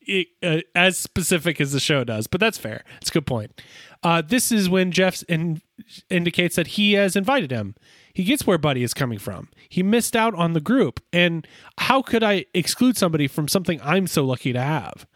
it, 0.00 0.28
uh, 0.42 0.60
as 0.74 0.96
specific 0.98 1.60
as 1.60 1.72
the 1.72 1.80
show 1.80 2.04
does, 2.04 2.26
but 2.26 2.40
that's 2.40 2.58
fair. 2.58 2.84
It's 3.00 3.10
a 3.10 3.12
good 3.12 3.26
point. 3.26 3.60
Uh, 4.02 4.22
this 4.22 4.52
is 4.52 4.68
when 4.68 4.92
Jeff 4.92 5.22
in, 5.28 5.60
indicates 6.08 6.56
that 6.56 6.68
he 6.68 6.92
has 6.94 7.16
invited 7.16 7.50
him. 7.50 7.74
He 8.12 8.24
gets 8.24 8.46
where 8.46 8.58
Buddy 8.58 8.82
is 8.82 8.94
coming 8.94 9.18
from. 9.18 9.48
He 9.68 9.82
missed 9.82 10.16
out 10.16 10.34
on 10.34 10.52
the 10.52 10.60
group, 10.60 11.00
and 11.12 11.46
how 11.78 12.02
could 12.02 12.22
I 12.22 12.46
exclude 12.54 12.96
somebody 12.96 13.28
from 13.28 13.48
something 13.48 13.80
I'm 13.82 14.06
so 14.06 14.24
lucky 14.24 14.52
to 14.52 14.60
have? 14.60 15.06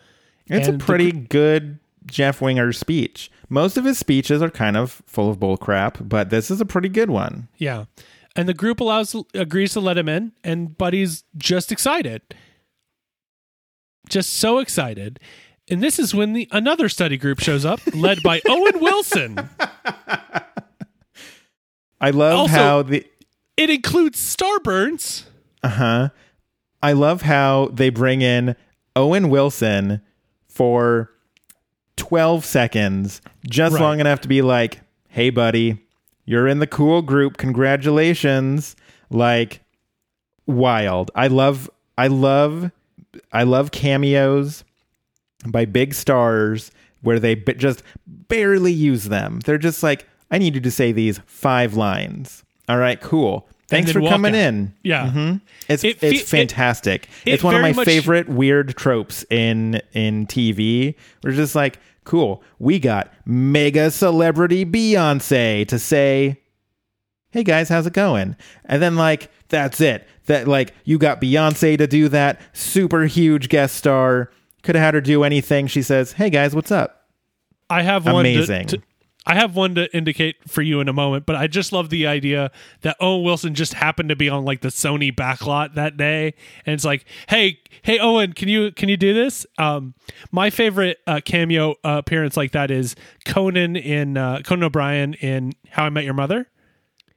It's 0.47 0.69
And 0.69 0.81
a 0.81 0.85
pretty 0.85 1.13
gr- 1.13 1.27
good 1.29 1.79
Jeff 2.07 2.41
Winger 2.41 2.73
speech. 2.73 3.31
Most 3.49 3.77
of 3.77 3.85
his 3.85 3.99
speeches 3.99 4.43
are 4.43 4.51
kind 4.51 4.77
of 4.77 5.03
full 5.07 5.31
of 5.31 5.39
bull 5.39 5.57
crap, 5.57 5.99
but 6.01 6.31
this 6.31 6.51
is 6.51 6.61
a 6.61 6.65
pretty 6.65 6.89
good 6.89 7.11
one. 7.11 7.49
Yeah. 7.57 7.85
And 8.35 8.49
the 8.49 8.55
group 8.55 8.81
allows 8.81 9.15
agrees 9.35 9.73
to 9.75 9.81
let 9.81 9.99
him 9.99 10.09
in, 10.09 10.33
and 10.43 10.77
Buddy's 10.77 11.25
just 11.37 11.71
excited. 11.71 12.23
Just 14.09 14.35
so 14.35 14.59
excited. 14.59 15.19
And 15.71 15.83
this 15.83 15.99
is 15.99 16.15
when 16.15 16.33
the 16.33 16.49
another 16.51 16.89
study 16.89 17.17
group 17.17 17.41
shows 17.41 17.65
up, 17.65 17.81
led 17.95 18.23
by 18.23 18.41
Owen 18.49 18.81
Wilson. 18.81 19.39
I 22.01 22.11
love 22.11 22.39
Also- 22.41 22.53
how 22.55 22.83
the 22.83 23.07
It 23.57 23.71
includes 23.71 24.19
Starburns. 24.19 25.25
uh-huh. 25.63 26.09
I 26.83 26.93
love 26.95 27.23
how 27.23 27.71
they 27.73 27.91
bring 27.91 28.23
in 28.23 28.57
Owen 28.97 29.31
Wilson 29.31 30.03
for 30.49 31.11
12 31.97 32.45
seconds, 32.45 33.21
just 33.49 33.75
Right. 33.75 33.81
long 33.83 34.01
enough 34.01 34.21
to 34.23 34.29
be 34.29 34.43
like, 34.43 34.81
"Hey 35.09 35.31
buddy, 35.31 35.79
you're 36.25 36.49
in 36.49 36.59
the 36.59 36.67
cool 36.67 37.01
group. 37.03 37.37
Congratulations." 37.37 38.75
Like 39.11 39.61
wild. 40.47 41.11
I 41.15 41.29
love 41.29 41.71
I 41.97 42.09
love 42.09 42.73
I 43.33 43.43
love 43.45 43.71
cameos 43.71 44.65
by 45.47 45.65
big 45.65 45.95
stars 45.95 46.71
where 47.03 47.19
they 47.19 47.35
b- 47.35 47.55
just 47.55 47.83
barely 48.07 48.73
use 48.73 49.05
them. 49.05 49.41
They're 49.45 49.59
just 49.59 49.83
like, 49.83 50.07
I 50.31 50.39
need 50.39 50.55
you 50.55 50.61
to 50.61 50.71
say 50.71 50.93
these 50.93 51.19
five 51.27 51.75
lines. 51.75 52.45
All 52.69 52.79
right, 52.79 53.01
cool. 53.01 53.49
Thanks 53.69 53.91
for 53.91 54.01
coming 54.01 54.35
out. 54.35 54.39
in. 54.39 54.75
Yeah. 54.83 55.11
hmm 55.11 55.37
It's 55.69 55.83
It 55.83 56.03
it's 56.03 56.29
fantastic. 56.31 57.09
it 57.25 57.35
it's 57.35 57.43
one 57.43 57.55
of 57.55 57.63
my 57.63 57.73
much- 57.73 57.87
favorite 57.87 58.29
weird 58.29 58.77
tropes 58.77 59.25
in 59.31 59.81
in 59.95 60.27
TV. 60.27 60.95
We're 61.25 61.33
just 61.33 61.55
like, 61.55 61.79
cool. 62.05 62.43
We 62.59 62.79
got 62.79 63.13
mega 63.25 63.91
celebrity 63.91 64.65
Beyonce 64.67 65.67
to 65.69 65.79
say, 65.79 66.39
"Hey 67.31 67.45
guys, 67.45 67.69
how's 67.71 67.87
it 67.87 67.95
going?" 67.95 68.37
And 68.67 68.83
then 68.83 68.97
like 68.97 69.31
that's 69.49 69.81
it. 69.81 70.07
That 70.27 70.47
like 70.47 70.75
you 70.85 70.99
got 70.99 71.21
Beyonce 71.21 71.77
to 71.79 71.87
do 71.87 72.09
that 72.09 72.41
super 72.53 73.05
huge 73.05 73.49
guest 73.49 73.77
star. 73.77 74.31
Could 74.63 74.77
have 74.77 74.85
had 74.85 74.95
her 74.95 75.01
do 75.01 75.25
anything. 75.25 75.67
She 75.67 75.83
says, 75.83 76.13
"Hey 76.13 76.31
guys, 76.31 76.55
what's 76.55 76.71
up?" 76.71 77.09
I 77.69 77.83
have 77.83 78.05
one 78.05 78.25
to- 78.25 78.31
Amazing. 78.31 78.67
To, 78.69 78.83
I 79.25 79.35
have 79.35 79.55
one 79.55 79.77
to 79.77 79.93
indicate 79.97 80.37
for 80.49 80.63
you 80.63 80.81
in 80.81 80.89
a 80.89 80.93
moment, 80.93 81.27
but 81.27 81.37
I 81.37 81.47
just 81.47 81.73
love 81.73 81.91
the 81.91 82.09
idea 82.09 82.51
that 82.81 82.97
Owen 82.99 83.23
Wilson 83.25 83.55
just 83.55 83.75
happened 83.75 84.09
to 84.09 84.17
be 84.17 84.29
on 84.29 84.45
like 84.45 84.63
the 84.63 84.69
Sony 84.69 85.15
backlot 85.15 85.75
that 85.75 85.97
day, 85.97 86.35
and 86.67 86.75
it's 86.75 86.85
like, 86.85 87.05
hey, 87.29 87.61
hey, 87.83 87.99
Owen, 88.01 88.33
can 88.33 88.49
you 88.49 88.73
can 88.73 88.89
you 88.89 88.97
do 88.97 89.15
this? 89.15 89.47
Um, 89.59 89.95
my 90.33 90.51
favorite 90.51 90.99
uh, 91.07 91.21
cameo 91.25 91.73
uh, 91.85 91.99
appearance 91.99 92.37
like 92.37 92.51
that 92.53 92.71
is 92.71 92.95
Conan 93.25 93.77
in 93.77 94.17
uh, 94.17 94.41
Conan 94.45 94.65
O'Brien 94.65 95.15
in 95.15 95.53
How 95.71 95.85
I 95.85 95.91
Met 95.91 96.05
Your 96.05 96.15
Mother. 96.15 96.49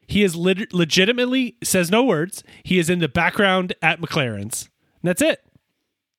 He 0.07 0.23
is 0.23 0.35
lit- 0.35 0.73
legitimately 0.73 1.55
says 1.63 1.89
no 1.91 2.03
words. 2.03 2.43
He 2.63 2.79
is 2.79 2.89
in 2.89 2.99
the 2.99 3.07
background 3.07 3.73
at 3.81 3.99
McLaren's. 4.01 4.69
And 5.01 5.09
that's 5.09 5.21
it. 5.21 5.41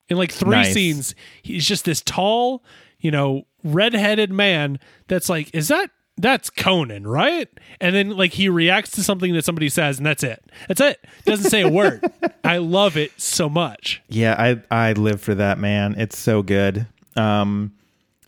In 0.09 0.17
like 0.17 0.33
three 0.33 0.51
Nice. 0.51 0.73
scenes, 0.75 1.15
he's 1.43 1.67
just 1.67 1.85
this 1.85 2.01
tall, 2.03 2.63
you 3.01 3.11
know, 3.11 3.47
redheaded 3.65 4.31
man 4.31 4.79
that's 5.09 5.29
like, 5.29 5.53
is 5.55 5.69
that 5.69 5.91
that's 6.19 6.49
Conan, 6.49 7.07
right? 7.07 7.49
And 7.81 7.95
then 7.95 8.17
like 8.17 8.33
he 8.33 8.49
reacts 8.49 8.93
to 8.93 9.03
something 9.03 9.35
that 9.35 9.45
somebody 9.45 9.69
says, 9.69 9.99
and 9.99 10.07
that's 10.07 10.23
it. 10.23 10.43
That's 10.69 10.81
it. 10.81 11.05
Doesn't 11.27 11.51
say 11.51 11.61
a 11.63 11.69
word. 11.69 12.03
I 12.45 12.57
love 12.59 12.97
it 12.97 13.13
so 13.21 13.49
much. 13.49 14.01
Yeah, 14.09 14.35
I 14.39 14.89
I 14.89 14.93
live 14.95 15.21
for 15.21 15.35
that 15.35 15.59
man. 15.59 15.95
It's 15.99 16.17
so 16.19 16.43
good. 16.43 16.87
Um, 17.17 17.73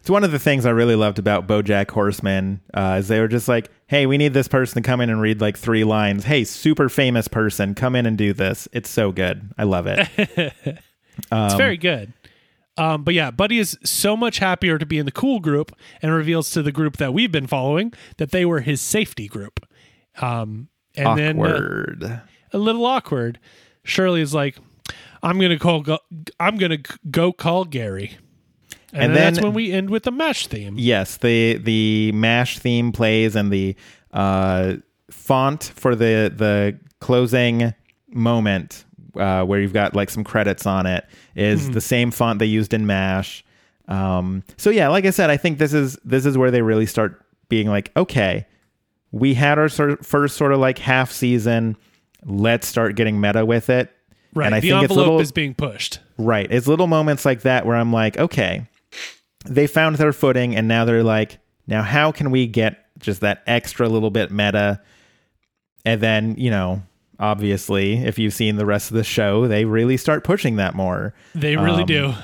it's 0.01 0.11
one 0.11 0.25
of 0.25 0.33
the 0.33 0.39
things 0.39 0.67
I 0.67 0.71
really 0.71 0.97
loved 0.97 1.19
about 1.19 1.47
BoJack 1.47 1.91
Horseman. 1.91 2.61
Uh, 2.75 2.97
is 2.99 3.09
they 3.09 3.21
were 3.21 3.29
just 3.29 3.49
like, 3.49 3.71
"Hey, 3.89 4.07
we 4.07 4.17
need 4.17 4.33
this 4.35 4.47
person 4.49 4.81
to 4.83 4.87
come 4.87 5.01
in 5.01 5.11
and 5.11 5.21
read 5.21 5.41
like 5.41 5.57
three 5.59 5.83
lines. 5.85 6.25
Hey, 6.25 6.45
super 6.45 6.89
famous 6.89 7.27
person, 7.29 7.75
come 7.75 7.97
in 7.97 8.07
and 8.07 8.17
do 8.17 8.33
this." 8.33 8.69
It's 8.73 8.89
so 8.89 9.11
good. 9.13 9.51
I 9.59 9.65
love 9.65 9.87
it. 9.89 10.09
It's 11.33 11.55
very 11.55 11.77
good. 11.77 12.13
Um, 12.77 13.03
but 13.03 13.13
yeah, 13.13 13.33
Buddy 13.33 13.59
is 13.59 13.77
so 13.85 14.17
much 14.17 14.39
happier 14.39 14.79
to 14.79 14.87
be 14.87 14.99
in 14.99 15.05
the 15.05 15.11
cool 15.11 15.41
group 15.41 15.73
and 16.01 16.13
reveals 16.13 16.53
to 16.53 16.63
the 16.63 16.71
group 16.71 16.97
that 16.99 17.13
we've 17.13 17.33
been 17.33 17.49
following 17.49 17.93
that 18.19 18.31
they 18.31 18.45
were 18.45 18.61
his 18.61 18.81
safety 18.81 19.27
group. 19.27 19.67
Um, 20.21 20.69
and 20.97 21.19
then 21.19 21.41
uh, 21.41 21.43
Awkward. 21.43 22.21
a 22.53 22.59
little 22.59 22.87
awkward. 22.87 23.41
Shirley 23.83 24.21
is 24.21 24.33
like, 24.33 24.59
"I'm 25.25 25.41
gonna 25.41 25.59
call. 25.59 25.81
Go, 25.83 25.99
I'm 26.39 26.57
gonna 26.57 26.77
g- 26.77 26.85
go 27.11 27.33
call 27.33 27.65
Gary." 27.65 28.17
And, 28.93 29.03
And 29.03 29.17
then, 29.17 29.35
that's 29.35 29.45
when 29.45 29.53
we 29.53 29.73
end 29.73 29.91
with 29.91 30.05
the 30.05 30.11
MASH 30.11 30.47
theme. 30.47 30.77
Yes, 30.79 31.19
the 31.19 31.59
the 31.59 32.13
MASH 32.13 32.59
theme 32.59 32.91
plays 32.93 33.37
and 33.37 33.53
the 33.53 33.77
uh, 34.13 34.75
font 35.11 35.73
for 35.75 35.95
the 35.95 36.33
the 36.35 36.79
closing 37.01 37.75
moment 38.09 38.85
uh, 39.17 39.45
where 39.45 39.61
you've 39.61 39.73
got 39.73 39.95
like 39.95 40.11
some 40.11 40.25
credits 40.25 40.67
on 40.67 40.87
it 40.87 41.05
is 41.35 41.71
the 41.71 41.81
same 41.81 42.11
font 42.11 42.39
they 42.39 42.47
used 42.47 42.73
in 42.73 42.87
MASH. 42.87 43.45
Um, 43.89 44.43
so 44.57 44.71
yeah, 44.71 44.89
like 44.89 45.05
I 45.05 45.11
said, 45.11 45.31
I 45.31 45.37
think 45.37 45.59
this 45.59 45.73
is 45.73 45.99
this 46.05 46.25
is 46.27 46.39
where 46.39 46.51
they 46.51 46.63
really 46.63 46.87
start 46.87 47.23
being 47.49 47.69
like, 47.69 47.91
okay, 47.97 48.47
we 49.13 49.35
had 49.35 49.59
our 49.59 49.69
sort 49.69 50.05
first 50.05 50.37
sort 50.37 50.53
of 50.53 50.61
like 50.61 50.79
half 50.79 51.11
season. 51.11 51.77
Let's 52.25 52.67
start 52.67 52.97
getting 52.97 53.21
meta 53.21 53.45
with 53.45 53.71
it. 53.71 53.91
Right. 54.35 54.47
And 54.47 54.55
I 54.55 54.61
the 54.61 54.71
think 54.71 54.85
it's 54.85 54.91
envelope 54.91 55.07
little 55.07 55.21
is 55.21 55.33
being 55.33 55.55
pushed. 55.55 56.01
Right. 56.19 56.51
It's 56.51 56.67
little 56.67 56.87
moments 56.87 57.25
like 57.25 57.43
that 57.43 57.65
where 57.65 57.77
I'm 57.77 57.93
like, 57.93 58.19
okay, 58.19 58.67
they 59.49 59.67
found 59.67 59.97
their 59.97 60.13
footing 60.13 60.55
and 60.57 60.69
now 60.69 60.85
they're 60.85 61.03
like, 61.03 61.39
now 61.67 61.83
how 61.83 62.13
can 62.13 62.31
we 62.31 62.47
get 62.47 62.85
just 62.99 63.21
that 63.21 63.43
extra 63.47 63.89
little 63.89 64.11
bit 64.11 64.31
meta? 64.31 64.81
And 65.85 66.01
then, 66.01 66.35
you 66.37 66.51
know, 66.51 66.83
obviously, 67.19 67.95
if 67.99 68.19
you've 68.19 68.35
seen 68.35 68.57
the 68.57 68.67
rest 68.67 68.91
of 68.91 68.97
the 68.97 69.05
show, 69.05 69.47
they 69.49 69.65
really 69.65 69.97
start 69.97 70.25
pushing 70.25 70.57
that 70.57 70.75
more. 70.75 71.15
They 71.35 71.57
really 71.57 71.83
Um, 71.83 71.87
do. 71.87 72.15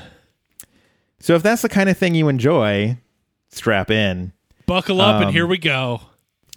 So 1.20 1.34
if 1.34 1.42
that's 1.42 1.62
the 1.62 1.68
kind 1.68 1.88
of 1.88 1.96
thing 1.96 2.14
you 2.14 2.28
enjoy, 2.28 2.98
strap 3.50 3.90
in. 3.90 4.32
Buckle 4.66 5.00
up, 5.00 5.16
and 5.16 5.26
um, 5.26 5.32
here 5.32 5.46
we 5.46 5.58
go. 5.58 6.00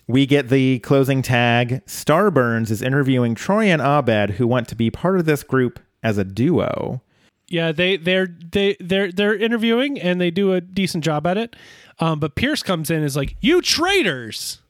We 0.08 0.26
get 0.26 0.50
the 0.50 0.80
closing 0.80 1.22
tag. 1.22 1.86
Starburns 1.86 2.72
is 2.72 2.82
interviewing 2.82 3.36
Troy 3.36 3.66
and 3.66 3.82
Abed, 3.82 4.32
who 4.32 4.48
want 4.48 4.68
to 4.70 4.76
be 4.76 4.90
part 4.90 5.20
of 5.20 5.26
this 5.26 5.44
group 5.44 5.80
as 6.04 6.18
a 6.18 6.24
duo. 6.24 7.02
Yeah, 7.50 7.72
they 7.72 7.96
they're 7.98 8.28
they 8.28 8.76
they're 8.80 9.12
they're 9.12 9.36
interviewing 9.36 10.00
and 10.00 10.20
they 10.20 10.32
do 10.32 10.54
a 10.54 10.60
decent 10.62 11.04
job 11.04 11.26
at 11.26 11.38
it. 11.38 11.56
Um, 12.00 12.20
but 12.20 12.36
Pierce 12.36 12.62
comes 12.62 12.90
in 12.90 12.98
and 12.98 13.06
is 13.06 13.16
like, 13.16 13.36
"You 13.42 13.62
traitors!" 13.62 14.62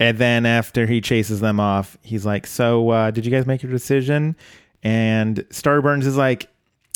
And 0.00 0.18
then 0.18 0.44
after 0.44 0.86
he 0.86 1.00
chases 1.00 1.40
them 1.40 1.60
off, 1.60 1.96
he's 2.02 2.26
like, 2.26 2.46
"So, 2.46 2.90
uh, 2.90 3.10
did 3.10 3.24
you 3.24 3.30
guys 3.30 3.46
make 3.46 3.62
your 3.62 3.70
decision?" 3.70 4.34
And 4.82 5.36
Starburns 5.50 6.04
is 6.04 6.16
like, 6.16 6.48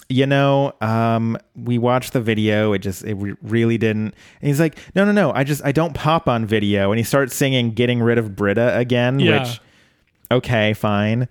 "You 0.09 0.26
know, 0.26 0.72
um, 0.80 1.38
we 1.54 1.78
watched 1.78 2.12
the 2.12 2.20
video. 2.20 2.72
It 2.72 2.80
just, 2.80 3.04
it 3.04 3.14
re- 3.14 3.36
really 3.42 3.78
didn't." 3.78 4.14
And 4.40 4.48
he's 4.48 4.59
like, 4.61 4.78
"No, 4.94 5.04
no, 5.04 5.12
no. 5.12 5.32
I 5.32 5.44
just, 5.44 5.64
I 5.64 5.70
don't 5.72 5.94
pop 5.94 6.28
on 6.28 6.44
video." 6.44 6.90
And 6.90 6.98
he 6.98 7.04
starts 7.04 7.36
singing 7.36 7.70
"Getting 7.72 8.00
Rid 8.00 8.18
of 8.18 8.34
Britta" 8.34 8.76
again, 8.76 9.20
Yeah. 9.20 9.40
which, 9.42 9.61
okay, 10.30 10.72
fine. 10.74 11.28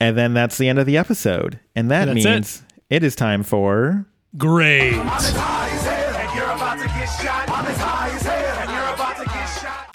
And 0.00 0.16
then 0.18 0.34
that's 0.34 0.58
the 0.58 0.68
end 0.68 0.78
of 0.78 0.86
the 0.86 0.96
episode, 0.96 1.60
and 1.76 1.90
that 1.90 2.06
That's 2.06 2.24
it. 2.24 2.28
means 2.28 2.62
it 2.90 3.04
is 3.04 3.14
time 3.14 3.42
for 3.44 4.06
Great. 4.36 4.94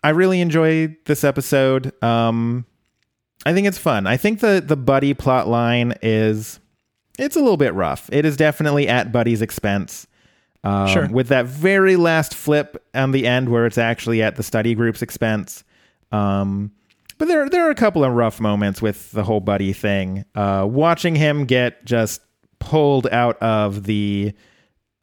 I 0.03 0.11
really 0.13 0.41
enjoy 0.41 0.95
this 1.05 1.23
episode. 1.23 1.91
Um, 2.03 2.65
I 3.45 3.53
think 3.53 3.67
it's 3.67 3.77
fun. 3.77 4.07
I 4.07 4.17
think 4.17 4.39
the 4.39 4.63
the 4.65 4.77
Buddy 4.77 5.13
plot 5.13 5.47
line 5.47 5.93
is 6.01 6.59
it's 7.19 7.35
a 7.35 7.39
little 7.39 7.57
bit 7.57 7.73
rough. 7.73 8.09
It 8.11 8.23
is 8.25 8.37
definitely 8.37 8.87
at 8.87 9.11
Buddy's 9.11 9.41
expense. 9.41 10.07
Um, 10.63 10.87
Sure. 10.87 11.07
With 11.09 11.27
that 11.29 11.45
very 11.45 11.95
last 11.95 12.33
flip 12.35 12.83
on 12.93 13.11
the 13.11 13.25
end 13.27 13.49
where 13.49 13.65
it's 13.65 13.77
actually 13.77 14.21
at 14.21 14.35
the 14.35 14.43
study 14.43 14.75
group's 14.75 15.01
expense. 15.01 15.63
Um, 16.11 16.71
but 17.17 17.27
there 17.27 17.49
there 17.49 17.67
are 17.67 17.71
a 17.71 17.75
couple 17.75 18.03
of 18.03 18.13
rough 18.13 18.39
moments 18.39 18.81
with 18.81 19.11
the 19.11 19.23
whole 19.23 19.39
Buddy 19.39 19.73
thing. 19.73 20.25
Uh, 20.35 20.65
watching 20.69 21.15
him 21.15 21.45
get 21.45 21.83
just 21.85 22.21
pulled 22.59 23.07
out 23.07 23.37
of 23.41 23.83
the 23.83 24.33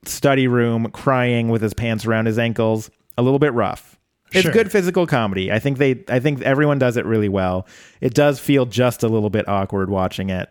study 0.07 0.47
room 0.49 0.91
crying 0.91 1.49
with 1.49 1.63
his 1.63 1.73
pants 1.73 2.05
around 2.05 2.27
his 2.27 2.39
ankles 2.39 2.91
a 3.17 3.23
little 3.23 3.39
bit 3.39 3.55
rough 3.55 3.99
it's 4.33 4.43
Sure. 4.43 4.53
good 4.53 4.71
physical 4.71 5.07
comedy 5.07 5.51
i 5.51 5.59
think 5.59 5.79
they 5.79 6.05
i 6.09 6.19
think 6.19 6.43
everyone 6.43 6.79
does 6.79 6.99
it 6.99 7.07
really 7.07 7.29
well 7.31 7.67
it 8.03 8.13
does 8.13 8.39
feel 8.39 8.67
just 8.67 9.03
a 9.03 9.09
little 9.09 9.31
bit 9.31 9.49
awkward 9.49 9.89
watching 9.89 10.29
it 10.29 10.51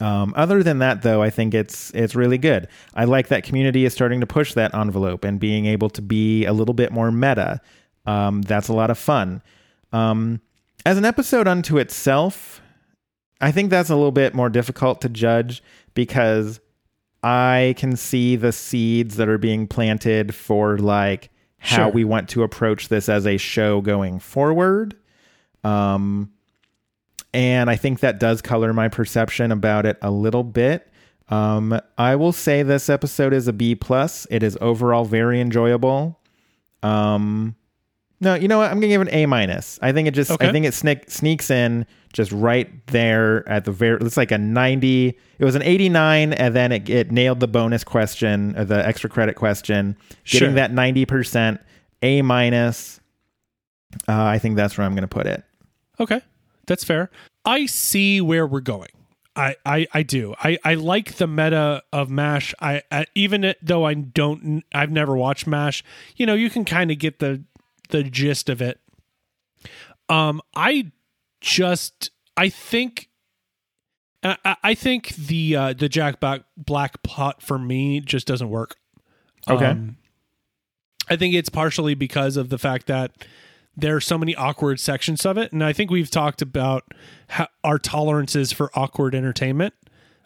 Um, 0.00 0.32
other 0.34 0.62
than 0.62 0.78
that, 0.78 1.02
though, 1.02 1.22
I 1.22 1.28
think 1.30 1.52
it's 1.54 1.90
it's 1.94 2.14
really 2.14 2.38
good. 2.38 2.68
I 2.94 3.04
like 3.04 3.28
that 3.28 3.44
community 3.44 3.84
is 3.84 3.92
starting 3.92 4.20
to 4.20 4.26
push 4.26 4.54
that 4.54 4.74
envelope 4.74 5.24
and 5.24 5.38
being 5.38 5.66
able 5.66 5.90
to 5.90 6.00
be 6.02 6.46
a 6.46 6.52
little 6.54 6.72
bit 6.74 6.90
more 6.90 7.12
meta. 7.12 7.60
Um, 8.06 8.40
that's 8.42 8.68
a 8.68 8.72
lot 8.72 8.90
of 8.90 8.96
fun. 8.98 9.42
Um, 9.92 10.40
as 10.86 10.98
an 10.98 11.04
episode 11.04 11.46
unto 11.48 11.78
itself, 11.78 12.60
I 13.40 13.52
think 13.52 13.70
that's 13.70 13.90
a 13.90 13.94
little 13.96 14.12
bit 14.12 14.34
more 14.34 14.48
difficult 14.50 15.00
to 15.02 15.08
judge 15.08 15.62
because 15.94 16.60
I 17.22 17.74
can 17.76 17.96
see 17.96 18.36
the 18.36 18.52
seeds 18.52 19.16
that 19.16 19.28
are 19.28 19.38
being 19.38 19.66
planted 19.66 20.34
for 20.34 20.78
like 20.78 21.30
how 21.58 21.84
Sure. 21.84 21.88
we 21.90 22.04
want 22.04 22.28
to 22.30 22.42
approach 22.42 22.88
this 22.88 23.08
as 23.08 23.26
a 23.26 23.36
show 23.36 23.80
going 23.82 24.18
forward. 24.18 24.96
Um, 25.62 26.32
and 27.34 27.68
I 27.70 27.76
think 27.76 28.00
that 28.00 28.18
does 28.18 28.40
color 28.42 28.72
my 28.72 28.88
perception 28.88 29.52
about 29.52 29.84
it 29.86 29.98
a 30.02 30.10
little 30.10 30.42
bit. 30.42 30.86
Um, 31.28 31.78
I 31.96 32.16
will 32.16 32.32
say 32.32 32.62
this 32.62 32.88
episode 32.88 33.32
is 33.32 33.46
a 33.46 33.52
B 33.52 33.74
plus. 33.74 34.26
It 34.30 34.42
is 34.42 34.58
overall 34.60 35.04
very 35.04 35.40
enjoyable. 35.40 36.18
Um, 36.82 37.54
no, 38.20 38.34
you 38.34 38.48
know 38.48 38.58
what? 38.58 38.70
I'm 38.70 38.76
gonna 38.78 38.88
give 38.88 39.00
it 39.00 39.08
an 39.08 39.14
A 39.14 39.26
minus. 39.26 39.78
I 39.80 39.92
think 39.92 40.06
it 40.08 40.12
just, 40.12 40.30
I 40.30 40.52
think 40.52 40.66
it 40.66 40.74
sneak, 40.74 41.10
sneaks 41.10 41.50
in 41.50 41.86
just 42.12 42.30
right 42.32 42.68
there 42.88 43.48
at 43.48 43.64
the 43.64 43.72
very. 43.72 43.98
It's 44.00 44.16
like 44.16 44.30
a 44.30 44.38
90. 44.38 45.18
It 45.38 45.44
was 45.44 45.54
an 45.54 45.62
89, 45.62 46.32
and 46.34 46.54
then 46.54 46.72
it, 46.72 46.88
it 46.90 47.10
nailed 47.10 47.40
the 47.40 47.48
bonus 47.48 47.82
question, 47.84 48.56
or 48.58 48.64
the 48.64 48.86
extra 48.86 49.08
credit 49.08 49.36
question, 49.36 49.96
getting 50.24 50.48
Sure. 50.48 50.52
that 50.52 50.72
90 50.72 51.06
percent. 51.06 51.60
A 52.02 52.22
minus. 52.22 53.00
Uh, 54.08 54.22
I 54.22 54.38
think 54.38 54.56
that's 54.56 54.76
where 54.78 54.86
I'm 54.86 54.94
gonna 54.94 55.08
put 55.08 55.26
it. 55.26 55.42
Okay, 55.98 56.20
that's 56.66 56.84
fair. 56.84 57.10
I 57.44 57.66
see 57.66 58.20
where 58.20 58.46
we're 58.46 58.60
going. 58.60 58.90
I, 59.36 59.54
I, 59.64 59.86
I 59.94 60.02
do. 60.02 60.34
I, 60.42 60.58
I 60.64 60.74
like 60.74 61.14
the 61.14 61.26
meta 61.26 61.82
of 61.92 62.10
MASH. 62.10 62.54
I, 62.60 62.82
I 62.90 63.06
even 63.14 63.54
though 63.62 63.84
I 63.84 63.94
don't, 63.94 64.64
I've 64.74 64.90
never 64.90 65.16
watched 65.16 65.46
MASH. 65.46 65.84
You 66.16 66.26
know, 66.26 66.34
you 66.34 66.50
can 66.50 66.64
kind 66.64 66.90
of 66.90 66.98
get 66.98 67.20
the 67.20 67.42
the 67.90 68.02
gist 68.02 68.48
of 68.48 68.60
it. 68.62 68.80
Um, 70.08 70.40
I 70.54 70.90
just, 71.40 72.10
I 72.36 72.48
think, 72.48 73.08
I, 74.22 74.56
I- 74.62 74.74
think 74.74 75.14
the 75.16 75.56
uh, 75.56 75.72
the 75.72 75.88
Jack 75.88 76.20
Black 76.20 76.42
Black 76.56 77.02
plot 77.02 77.42
for 77.42 77.58
me 77.58 78.00
just 78.00 78.26
doesn't 78.26 78.50
work. 78.50 78.76
Okay. 79.48 79.66
Um, 79.66 79.96
I 81.08 81.16
think 81.16 81.34
it's 81.34 81.48
partially 81.48 81.94
because 81.94 82.36
of 82.36 82.50
the 82.50 82.58
fact 82.58 82.86
that 82.86 83.26
there 83.76 83.96
are 83.96 84.00
so 84.00 84.18
many 84.18 84.34
awkward 84.36 84.78
sections 84.78 85.24
of 85.24 85.38
it, 85.38 85.52
and 85.52 85.64
I 85.64 85.72
think 85.72 85.90
we've 85.90 86.10
talked 86.10 86.42
about 86.42 86.84
how, 87.28 87.48
our 87.64 87.78
tolerances 87.78 88.52
for 88.52 88.70
awkward 88.74 89.14
entertainment. 89.14 89.74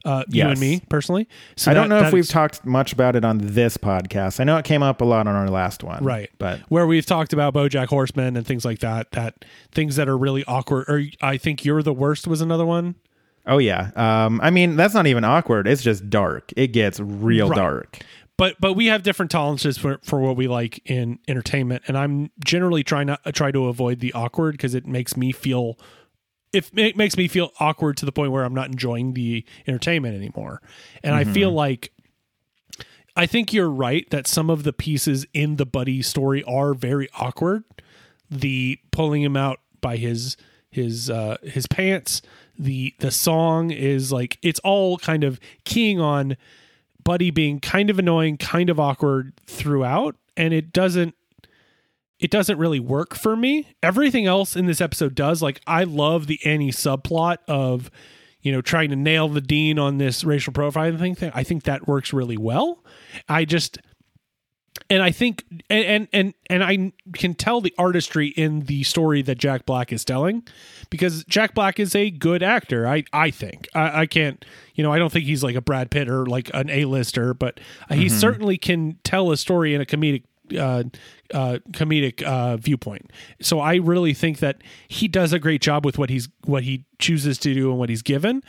Uh, 0.04 0.24
You 0.28 0.44
and 0.46 0.60
me 0.60 0.82
personally. 0.88 1.28
So 1.56 1.70
I 1.70 1.74
don't 1.74 1.88
know 1.88 2.00
if 2.00 2.12
we've 2.12 2.28
talked 2.28 2.64
much 2.66 2.92
about 2.92 3.16
it 3.16 3.24
on 3.24 3.38
this 3.38 3.76
podcast. 3.76 4.38
I 4.40 4.44
know 4.44 4.56
it 4.58 4.64
came 4.64 4.82
up 4.82 5.00
a 5.00 5.04
lot 5.04 5.26
on 5.26 5.34
our 5.34 5.48
last 5.48 5.82
one, 5.82 6.04
right, 6.04 6.30
But 6.38 6.60
where 6.68 6.86
we've 6.86 7.06
talked 7.06 7.32
about 7.32 7.54
BoJack 7.54 7.86
Horseman 7.86 8.36
and 8.36 8.46
things 8.46 8.64
like 8.64 8.80
that. 8.80 9.10
That 9.12 9.44
things 9.72 9.96
that 9.96 10.08
are 10.08 10.18
really 10.18 10.44
awkward. 10.44 10.84
Or 10.88 11.02
I 11.22 11.36
think 11.38 11.64
you're 11.64 11.82
the 11.82 11.94
worst 11.94 12.26
was 12.26 12.40
another 12.40 12.66
one. 12.66 12.96
oh 13.46 13.58
yeah, 13.58 13.90
um, 13.96 14.40
I 14.42 14.50
mean 14.50 14.76
that's 14.76 14.94
not 14.94 15.06
even 15.06 15.24
awkward. 15.24 15.66
It's 15.66 15.82
just 15.82 16.08
dark. 16.10 16.52
It 16.56 16.68
gets 16.68 17.00
real 17.00 17.48
Right. 17.48 17.56
dark. 17.56 17.98
but 18.36 18.56
but 18.60 18.74
we 18.74 18.86
have 18.86 19.02
different 19.04 19.30
tolerances 19.30 19.78
for, 19.78 19.98
for 20.02 20.18
what 20.20 20.36
we 20.36 20.48
like 20.48 20.80
in 20.86 21.18
entertainment 21.28 21.82
and 21.86 21.96
i'm 21.96 22.30
generally 22.44 22.82
trying 22.82 23.06
not 23.06 23.20
try 23.32 23.52
to 23.52 23.66
avoid 23.68 24.00
the 24.00 24.12
awkward 24.12 24.52
because 24.54 24.74
it 24.74 24.86
makes 24.86 25.16
me 25.16 25.30
feel 25.30 25.78
if 26.54 26.70
it 26.76 26.96
makes 26.96 27.16
me 27.16 27.28
feel 27.28 27.52
awkward 27.60 27.96
to 27.98 28.06
the 28.06 28.12
point 28.12 28.32
where 28.32 28.44
i'm 28.44 28.54
not 28.54 28.68
enjoying 28.68 29.14
the 29.14 29.44
entertainment 29.66 30.14
anymore. 30.14 30.62
And 31.02 31.14
i 31.14 31.24
feel 31.24 31.50
like 31.50 31.92
i 33.16 33.26
think 33.26 33.52
you're 33.52 33.70
right 33.70 34.08
that 34.10 34.26
some 34.26 34.50
of 34.50 34.62
the 34.62 34.72
pieces 34.72 35.26
in 35.32 35.56
the 35.56 35.66
buddy 35.66 36.02
story 36.02 36.42
are 36.44 36.74
very 36.74 37.08
awkward. 37.18 37.64
The 38.30 38.78
pulling 38.90 39.22
him 39.22 39.36
out 39.36 39.60
by 39.80 39.96
his 39.96 40.36
his 40.70 41.10
uh 41.10 41.36
his 41.42 41.66
pants 41.66 42.22
the 42.58 42.94
the 43.00 43.10
song 43.10 43.70
is 43.70 44.12
like 44.12 44.38
it's 44.42 44.60
all 44.60 44.98
kind 44.98 45.24
of 45.24 45.40
keying 45.64 46.00
on 46.00 46.36
Buddy 47.04 47.30
being 47.30 47.60
kind 47.60 47.90
of 47.90 47.98
annoying, 47.98 48.38
kind 48.38 48.70
of 48.70 48.80
awkward 48.80 49.34
throughout, 49.46 50.16
and 50.38 50.54
it 50.54 50.72
doesn't 50.72 51.14
it 52.18 52.30
doesn't 52.30 52.58
really 52.58 52.80
work 52.80 53.14
for 53.14 53.36
me. 53.36 53.74
Everything 53.82 54.26
else 54.26 54.56
in 54.56 54.66
this 54.66 54.80
episode 54.80 55.14
does. 55.14 55.42
Like 55.42 55.60
I 55.66 55.84
love 55.84 56.26
the 56.26 56.38
Annie 56.44 56.70
subplot 56.70 57.38
of 57.48 57.90
you 58.40 58.52
know 58.52 58.60
trying 58.60 58.90
to 58.90 58.96
nail 58.96 59.28
the 59.28 59.40
dean 59.40 59.78
on 59.78 59.98
this 59.98 60.24
racial 60.24 60.52
profiling 60.52 61.16
thing. 61.16 61.32
I 61.34 61.42
think 61.42 61.64
that 61.64 61.88
works 61.88 62.12
really 62.12 62.36
well. 62.36 62.84
I 63.28 63.44
just 63.44 63.78
and 64.90 65.02
I 65.02 65.10
think 65.10 65.44
and 65.70 66.08
and 66.12 66.34
and, 66.50 66.64
I 66.64 66.92
can 67.14 67.34
tell 67.34 67.60
the 67.60 67.74
artistry 67.78 68.28
in 68.28 68.60
the 68.60 68.82
story 68.82 69.22
that 69.22 69.38
Jack 69.38 69.66
Black 69.66 69.92
is 69.92 70.04
telling 70.04 70.46
because 70.90 71.24
Jack 71.24 71.54
Black 71.54 71.78
is 71.78 71.94
a 71.94 72.10
good 72.10 72.42
actor. 72.42 72.86
I 72.86 73.04
I 73.12 73.30
think 73.30 73.68
I, 73.74 74.02
I 74.02 74.06
can't 74.06 74.44
you 74.74 74.84
know 74.84 74.92
I 74.92 74.98
don't 74.98 75.12
think 75.12 75.24
he's 75.24 75.42
like 75.42 75.56
a 75.56 75.60
Brad 75.60 75.90
Pitt 75.90 76.08
or 76.08 76.26
like 76.26 76.50
an 76.54 76.70
A 76.70 76.84
lister, 76.84 77.34
but 77.34 77.60
he 77.88 78.06
mm-hmm. 78.06 78.16
certainly 78.16 78.58
can 78.58 78.98
tell 79.04 79.30
a 79.30 79.36
story 79.36 79.74
in 79.74 79.80
a 79.80 79.86
comedic 79.86 80.24
uh, 80.58 80.84
uh, 81.32 81.58
comedic 81.70 82.22
uh, 82.22 82.56
viewpoint. 82.56 83.10
So 83.40 83.60
I 83.60 83.76
really 83.76 84.14
think 84.14 84.38
that 84.38 84.62
he 84.88 85.08
does 85.08 85.32
a 85.32 85.38
great 85.38 85.62
job 85.62 85.84
with 85.84 85.98
what 85.98 86.10
he's 86.10 86.28
what 86.44 86.64
he 86.64 86.84
chooses 86.98 87.38
to 87.38 87.54
do 87.54 87.70
and 87.70 87.78
what 87.78 87.88
he's 87.88 88.02
given, 88.02 88.42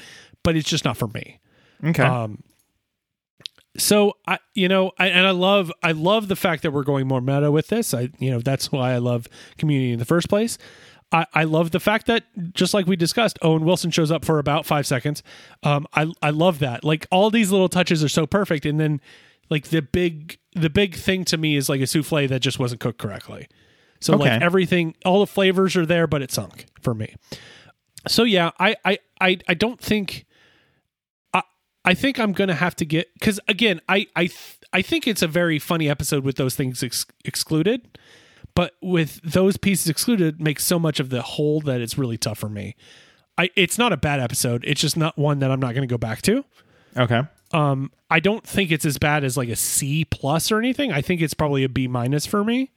but 0.43 0.55
it's 0.55 0.69
just 0.69 0.85
not 0.85 0.97
for 0.97 1.07
me 1.07 1.39
Okay. 1.83 2.03
Um, 2.03 2.43
so 3.77 4.13
I, 4.25 4.39
you 4.53 4.67
know, 4.69 4.91
I, 4.97 5.07
and 5.07 5.27
I 5.27 5.31
love, 5.31 5.71
I 5.83 5.91
love 5.91 6.27
the 6.27 6.35
fact 6.35 6.63
that 6.63 6.71
we're 6.71 6.83
going 6.83 7.07
more 7.07 7.21
meta 7.21 7.51
with 7.51 7.67
this. 7.67 7.93
I, 7.93 8.09
you 8.19 8.31
know, 8.31 8.39
that's 8.39 8.71
why 8.71 8.93
I 8.93 8.99
love 8.99 9.27
Community 9.57 9.91
in 9.91 9.99
the 9.99 10.05
first 10.05 10.29
place. 10.29 10.57
I, 11.11 11.25
I 11.33 11.43
love 11.43 11.71
the 11.71 11.79
fact 11.79 12.07
that 12.07 12.23
just 12.53 12.73
like 12.73 12.87
we 12.87 12.95
discussed, 12.95 13.37
Owen 13.41 13.65
Wilson 13.65 13.91
shows 13.91 14.11
up 14.11 14.23
for 14.23 14.39
about 14.39 14.65
five 14.65 14.87
seconds. 14.87 15.23
Um, 15.63 15.87
I, 15.93 16.11
I 16.21 16.29
love 16.29 16.59
that. 16.59 16.83
Like 16.83 17.05
all 17.11 17.29
these 17.29 17.51
little 17.51 17.69
touches 17.69 18.03
are 18.03 18.09
so 18.09 18.25
perfect, 18.25 18.65
and 18.65 18.79
then 18.79 19.01
like 19.49 19.69
the 19.69 19.81
big, 19.81 20.39
the 20.53 20.69
big 20.69 20.95
thing 20.95 21.25
to 21.25 21.37
me 21.37 21.55
is 21.55 21.69
like 21.69 21.81
a 21.81 21.87
souffle 21.87 22.27
that 22.27 22.39
just 22.39 22.59
wasn't 22.59 22.81
cooked 22.81 22.99
correctly. 22.99 23.47
So 23.99 24.15
like 24.17 24.41
everything, 24.41 24.95
all 25.05 25.19
the 25.21 25.27
flavors 25.27 25.75
are 25.75 25.85
there, 25.85 26.05
but 26.07 26.21
it 26.21 26.31
sunk 26.31 26.65
for 26.81 26.93
me. 26.93 27.15
So 28.07 28.23
yeah, 28.23 28.51
I, 28.59 28.75
I, 28.85 28.99
I, 29.19 29.37
I 29.47 29.53
don't 29.53 29.79
think. 29.79 30.25
I, 31.33 31.41
I 31.83 31.93
think 31.93 32.19
I'm 32.19 32.31
gonna 32.31 32.55
have 32.55 32.75
to 32.77 32.85
get 32.85 33.13
because 33.15 33.39
again, 33.47 33.81
I, 33.89 34.07
I, 34.15 34.27
th- 34.27 34.59
I 34.73 34.81
think 34.81 35.07
it's 35.07 35.21
a 35.21 35.27
very 35.27 35.57
funny 35.57 35.89
episode 35.89 36.23
with 36.23 36.35
those 36.35 36.55
things 36.55 36.83
ex- 36.83 37.05
excluded, 37.23 37.97
but 38.53 38.73
with 38.81 39.21
those 39.23 39.57
pieces 39.57 39.89
excluded, 39.89 40.39
makes 40.41 40.65
so 40.65 40.77
much 40.77 40.99
of 40.99 41.09
the 41.09 41.21
whole 41.21 41.61
that 41.61 41.81
it's 41.81 41.97
really 41.97 42.17
tough 42.17 42.37
for 42.37 42.49
me. 42.49 42.75
I, 43.37 43.49
it's 43.55 43.77
not 43.77 43.91
a 43.91 43.97
bad 43.97 44.19
episode. 44.19 44.63
It's 44.65 44.81
just 44.81 44.95
not 44.97 45.17
one 45.17 45.39
that 45.39 45.51
I'm 45.51 45.59
not 45.59 45.73
going 45.73 45.87
to 45.87 45.91
go 45.91 45.97
back 45.97 46.21
to. 46.23 46.45
okay. 46.95 47.23
Um, 47.51 47.91
I 48.09 48.19
don't 48.19 48.45
think 48.45 48.71
it's 48.71 48.85
as 48.85 48.97
bad 48.97 49.23
as 49.23 49.37
like 49.37 49.49
a 49.49 49.55
C 49.55 50.05
plus 50.05 50.51
or 50.51 50.59
anything. 50.59 50.91
I 50.91 51.01
think 51.01 51.21
it's 51.21 51.33
probably 51.33 51.63
a 51.63 51.69
B 51.69 51.87
minus 51.87 52.25
for 52.25 52.43
me, 52.43 52.71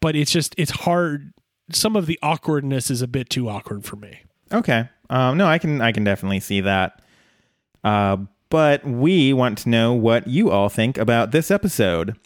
but 0.00 0.14
it's 0.14 0.30
just 0.30 0.54
it's 0.58 0.70
hard. 0.70 1.32
Some 1.72 1.96
of 1.96 2.06
the 2.06 2.18
awkwardness 2.22 2.90
is 2.90 3.02
a 3.02 3.08
bit 3.08 3.30
too 3.30 3.48
awkward 3.48 3.84
for 3.84 3.96
me. 3.96 4.20
Okay. 4.52 4.88
Um, 5.10 5.38
no, 5.38 5.46
I 5.46 5.58
can 5.58 5.80
I 5.80 5.92
can 5.92 6.04
definitely 6.04 6.40
see 6.40 6.60
that. 6.60 7.00
Uh, 7.82 8.18
but 8.50 8.84
we 8.84 9.32
want 9.32 9.58
to 9.58 9.68
know 9.68 9.92
what 9.94 10.26
you 10.26 10.50
all 10.50 10.68
think 10.68 10.96
about 10.96 11.32
this 11.32 11.50
episode, 11.50 12.16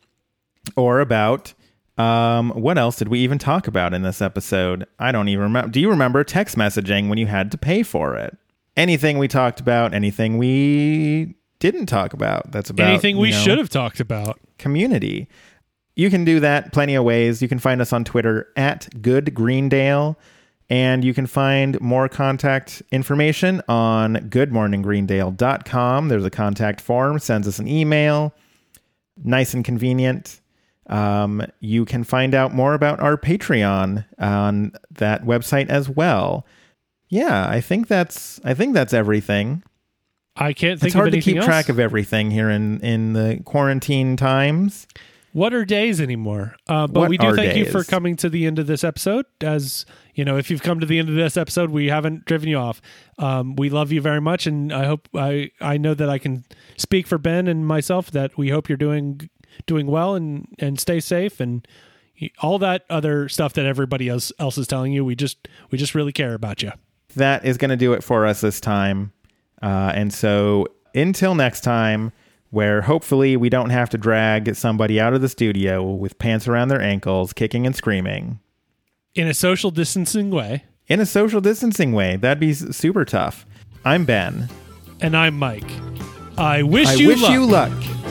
or 0.77 1.01
about 1.01 1.55
um, 1.97 2.51
what 2.51 2.79
else 2.79 2.97
did 2.97 3.09
we 3.09 3.21
even 3.21 3.39
talk 3.39 3.67
about 3.67 3.95
in 3.95 4.03
this 4.03 4.23
episode? 4.23 4.87
I 4.99 5.11
don't 5.11 5.29
even 5.29 5.45
remember. 5.45 5.71
Do 5.71 5.81
you 5.81 5.91
remember 5.91 6.23
text 6.23 6.57
messaging 6.57 7.09
when 7.09 7.19
you 7.19 7.27
had 7.27 7.51
to 7.53 7.59
pay 7.59 7.83
for 7.83 8.17
it? 8.17 8.37
Anything 8.77 9.19
we 9.19 9.27
talked 9.27 9.59
about? 9.59 9.95
Anything 9.95 10.39
we 10.39 11.35
didn't 11.61 11.87
talk 11.87 12.13
about? 12.13 12.51
That's 12.53 12.71
about 12.71 12.89
Anything 12.89 13.19
we 13.19 13.29
you 13.29 13.35
know, 13.35 13.41
should 13.43 13.59
have 13.59 13.69
talked 13.71 14.01
about. 14.01 14.39
community. 14.59 15.29
You 15.97 16.11
can 16.11 16.25
do 16.25 16.39
that 16.41 16.73
plenty 16.73 16.95
of 16.95 17.03
ways. 17.05 17.43
You 17.43 17.49
can 17.49 17.59
find 17.59 17.81
us 17.81 17.93
on 17.93 18.05
Twitter 18.05 18.49
at 18.57 18.89
Good 19.03 19.35
Greendale, 19.35 20.17
and 20.71 21.03
you 21.05 21.13
can 21.13 21.27
find 21.27 21.81
more 21.81 22.09
contact 22.09 22.83
information 22.93 23.63
on 23.69 24.17
goodmorninggreendale.com. 24.29 26.09
There's 26.09 26.25
a 26.25 26.31
contact 26.31 26.81
form, 26.81 27.19
sends 27.19 27.49
us 27.49 27.59
an 27.59 27.69
email. 27.69 28.33
Nice 29.25 29.55
and 29.55 29.65
convenient. 29.65 30.41
Um, 30.87 31.43
you 31.61 31.85
can 31.85 32.05
find 32.05 32.35
out 32.35 32.55
more 32.55 32.75
about 32.75 33.01
our 33.01 33.17
Patreon 33.17 34.05
on 34.19 34.73
that 34.93 35.25
website 35.25 35.69
as 35.69 35.89
well. 35.89 36.47
Yeah, 37.09 37.49
I 37.49 37.61
think 37.61 37.89
that's 37.89 38.41
I 38.45 38.55
think 38.55 38.75
that's 38.75 38.93
everything 38.95 39.63
I 40.39 40.53
can't 40.53 40.79
think 40.81 40.89
it's 40.89 40.95
hard 40.95 41.13
to 41.13 41.21
keep 41.21 41.37
else. 41.37 41.47
track 41.47 41.69
of 41.69 41.79
everything 41.79 42.31
here 42.31 42.49
in 42.51 42.81
in 42.81 43.13
the 43.13 43.41
quarantine 43.45 44.17
times. 44.17 44.87
what 45.33 45.53
are 45.53 45.65
days 45.65 46.01
anymore? 46.01 46.57
Uh, 46.69 46.87
but 46.87 47.01
What 47.01 47.11
we 47.11 47.19
do 47.19 47.35
thank 47.35 47.57
you 47.57 47.67
for 47.67 47.85
coming 47.85 48.17
to 48.17 48.29
the 48.29 48.47
end 48.47 48.59
of 48.59 48.67
this 48.67 48.83
episode. 48.85 49.27
As 49.41 49.85
you 50.15 50.25
know, 50.25 50.37
if 50.37 50.51
you've 50.51 50.63
come 50.63 50.81
to 50.81 50.87
the 50.87 50.99
end 50.99 51.09
of 51.09 51.15
this 51.15 51.37
episode, 51.37 51.71
we 51.71 51.89
haven't 51.89 52.25
driven 52.25 52.49
you 52.49 52.57
off. 52.57 52.81
Um, 53.19 53.57
we 53.57 53.69
love 53.69 53.93
you 53.93 54.01
very 54.01 54.21
much, 54.21 54.47
and 54.47 54.73
I 54.73 54.85
hope 54.87 55.09
I 55.15 55.51
I 55.61 55.77
know 55.77 55.95
that 55.95 56.09
I 56.09 56.19
can 56.19 56.45
speak 56.77 57.07
for 57.07 57.19
Ben 57.19 57.47
and 57.49 57.67
myself 57.67 58.11
that 58.13 58.37
we 58.39 58.51
hope 58.51 58.69
you're 58.69 58.79
doing 58.79 59.29
doing 59.67 59.87
well 59.87 60.15
and 60.15 60.47
and 60.59 60.79
stay 60.79 61.01
safe 61.01 61.41
and 61.41 61.67
all 62.41 62.59
that 62.59 62.85
other 62.91 63.29
stuff 63.29 63.53
that 63.55 63.65
everybody 63.67 64.09
else 64.09 64.33
else 64.39 64.57
is 64.59 64.67
telling 64.67 64.93
you. 64.93 65.05
We 65.05 65.15
just 65.15 65.49
we 65.71 65.79
just 65.79 65.95
really 65.95 66.13
care 66.13 66.35
about 66.35 66.63
you. 66.63 66.73
that 67.17 67.45
is 67.45 67.57
going 67.57 67.71
to 67.71 67.77
do 67.77 67.93
it 67.93 68.03
for 68.05 68.27
us 68.27 68.41
this 68.41 68.61
time. 68.61 69.13
Uh, 69.63 69.93
and 69.95 70.13
so 70.13 70.67
until 70.95 71.35
next 71.35 71.61
time, 71.63 72.13
where 72.51 72.83
hopefully 72.83 73.37
we 73.37 73.49
don't 73.51 73.71
have 73.71 73.91
to 73.91 73.99
drag 73.99 74.55
somebody 74.57 74.99
out 75.01 75.13
of 75.15 75.21
the 75.21 75.29
studio 75.29 75.83
with 75.85 76.19
pants 76.19 76.49
around 76.49 76.69
their 76.69 76.81
ankles, 76.81 77.33
kicking 77.33 77.67
and 77.67 77.77
screaming 77.77 78.39
In 79.15 79.27
a 79.27 79.35
social 79.35 79.71
distancing 79.71 80.31
way. 80.31 80.65
in 80.87 80.99
a 81.01 81.07
social 81.07 81.41
distancing 81.43 81.93
way. 81.93 82.17
That'd 82.17 82.41
be 82.41 82.55
super 82.55 83.05
tough. 83.05 83.45
I'm 83.85 84.05
Ben. 84.07 84.49
And 85.01 85.17
I'm 85.17 85.39
Mike. 85.39 85.71
I 86.39 86.63
wish 86.63 86.87
I 86.89 86.95
you 86.95 87.09
wish 87.09 87.21
luck. 87.23 87.33
you 87.33 87.45
luck. 87.47 88.08